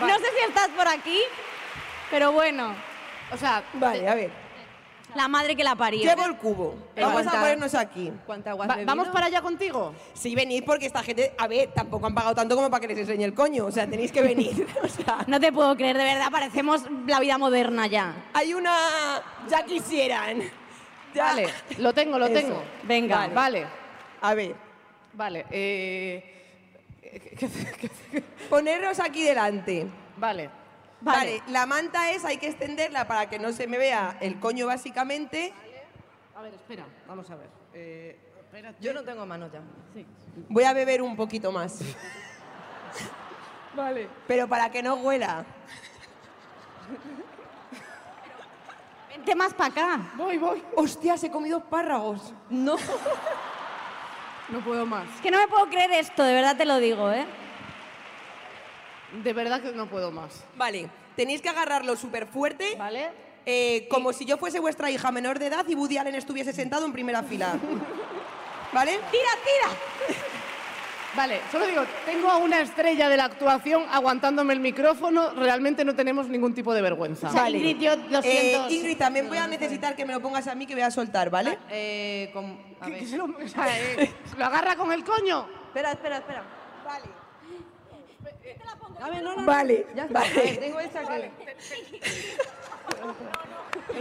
No 0.00 0.18
sé 0.18 0.24
si 0.36 0.44
estás 0.48 0.68
por 0.70 0.88
aquí, 0.88 1.18
pero 2.10 2.32
bueno, 2.32 2.74
O 3.32 3.36
sea, 3.36 3.62
Vale, 3.74 4.08
a 4.08 4.14
ver. 4.14 4.30
la 5.14 5.28
madre 5.28 5.54
que 5.56 5.62
la 5.64 5.76
parió. 5.76 6.02
Llevo 6.02 6.24
el 6.24 6.36
cubo. 6.36 6.74
Vamos 7.00 7.26
a 7.26 7.30
ponernos 7.30 7.74
aquí. 7.74 8.12
¿Cuánta 8.26 8.50
agua 8.50 8.66
va-? 8.66 8.78
¿vamos 8.84 9.08
para 9.08 9.26
allá 9.26 9.40
contigo? 9.40 9.94
Sí, 10.14 10.34
venid 10.34 10.64
porque 10.64 10.86
esta 10.86 11.02
gente, 11.02 11.32
a 11.38 11.46
ver, 11.46 11.70
tampoco 11.72 12.06
han 12.06 12.14
pagado 12.14 12.34
tanto 12.34 12.56
como 12.56 12.70
para 12.70 12.80
que 12.80 12.88
les 12.88 12.98
enseñe 12.98 13.24
el 13.24 13.34
coño. 13.34 13.66
O 13.66 13.70
sea, 13.72 13.86
tenéis 13.88 14.10
que 14.12 14.22
venir. 14.22 14.66
O 14.82 14.88
sea, 14.88 15.18
No 15.28 15.38
te 15.40 15.52
puedo 15.52 15.76
creer, 15.76 15.96
de 15.96 16.04
verdad, 16.04 16.30
parecemos 16.30 16.82
la 17.06 17.20
vida 17.20 17.38
moderna 17.38 17.86
ya. 17.86 18.14
hay 18.32 18.54
una... 18.54 18.74
Ya 19.48 19.64
quisieran. 19.64 20.42
Ya. 21.14 21.24
Vale, 21.24 21.48
lo 21.78 21.92
tengo, 21.92 22.18
lo 22.18 22.26
Eso. 22.26 22.34
tengo. 22.34 22.62
Venga. 22.84 23.16
Vale. 23.16 23.34
Vale. 23.34 23.66
A 24.22 24.34
ver, 24.34 24.54
Vale. 25.12 25.46
eh, 25.50 26.44
¿qué- 27.02 27.36
qué- 27.36 27.48
qué- 27.48 27.90
qué- 28.12 28.20
ponernos 28.48 29.00
aquí 29.00 29.22
delante. 29.24 29.86
Vale. 30.16 30.50
Vale. 31.00 31.42
la 31.48 31.66
manta 31.66 32.10
es, 32.10 32.24
hay 32.24 32.36
que 32.36 32.48
extenderla 32.48 33.06
para 33.06 33.28
que 33.28 33.38
no 33.38 33.52
se 33.52 33.66
me 33.66 33.78
vea 33.78 34.18
el 34.20 34.38
coño 34.38 34.66
básicamente. 34.66 35.52
A 36.34 36.42
ver, 36.42 36.54
espera, 36.54 36.86
vamos 37.06 37.30
a 37.30 37.36
ver. 37.36 37.48
Eh. 37.74 38.18
Yo 38.80 38.92
no 38.92 39.02
tengo 39.04 39.24
mano 39.26 39.48
ya. 39.52 39.60
Voy 40.48 40.64
a 40.64 40.72
beber 40.72 41.02
un 41.02 41.16
poquito 41.16 41.52
más. 41.52 41.80
Vale. 43.76 44.08
Pero 44.26 44.48
para 44.48 44.70
que 44.70 44.82
no 44.82 44.94
huela. 44.94 45.44
Vente 49.08 49.34
más 49.34 49.54
para 49.54 49.70
acá. 49.70 50.10
Voy, 50.16 50.38
voy. 50.38 50.62
Hostias, 50.74 51.22
he 51.22 51.30
comido 51.30 51.58
espárragos. 51.58 52.34
No. 52.48 52.76
No 54.48 54.60
puedo 54.64 54.84
más. 54.84 55.08
Es 55.14 55.20
que 55.20 55.30
no 55.30 55.38
me 55.38 55.46
puedo 55.46 55.66
creer 55.66 55.92
esto, 55.92 56.24
de 56.24 56.34
verdad 56.34 56.56
te 56.56 56.64
lo 56.64 56.78
digo, 56.78 57.12
¿eh? 57.12 57.24
De 59.24 59.32
verdad 59.32 59.60
que 59.60 59.72
no 59.72 59.88
puedo 59.88 60.10
más. 60.12 60.44
Vale, 60.56 60.88
tenéis 61.16 61.42
que 61.42 61.48
agarrarlo 61.48 61.96
súper 61.96 62.26
fuerte. 62.26 62.76
¿Vale? 62.76 63.08
eh, 63.46 63.88
como 63.90 64.12
si 64.12 64.26
yo 64.26 64.36
fuese 64.36 64.60
vuestra 64.60 64.90
hija 64.90 65.10
menor 65.10 65.38
de 65.38 65.46
edad 65.46 65.64
y 65.66 65.74
Woody 65.74 65.96
Allen 65.96 66.14
estuviese 66.14 66.52
sentado 66.52 66.84
en 66.84 66.92
primera 66.92 67.22
fila. 67.22 67.54
¿Vale? 68.72 68.92
¡Tira, 69.10 69.30
tira! 69.44 70.16
Vale, 71.16 71.40
solo 71.50 71.66
digo, 71.66 71.82
tengo 72.06 72.30
a 72.30 72.36
una 72.36 72.60
estrella 72.60 73.08
de 73.08 73.16
la 73.16 73.24
actuación 73.24 73.84
aguantándome 73.90 74.52
el 74.52 74.60
micrófono, 74.60 75.30
realmente 75.32 75.84
no 75.84 75.96
tenemos 75.96 76.28
ningún 76.28 76.54
tipo 76.54 76.72
de 76.72 76.82
vergüenza. 76.82 77.30
O 77.30 77.32
sea, 77.32 77.50
Ingrid, 77.50 77.78
yo 77.78 77.96
lo 77.96 78.20
Eh, 78.20 78.22
siento. 78.22 78.70
Ingrid, 78.70 78.96
también 78.98 79.26
voy 79.28 79.38
a 79.38 79.48
necesitar 79.48 79.96
que 79.96 80.04
me 80.04 80.12
lo 80.12 80.20
pongas 80.20 80.46
a 80.46 80.54
mí 80.54 80.66
que 80.66 80.74
voy 80.74 80.82
a 80.84 80.90
soltar, 80.92 81.28
¿vale? 81.30 81.58
Eh, 81.68 82.30
con- 82.32 82.60
a 82.80 82.84
¿Qué- 82.84 82.90
ver. 82.92 83.00
qué 83.00 83.06
se 83.06 83.16
lo, 83.16 83.24
o 83.24 83.48
sea, 83.48 83.76
eh, 83.80 84.12
¿se 84.30 84.36
lo 84.36 84.44
agarra 84.44 84.76
con 84.76 84.92
el 84.92 85.02
coño? 85.02 85.48
Espera, 85.66 85.90
espera, 85.92 86.18
espera. 86.18 86.44
Vale. 86.84 87.04
A 89.00 89.08
ver, 89.08 89.22
no, 89.22 89.34
no, 89.34 89.40
no. 89.40 89.46
Vale, 89.46 89.86
Ya 89.94 90.04
está. 90.04 90.20
vale. 90.20 90.34
Ver, 90.34 90.58
tengo 90.58 90.80
esta 90.80 91.00
que... 91.04 91.30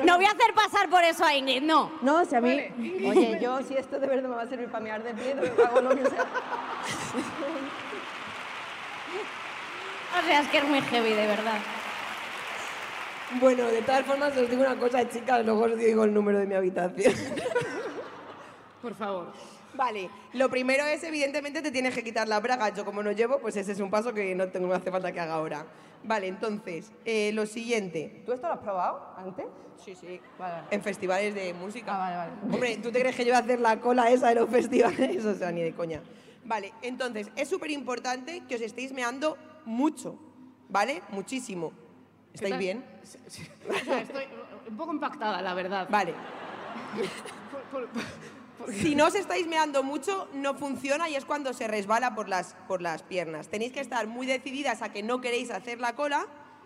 No 0.04 0.16
voy 0.18 0.26
a 0.26 0.32
hacer 0.32 0.54
pasar 0.54 0.90
por 0.90 1.04
eso 1.04 1.24
a 1.24 1.34
Ingrid, 1.36 1.62
no. 1.64 1.92
No, 2.02 2.26
si 2.26 2.36
a 2.36 2.42
mí... 2.42 2.50
Oye, 3.08 3.40
yo 3.42 3.62
si 3.64 3.76
esto 3.78 4.00
de 4.00 4.08
verdad 4.08 4.30
me 4.30 4.36
va 4.36 4.42
a 4.44 4.48
servir 4.48 4.70
para 4.70 4.84
mear 4.84 5.02
de 5.04 5.14
pie, 5.14 5.36
lo 5.36 5.66
hago 5.66 5.82
lo 5.82 5.90
que 5.96 6.06
sea. 6.10 6.26
O 10.18 10.22
sea, 10.26 10.42
es 10.42 10.48
que 10.48 10.58
es 10.58 10.64
muy 10.68 10.82
heavy, 10.82 11.10
de 11.12 11.28
verdad. 11.28 11.60
Bueno, 13.40 13.66
de 13.68 13.82
todas 13.84 14.04
formas 14.06 14.36
os 14.36 14.50
digo 14.50 14.64
una 14.64 14.76
cosa, 14.76 15.08
chicas, 15.08 15.46
luego 15.46 15.66
os 15.66 15.78
digo 15.78 16.04
el 16.04 16.14
número 16.14 16.40
de 16.40 16.48
mi 16.48 16.56
habitación. 16.56 17.14
Por 18.82 18.96
favor. 18.96 19.28
Vale, 19.80 20.10
lo 20.34 20.50
primero 20.50 20.86
es, 20.86 21.02
evidentemente, 21.06 21.62
te 21.62 21.72
tienes 21.72 21.96
que 21.96 22.04
quitar 22.04 22.28
la 22.28 22.42
braga. 22.42 22.68
Yo 22.76 22.84
como 22.84 23.02
no 23.02 23.14
llevo, 23.14 23.40
pues 23.40 23.56
ese 23.56 23.72
es 23.72 23.80
un 23.80 23.90
paso 23.90 24.14
que 24.14 24.36
no 24.36 24.50
tengo, 24.50 24.68
no 24.68 24.74
hace 24.74 24.92
falta 24.92 25.14
que 25.14 25.22
haga 25.22 25.36
ahora. 25.36 25.66
Vale, 26.04 26.28
entonces, 26.28 26.92
eh, 27.06 27.32
lo 27.34 27.46
siguiente. 27.46 28.22
¿Tú 28.26 28.34
esto 28.34 28.48
lo 28.48 28.54
has 28.56 28.60
probado 28.60 29.14
antes? 29.16 29.46
Sí, 29.82 29.96
sí. 29.96 30.20
Vale. 30.38 30.64
En 30.72 30.84
festivales 30.84 31.34
de 31.34 31.54
música. 31.54 31.96
Ah, 31.96 31.98
vale, 31.98 32.16
vale. 32.18 32.54
Hombre, 32.54 32.78
¿tú 32.84 32.92
te 32.92 33.00
crees 33.00 33.16
que 33.16 33.24
yo 33.24 33.32
voy 33.32 33.38
a 33.38 33.44
hacer 33.44 33.62
la 33.62 33.80
cola 33.80 34.10
esa 34.12 34.28
de 34.28 34.36
los 34.36 34.50
festivales? 34.58 35.24
O 35.24 35.34
sea, 35.34 35.50
ni 35.54 35.62
de 35.62 35.74
coña. 35.74 36.02
Vale, 36.44 36.74
entonces, 36.82 37.32
es 37.38 37.48
súper 37.48 37.72
importante 37.72 38.44
que 38.50 38.56
os 38.56 38.62
estéis 38.62 38.92
meando 38.92 39.38
mucho, 39.64 40.20
¿vale? 40.68 41.02
Muchísimo. 41.12 41.72
¿Estáis 42.34 42.58
bien? 42.58 42.84
O 43.02 43.06
sea, 43.06 44.02
estoy 44.02 44.26
un 44.70 44.76
poco 44.76 44.92
impactada, 44.92 45.42
la 45.42 45.54
verdad. 45.54 45.88
Vale. 45.90 46.14
Por- 47.72 47.88
por- 47.88 47.90
por- 47.90 48.39
Si 48.74 48.96
no 48.96 49.08
os 49.08 49.16
estáis 49.16 49.48
meando 49.48 49.84
mucho, 49.84 50.28
no 50.34 50.54
funciona 50.56 51.10
y 51.10 51.16
es 51.16 51.26
cuando 51.26 51.54
se 51.54 51.68
resbala 51.68 52.16
por 52.16 52.30
las, 52.30 52.56
por 52.68 52.82
las 52.82 53.04
piernas. 53.04 53.48
Tenéis 53.48 53.72
que 53.72 53.80
estar 53.80 54.08
muy 54.08 54.28
decididas 54.28 54.82
a 54.82 54.90
que 54.92 55.04
no 55.04 55.22
queréis 55.22 55.52
hacer 55.52 55.80
la 55.80 55.96
cola, 55.96 56.26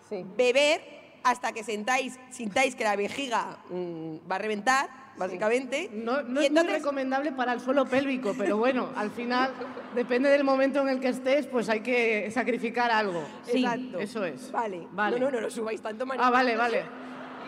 Sí. 0.09 0.25
beber 0.35 0.81
hasta 1.23 1.53
que 1.53 1.63
sentáis, 1.63 2.19
sintáis 2.29 2.75
que 2.75 2.83
la 2.83 2.95
vejiga 2.97 3.57
mm, 3.69 4.29
va 4.29 4.35
a 4.35 4.39
reventar, 4.39 4.89
básicamente. 5.17 5.89
No, 5.93 6.21
no 6.21 6.41
y 6.41 6.45
es 6.45 6.51
muy 6.51 6.59
entonces, 6.59 6.73
recomendable 6.73 7.31
para 7.31 7.53
el 7.53 7.61
suelo 7.61 7.85
pélvico, 7.85 8.35
pero 8.37 8.57
bueno, 8.57 8.89
al 8.95 9.09
final, 9.11 9.53
depende 9.95 10.29
del 10.29 10.43
momento 10.43 10.81
en 10.81 10.89
el 10.89 10.99
que 10.99 11.09
estés, 11.09 11.47
pues 11.47 11.69
hay 11.69 11.79
que 11.79 12.29
sacrificar 12.31 12.91
algo. 12.91 13.23
Sí. 13.45 13.59
Exacto. 13.63 13.99
Eso 13.99 14.25
es. 14.25 14.51
Vale. 14.51 14.87
Vale. 14.91 15.19
No, 15.19 15.27
no, 15.27 15.31
no 15.31 15.41
lo 15.41 15.49
subáis 15.49 15.81
tanto, 15.81 16.05
Ah, 16.17 16.29
vale, 16.29 16.57
vale. 16.57 16.83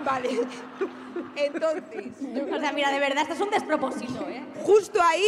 Vale. 0.04 0.30
Entonces, 1.36 2.14
O 2.54 2.60
sea, 2.60 2.72
mira, 2.72 2.92
de 2.92 3.00
verdad, 3.00 3.22
esto 3.24 3.34
es 3.36 3.42
un 3.42 3.50
despropósito, 3.50 4.28
¿eh? 4.30 4.44
justo 4.64 5.02
ahí 5.02 5.26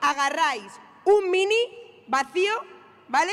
agarráis 0.00 0.72
un 1.04 1.30
mini 1.30 2.04
vacío, 2.08 2.52
¿vale? 3.08 3.32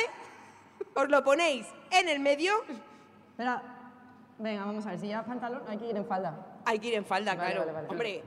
Os 0.96 1.10
lo 1.10 1.24
ponéis 1.24 1.66
en 1.92 2.10
el 2.10 2.20
medio. 2.20 2.64
Espera, 3.32 3.62
venga, 4.40 4.66
vamos 4.66 4.86
a 4.86 4.92
ver. 4.92 5.00
Si 5.00 5.08
llevas 5.08 5.26
pantalón, 5.26 5.64
hay 5.68 5.78
que 5.78 5.86
ir 5.88 5.98
en 5.98 6.06
falda. 6.06 6.60
Hay 6.66 6.80
que 6.80 6.88
ir 6.88 6.94
en 6.96 7.06
falda, 7.06 7.36
Vale, 7.36 7.52
claro. 7.54 7.60
vale, 7.62 7.72
vale. 7.74 7.88
Hombre, 7.90 8.24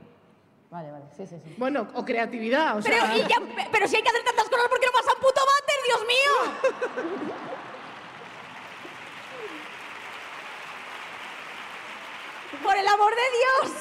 Vale, 0.69 0.89
vale, 0.89 1.03
sí, 1.17 1.27
sí, 1.27 1.35
sí. 1.43 1.53
Bueno, 1.57 1.85
o 1.95 2.05
creatividad, 2.05 2.77
o 2.77 2.81
Pero, 2.81 2.95
sea... 2.95 3.17
y 3.17 3.21
ya- 3.23 3.41
pero 3.73 3.87
si 3.89 3.97
hay 3.97 4.01
que 4.03 4.07
hacer 4.07 4.23
tantas 4.23 4.47
cosas, 4.47 4.69
¿por 4.69 4.79
qué 4.79 4.85
no 4.85 4.91
pasa 4.93 5.11
un 5.13 5.19
puto 5.21 5.41
váter, 5.51 5.75
Dios 5.85 6.05
mío? 6.07 7.41
Por 12.63 12.77
el 12.77 12.87
amor 12.87 13.11
de 13.15 13.67
Dios. 13.67 13.71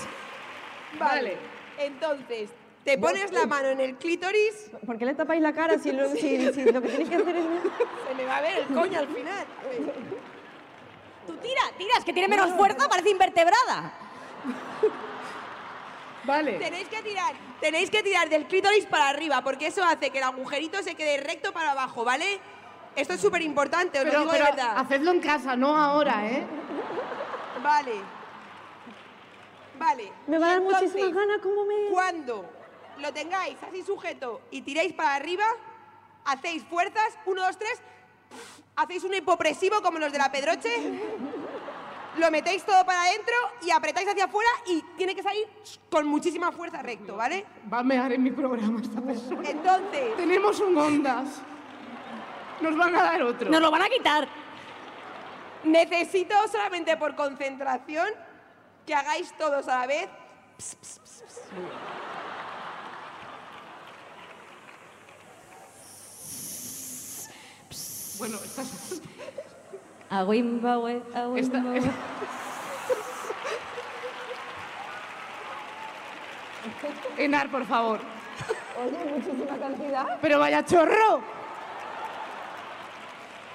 vale. 0.99 1.37
Entonces, 1.79 2.51
te 2.85 2.99
pones 2.99 3.33
la 3.33 3.47
mano 3.47 3.69
en 3.69 3.81
el 3.81 3.97
clítoris, 3.97 4.71
¿Por 4.87 4.99
qué 4.99 5.07
le 5.07 5.15
tapáis 5.15 5.41
la 5.43 5.53
cara 5.53 5.79
si 5.79 5.93
lo, 5.93 6.09
si, 6.15 6.53
si 6.53 6.65
lo 6.65 6.81
que 6.83 6.89
tenéis 6.89 7.09
que 7.09 7.17
hacer 7.17 7.37
es... 7.37 7.45
se 8.09 8.15
me 8.15 8.25
va 8.25 8.37
a 8.37 8.41
ver 8.41 8.59
el 8.59 8.67
coño 8.67 8.99
al 8.99 9.09
final. 9.09 9.47
Tú 11.27 11.37
tira, 11.37 11.63
tira, 11.79 11.95
es 11.99 12.05
que 12.05 12.13
tiene 12.13 12.29
menos 12.29 12.51
fuerza, 12.57 12.89
parece 12.89 13.11
invertebrada. 13.11 13.93
Vale. 16.25 16.53
Tenéis 16.59 16.89
que 16.89 17.03
tirar, 17.03 17.35
tenéis 17.61 17.91
que 17.91 18.03
tirar 18.03 18.29
del 18.29 18.45
clítoris 18.47 18.85
para 18.87 19.09
arriba, 19.09 19.43
porque 19.43 19.67
eso 19.69 19.83
hace 19.85 20.11
que 20.11 20.19
el 20.19 20.25
agujerito 20.25 20.83
se 20.83 20.95
quede 20.95 21.19
recto 21.19 21.53
para 21.53 21.73
abajo, 21.73 22.05
¿vale? 22.05 22.41
Esto 22.97 23.15
es 23.15 23.21
súper 23.21 23.43
importante, 23.43 23.99
os 23.99 24.05
lo 24.05 24.11
Pero, 24.11 24.21
digo 24.23 24.33
pero 24.33 24.45
de 24.45 24.51
verdad. 24.51 24.79
hacedlo 24.79 25.13
en 25.13 25.21
casa, 25.21 25.57
no 25.57 25.77
ahora, 25.77 26.27
¿eh? 26.27 26.45
Vale. 27.63 28.20
Vale. 29.81 30.13
Me 30.27 30.39
va 30.39 30.47
a 30.47 30.51
dar 30.51 30.61
muchísimas 30.61 31.15
ganas, 31.15 31.39
¿cómo 31.43 31.65
me...? 31.65 31.89
Cuando 31.91 32.45
lo 32.99 33.13
tengáis 33.15 33.57
así 33.67 33.83
sujeto 33.83 34.43
y 34.51 34.61
tiréis 34.61 34.93
para 34.93 35.15
arriba, 35.15 35.45
hacéis 36.27 36.63
fuerzas, 36.65 37.17
uno, 37.25 37.41
dos, 37.41 37.57
tres, 37.57 37.81
hacéis 38.77 39.05
un 39.05 39.15
hipopresivo 39.15 39.81
como 39.81 39.99
los 39.99 40.13
de 40.13 40.19
la 40.19 40.31
Pedroche, 40.31 40.71
lo 42.19 42.31
metéis 42.31 42.63
todo 42.63 42.85
para 42.85 43.05
adentro 43.05 43.35
y 43.63 43.71
apretáis 43.71 44.07
hacia 44.07 44.27
afuera 44.27 44.51
y 44.67 44.83
tiene 44.99 45.15
que 45.15 45.23
salir 45.23 45.49
con 45.91 46.07
muchísima 46.07 46.53
fuerza 46.53 46.83
recto, 46.83 47.17
¿vale? 47.17 47.47
Va 47.73 47.79
a 47.79 47.83
mear 47.83 48.13
en 48.13 48.23
mi 48.23 48.33
programa 48.33 48.83
esta 48.83 49.01
persona. 49.01 49.49
Entonces, 49.49 50.15
Tenemos 50.19 50.61
un 50.61 50.77
Ondas. 50.77 51.41
Nos 52.61 52.77
van 52.77 52.95
a 52.97 53.03
dar 53.03 53.23
otro. 53.23 53.49
Nos 53.49 53.63
lo 53.63 53.71
van 53.71 53.81
a 53.81 53.89
quitar. 53.89 54.29
necesito 55.65 56.35
solamente 56.53 56.99
por 56.99 57.15
concentración 57.17 58.09
que 58.87 58.95
hagáis 58.95 59.33
todos 59.37 59.69
a 59.69 59.81
la 59.81 59.87
vez. 59.87 60.09
Bueno, 68.19 68.37
estás... 68.45 69.01
Agüimbawe, 70.11 71.03
agüimbawe. 71.15 71.79
Esta- 71.79 71.91
Enar, 77.19 77.51
por 77.51 77.65
favor. 77.67 78.01
Oye, 78.79 79.05
muchísima 79.13 79.57
cantidad. 79.59 80.19
Pero 80.21 80.39
vaya 80.39 80.65
chorro. 80.65 81.23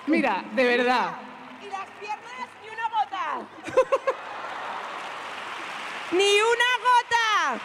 Mira, 0.07 0.43
de 0.53 0.63
verdad. 0.63 1.11
Y 1.61 1.65
las 1.69 1.87
piernas 1.99 2.49
ni 2.63 2.69
una 2.69 2.89
gota. 2.89 3.41
¡Ni 6.11 6.39
una 6.41 6.71
gota! 6.87 7.59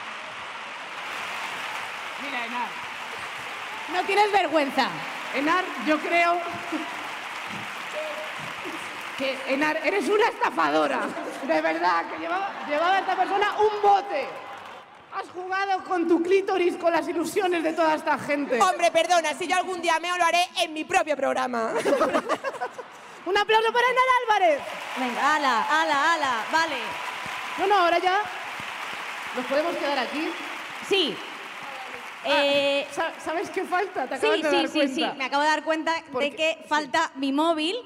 Mira, 2.31 2.47
Enar. 2.47 2.69
No 3.93 4.05
tienes 4.05 4.31
vergüenza. 4.31 4.89
Enar, 5.35 5.65
yo 5.85 5.99
creo 5.99 6.41
que 9.19 9.37
Enar, 9.49 9.77
eres 9.85 10.09
una 10.09 10.29
estafadora. 10.29 11.01
De 11.43 11.61
verdad, 11.61 12.05
que 12.09 12.19
llevaba, 12.19 12.51
llevaba 12.69 12.99
esta 13.01 13.17
persona 13.17 13.57
un 13.59 13.83
bote. 13.83 14.29
Has 15.13 15.29
jugado 15.31 15.83
con 15.85 16.07
tu 16.07 16.23
clítoris, 16.23 16.77
con 16.77 16.93
las 16.93 17.09
ilusiones 17.09 17.65
de 17.65 17.73
toda 17.73 17.97
esta 17.97 18.17
gente. 18.17 18.61
Hombre, 18.63 18.93
perdona, 18.93 19.35
si 19.35 19.49
yo 19.49 19.57
algún 19.57 19.83
día 19.83 19.99
meo 19.99 20.17
lo 20.17 20.25
haré 20.25 20.49
en 20.59 20.73
mi 20.73 20.85
propio 20.85 21.17
programa. 21.17 21.73
Un 23.27 23.37
aplauso 23.37 23.73
para 23.73 23.87
Enar 23.89 24.05
Álvarez. 24.23 24.61
Venga, 24.97 25.35
ala, 25.35 25.83
ala, 25.83 26.15
ala. 26.15 26.45
Vale. 26.53 26.77
No, 27.59 27.67
no, 27.67 27.75
ahora 27.75 27.99
ya 27.99 28.21
nos 29.35 29.45
podemos 29.47 29.75
quedar 29.77 29.99
aquí. 29.99 30.31
Sí. 30.89 31.17
Ah, 32.25 32.29
Eh, 32.45 32.87
sa- 32.91 33.13
¿Sabes 33.19 33.49
qué 33.51 33.65
falta? 33.65 34.07
Te 34.07 34.19
sí, 34.19 34.27
de 34.29 34.37
sí, 34.37 34.43
dar 34.43 34.69
sí, 34.69 34.73
cuenta. 34.79 34.95
sí. 35.13 35.19
Me 35.19 35.25
acabo 35.25 35.43
de 35.43 35.49
dar 35.49 35.65
cuenta 35.65 35.93
Porque- 36.13 36.31
de 36.31 36.37
que 36.37 36.65
falta 36.69 37.11
mi 37.17 37.33
móvil 37.33 37.77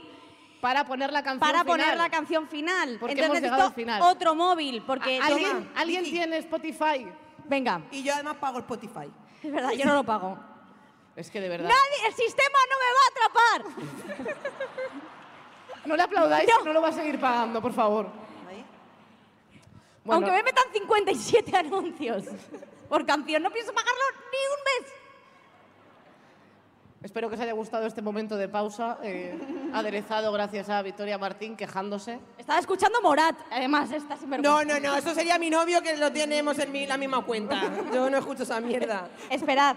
Para 0.60 0.84
poner 0.84 1.12
la 1.12 1.22
canción 1.22 1.40
para 1.40 1.62
poner 1.64 1.84
final. 1.86 1.98
la 1.98 2.10
canción 2.10 2.48
final. 2.48 2.96
Porque 2.98 3.12
Entonces 3.12 3.28
hemos 3.30 3.42
llegado 3.42 3.62
al 3.62 3.68
necesito 3.68 3.74
final. 3.92 4.02
otro 4.02 4.34
móvil. 4.34 4.82
Porque 4.86 5.20
¿A- 5.20 5.26
¿Alguien, 5.26 5.50
toma. 5.52 5.66
¿alguien 5.76 6.04
tiene 6.04 6.38
Spotify? 6.38 7.06
Venga. 7.44 7.82
Y 7.90 8.02
yo 8.02 8.14
además 8.14 8.36
pago 8.40 8.58
Spotify. 8.60 9.10
Es 9.42 9.52
verdad, 9.52 9.70
yo 9.72 9.84
no 9.84 9.94
lo 9.94 10.04
pago. 10.04 10.38
Es 11.16 11.30
que 11.30 11.40
de 11.40 11.48
verdad. 11.48 11.68
Nadie, 11.68 12.08
el 12.08 12.14
sistema 12.14 12.58
no 12.70 12.76
me 12.80 12.90
va 12.96 13.00
a 13.04 13.68
atrapar. 13.68 14.44
No 15.84 15.96
le 15.96 16.02
aplaudáis, 16.02 16.48
No. 16.48 16.64
no 16.64 16.72
lo 16.72 16.80
va 16.80 16.88
a 16.88 16.92
seguir 16.92 17.20
pagando, 17.20 17.60
por 17.60 17.74
favor. 17.74 18.08
Bueno, 20.04 20.26
Aunque 20.26 20.30
me 20.36 20.42
metan 20.42 20.64
57 20.72 21.56
anuncios 21.56 22.24
por 22.88 23.06
canción, 23.06 23.42
no 23.42 23.50
pienso 23.50 23.72
pagarlo 23.72 24.00
ni 24.30 24.38
un 24.54 24.82
mes. 24.84 24.92
Espero 27.02 27.28
que 27.28 27.34
os 27.34 27.40
haya 27.40 27.52
gustado 27.52 27.86
este 27.86 28.00
momento 28.00 28.36
de 28.38 28.48
pausa, 28.48 28.98
eh, 29.02 29.38
aderezado 29.74 30.32
gracias 30.32 30.70
a 30.70 30.80
Victoria 30.80 31.18
Martín 31.18 31.54
quejándose. 31.54 32.18
Estaba 32.38 32.58
escuchando 32.58 32.98
Morat, 33.02 33.36
además, 33.50 33.90
está 33.92 34.16
sinvergüenza. 34.16 34.64
No, 34.64 34.80
no, 34.80 34.80
no, 34.80 34.96
eso 34.96 35.12
sería 35.14 35.38
mi 35.38 35.50
novio 35.50 35.82
que 35.82 35.96
lo 35.98 36.10
tenemos 36.10 36.58
en 36.58 36.72
mi- 36.72 36.86
la 36.86 36.96
misma 36.96 37.22
cuenta. 37.22 37.60
Yo 37.92 38.08
no 38.08 38.16
escucho 38.18 38.44
esa 38.44 38.58
mierda. 38.60 39.08
Esperad. 39.30 39.76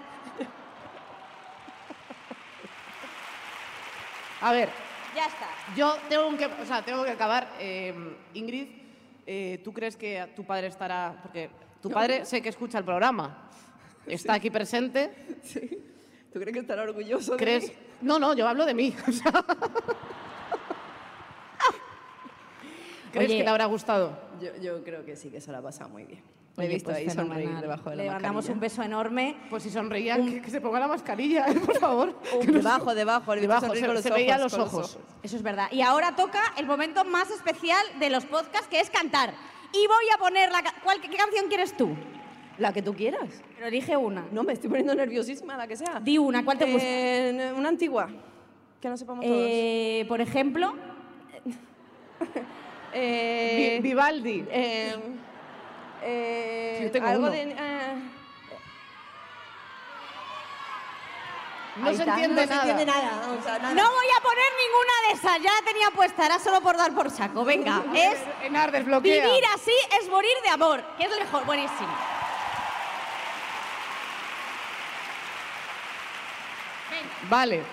A 4.40 4.52
ver, 4.54 4.70
Ya 5.16 5.26
está. 5.26 5.48
yo 5.76 5.96
tengo 6.08 6.38
que, 6.38 6.46
o 6.46 6.66
sea, 6.66 6.82
tengo 6.86 7.04
que 7.04 7.12
acabar. 7.12 7.48
Eh, 7.60 7.94
Ingrid, 8.36 8.70
eh, 9.28 9.60
¿tú 9.64 9.74
crees 9.74 9.96
que 9.98 10.26
tu 10.36 10.44
padre 10.46 10.68
estará...? 10.68 11.20
Porque 11.22 11.50
tu 11.82 11.90
padre 11.92 12.26
sé 12.26 12.42
que 12.42 12.50
escucha 12.50 12.78
el 12.80 12.86
programa. 12.86 13.50
Está 14.08 14.34
aquí 14.36 14.50
presente. 14.50 15.12
¿Tú 16.34 16.40
crees 16.40 16.54
que 16.54 16.60
estará 16.60 16.84
orgulloso 16.84 17.34
de 17.34 17.38
¿Crees...? 17.38 17.68
mí? 17.68 17.74
No, 18.02 18.18
no, 18.20 18.34
yo 18.34 18.48
hablo 18.48 18.66
de 18.66 18.74
mí. 18.74 18.96
¿Crees 23.12 23.30
Oye. 23.30 23.38
que 23.40 23.44
le 23.44 23.50
habrá 23.50 23.66
gustado? 23.66 24.18
Yo, 24.42 24.56
yo 24.62 24.84
creo 24.84 25.04
que 25.04 25.16
sí, 25.16 25.30
que 25.30 25.42
se 25.42 25.52
la 25.52 25.58
ha 25.58 25.62
pasado 25.62 25.90
muy 25.90 26.06
bien. 26.06 26.22
Le 26.58 26.66
he 26.66 26.68
visto 26.70 26.86
pues 26.90 26.98
ahí 26.98 27.10
sonreír 27.10 27.34
fenomenal. 27.36 27.62
debajo 27.62 27.90
de 27.92 27.96
la 27.98 28.04
Le 28.04 28.10
mandamos 28.10 28.36
mascarilla. 28.36 28.54
un 28.54 28.60
beso 28.60 28.84
enorme. 28.84 29.38
Pues 29.50 29.64
si 29.64 29.70
sonreía, 29.70 30.16
que, 30.18 30.42
que 30.42 30.50
se 30.50 30.60
ponga 30.60 30.80
la 30.80 30.88
mascarilla, 30.88 31.46
por 31.66 31.78
favor. 31.78 32.16
No- 32.34 32.52
Debajo, 32.52 32.96
debajo, 32.96 33.36
Debajo, 33.36 33.62
sonreír 33.68 33.82
se, 33.84 33.86
con 33.88 33.94
los 33.96 34.04
se 34.04 34.10
ojos, 34.10 34.18
veía 34.20 34.38
los 34.40 34.52
con 34.54 34.62
ojos. 34.62 34.98
Eso 35.22 35.36
es 35.36 35.44
verdad. 35.44 35.68
Y 35.72 35.82
ahora 35.82 36.16
toca 36.16 36.42
el 36.58 36.66
momento 36.66 37.06
más 37.06 37.30
especial 37.30 37.86
de 38.00 38.10
los 38.10 38.26
podcasts, 38.26 38.68
que 38.68 38.80
es 38.80 38.90
cantar. 38.90 39.34
Y 39.72 39.86
voy 39.86 40.06
a 40.16 40.18
poner 40.18 40.52
la... 40.52 40.64
¿Cuál, 40.84 41.00
¿Qué 41.00 41.16
canción 41.16 41.48
quieres 41.48 41.78
tú? 41.78 41.90
La 42.58 42.74
que 42.74 42.82
tú 42.82 42.96
quieras. 42.96 43.30
Pero 43.56 43.68
elige 43.68 43.96
una. 43.96 44.26
No, 44.32 44.42
me 44.44 44.54
estoy 44.54 44.68
poniendo 44.70 44.96
nerviosísima, 44.96 45.56
la 45.58 45.68
que 45.68 45.76
sea. 45.78 46.00
Di 46.00 46.18
una, 46.18 46.44
¿cuál 46.44 46.58
te 46.58 46.66
gusta? 46.66 46.88
Eh, 46.90 47.54
una 47.56 47.70
antigua, 47.70 48.10
que 48.82 48.90
no 48.90 48.98
sepamos 48.98 49.24
todos. 49.24 49.38
Eh, 49.40 50.06
por 50.08 50.22
ejemplo, 50.22 50.74
Eh, 52.94 53.78
Vi- 53.80 53.90
Vivaldi. 53.90 54.46
Eh, 56.02 56.76
Sí, 56.80 56.84
yo 56.86 56.92
tengo 56.92 57.08
algo 57.08 57.24
uno. 57.24 57.32
de... 57.32 57.42
eh, 57.44 57.96
No 61.78 61.88
ahí 61.90 61.96
se 61.96 62.02
está, 62.02 62.14
entiende 62.16 62.42
No 62.42 62.48
se 62.48 62.56
nada. 62.56 62.62
entiende 62.72 62.86
nada. 62.92 63.28
o 63.40 63.44
sea, 63.44 63.60
nada. 63.60 63.74
no 63.76 63.92
voy 63.92 64.08
a 64.18 64.22
poner 64.24 64.52
ninguna 64.66 64.94
de 65.08 65.14
esas. 65.14 65.42
Ya 65.44 65.52
la 65.54 65.62
tenía 65.66 65.92
puesta, 65.92 66.26
era 66.26 66.40
solo 66.40 66.60
por 66.62 66.76
dar 66.76 66.92
por 66.94 67.12
saco. 67.12 67.46
Venga, 67.46 67.84
es 67.94 68.18
Enar, 68.44 68.72
desbloquea. 68.72 69.26
vivir 69.26 69.44
así 69.54 69.74
es 70.02 70.10
morir 70.10 70.34
de 70.44 70.50
amor, 70.50 70.84
que 70.98 71.04
es 71.04 71.10
lo 71.12 71.18
mejor. 71.20 71.46
Buenísimo. 71.46 71.96
Vale. 77.30 77.64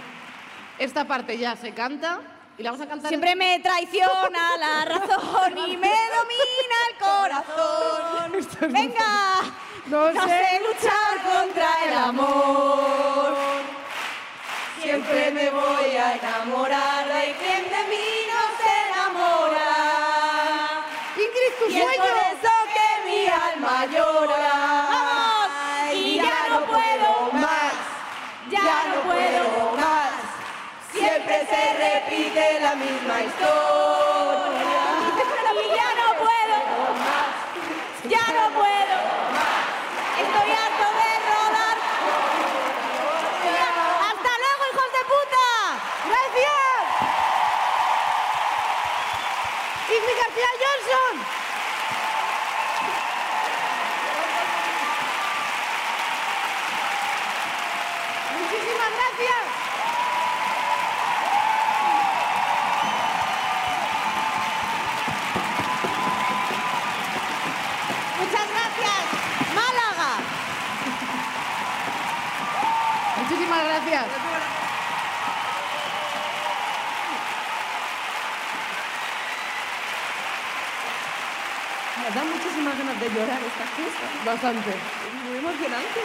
Esta 0.79 1.05
parte 1.07 1.39
ya 1.39 1.55
se 1.57 1.73
canta 1.73 2.21
y 2.57 2.63
la 2.63 2.71
vamos 2.71 2.87
a 2.87 2.89
cantar. 2.89 3.09
Siempre 3.09 3.35
me 3.35 3.59
traiciona 3.61 4.57
la 4.59 4.85
razón 4.85 5.59
y 5.59 5.77
me 5.77 5.95
domina 6.17 6.77
el 6.91 6.97
corazón. 6.99 8.33
Venga, 8.73 9.41
No 9.87 10.13
sé 10.13 10.61
luchar 10.63 11.23
contra 11.23 11.69
el 11.87 11.95
amor. 11.99 13.35
Siempre 14.81 15.31
me 15.31 15.51
voy 15.51 15.97
a 15.97 16.15
enamorar. 16.15 17.11
Hay 17.11 17.33
quien 17.35 17.65
de 17.65 17.85
mí 17.89 18.07
no 18.29 18.41
se 18.61 18.71
enamora. 18.91 19.71
Ingrid, 21.17 21.55
tu 21.59 21.71
Y 21.71 21.81
es 21.81 21.97
por 21.97 22.07
eso 22.07 22.53
que 22.75 22.89
mi 23.11 23.27
alma 23.27 23.87
llora. 23.87 24.57
¡Vamos! 24.91 25.95
Y 25.95 26.17
ya 26.17 26.49
no 26.51 26.67
puedo 26.67 27.33
más. 27.33 27.73
Ya 28.51 28.85
no 28.95 29.01
puedo 29.03 29.73
más. 29.73 29.74
Se 31.35 31.63
repite 31.85 32.61
la 32.61 32.75
misma 32.77 33.23
historia. 33.23 34.75
Y 35.55 35.69
ya 35.69 35.91
no 36.01 36.09
puedo 36.23 36.57
Ya 38.09 38.27
no 38.39 38.45
puedo 38.55 38.97
Estoy 40.23 40.51
harto 40.53 40.87
de 41.01 41.11
rodar. 41.31 41.77
¡Hasta 44.09 44.33
luego, 44.43 44.63
hijos 44.71 44.91
de 44.97 45.03
puta! 45.13 45.47
¡Gracias! 46.09 47.15
Ingrid 49.91 50.19
García 50.23 50.51
Johnson. 50.63 51.15
Muchísimas 58.39 58.91
gracias. 58.99 59.45
Muchas 68.21 68.49
gracias, 68.49 69.05
Málaga. 69.55 70.11
Gracias. 73.85 74.35
da 82.15 82.23
muchísimas 82.25 82.79
ganas 82.79 83.01
de 83.01 83.09
llorar 83.09 83.41
estas 83.43 83.71
cosas. 83.71 84.25
Bastante. 84.27 84.71
Es 84.71 85.29
muy 85.29 85.39
emocionante. 85.39 86.01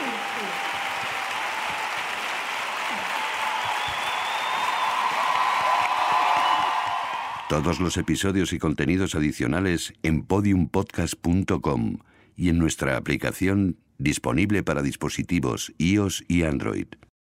Todos 7.50 7.80
los 7.80 7.98
episodios 7.98 8.54
y 8.54 8.60
contenidos 8.60 9.16
adicionales 9.16 9.94
en 10.04 10.24
podiumpodcast.com 10.24 11.98
y 12.36 12.50
en 12.50 12.60
nuestra 12.60 12.96
aplicación 12.96 13.78
disponible 13.98 14.64
para 14.64 14.82
dispositivos 14.82 15.74
iOS 15.78 16.24
y 16.28 16.44
Android. 16.44 16.88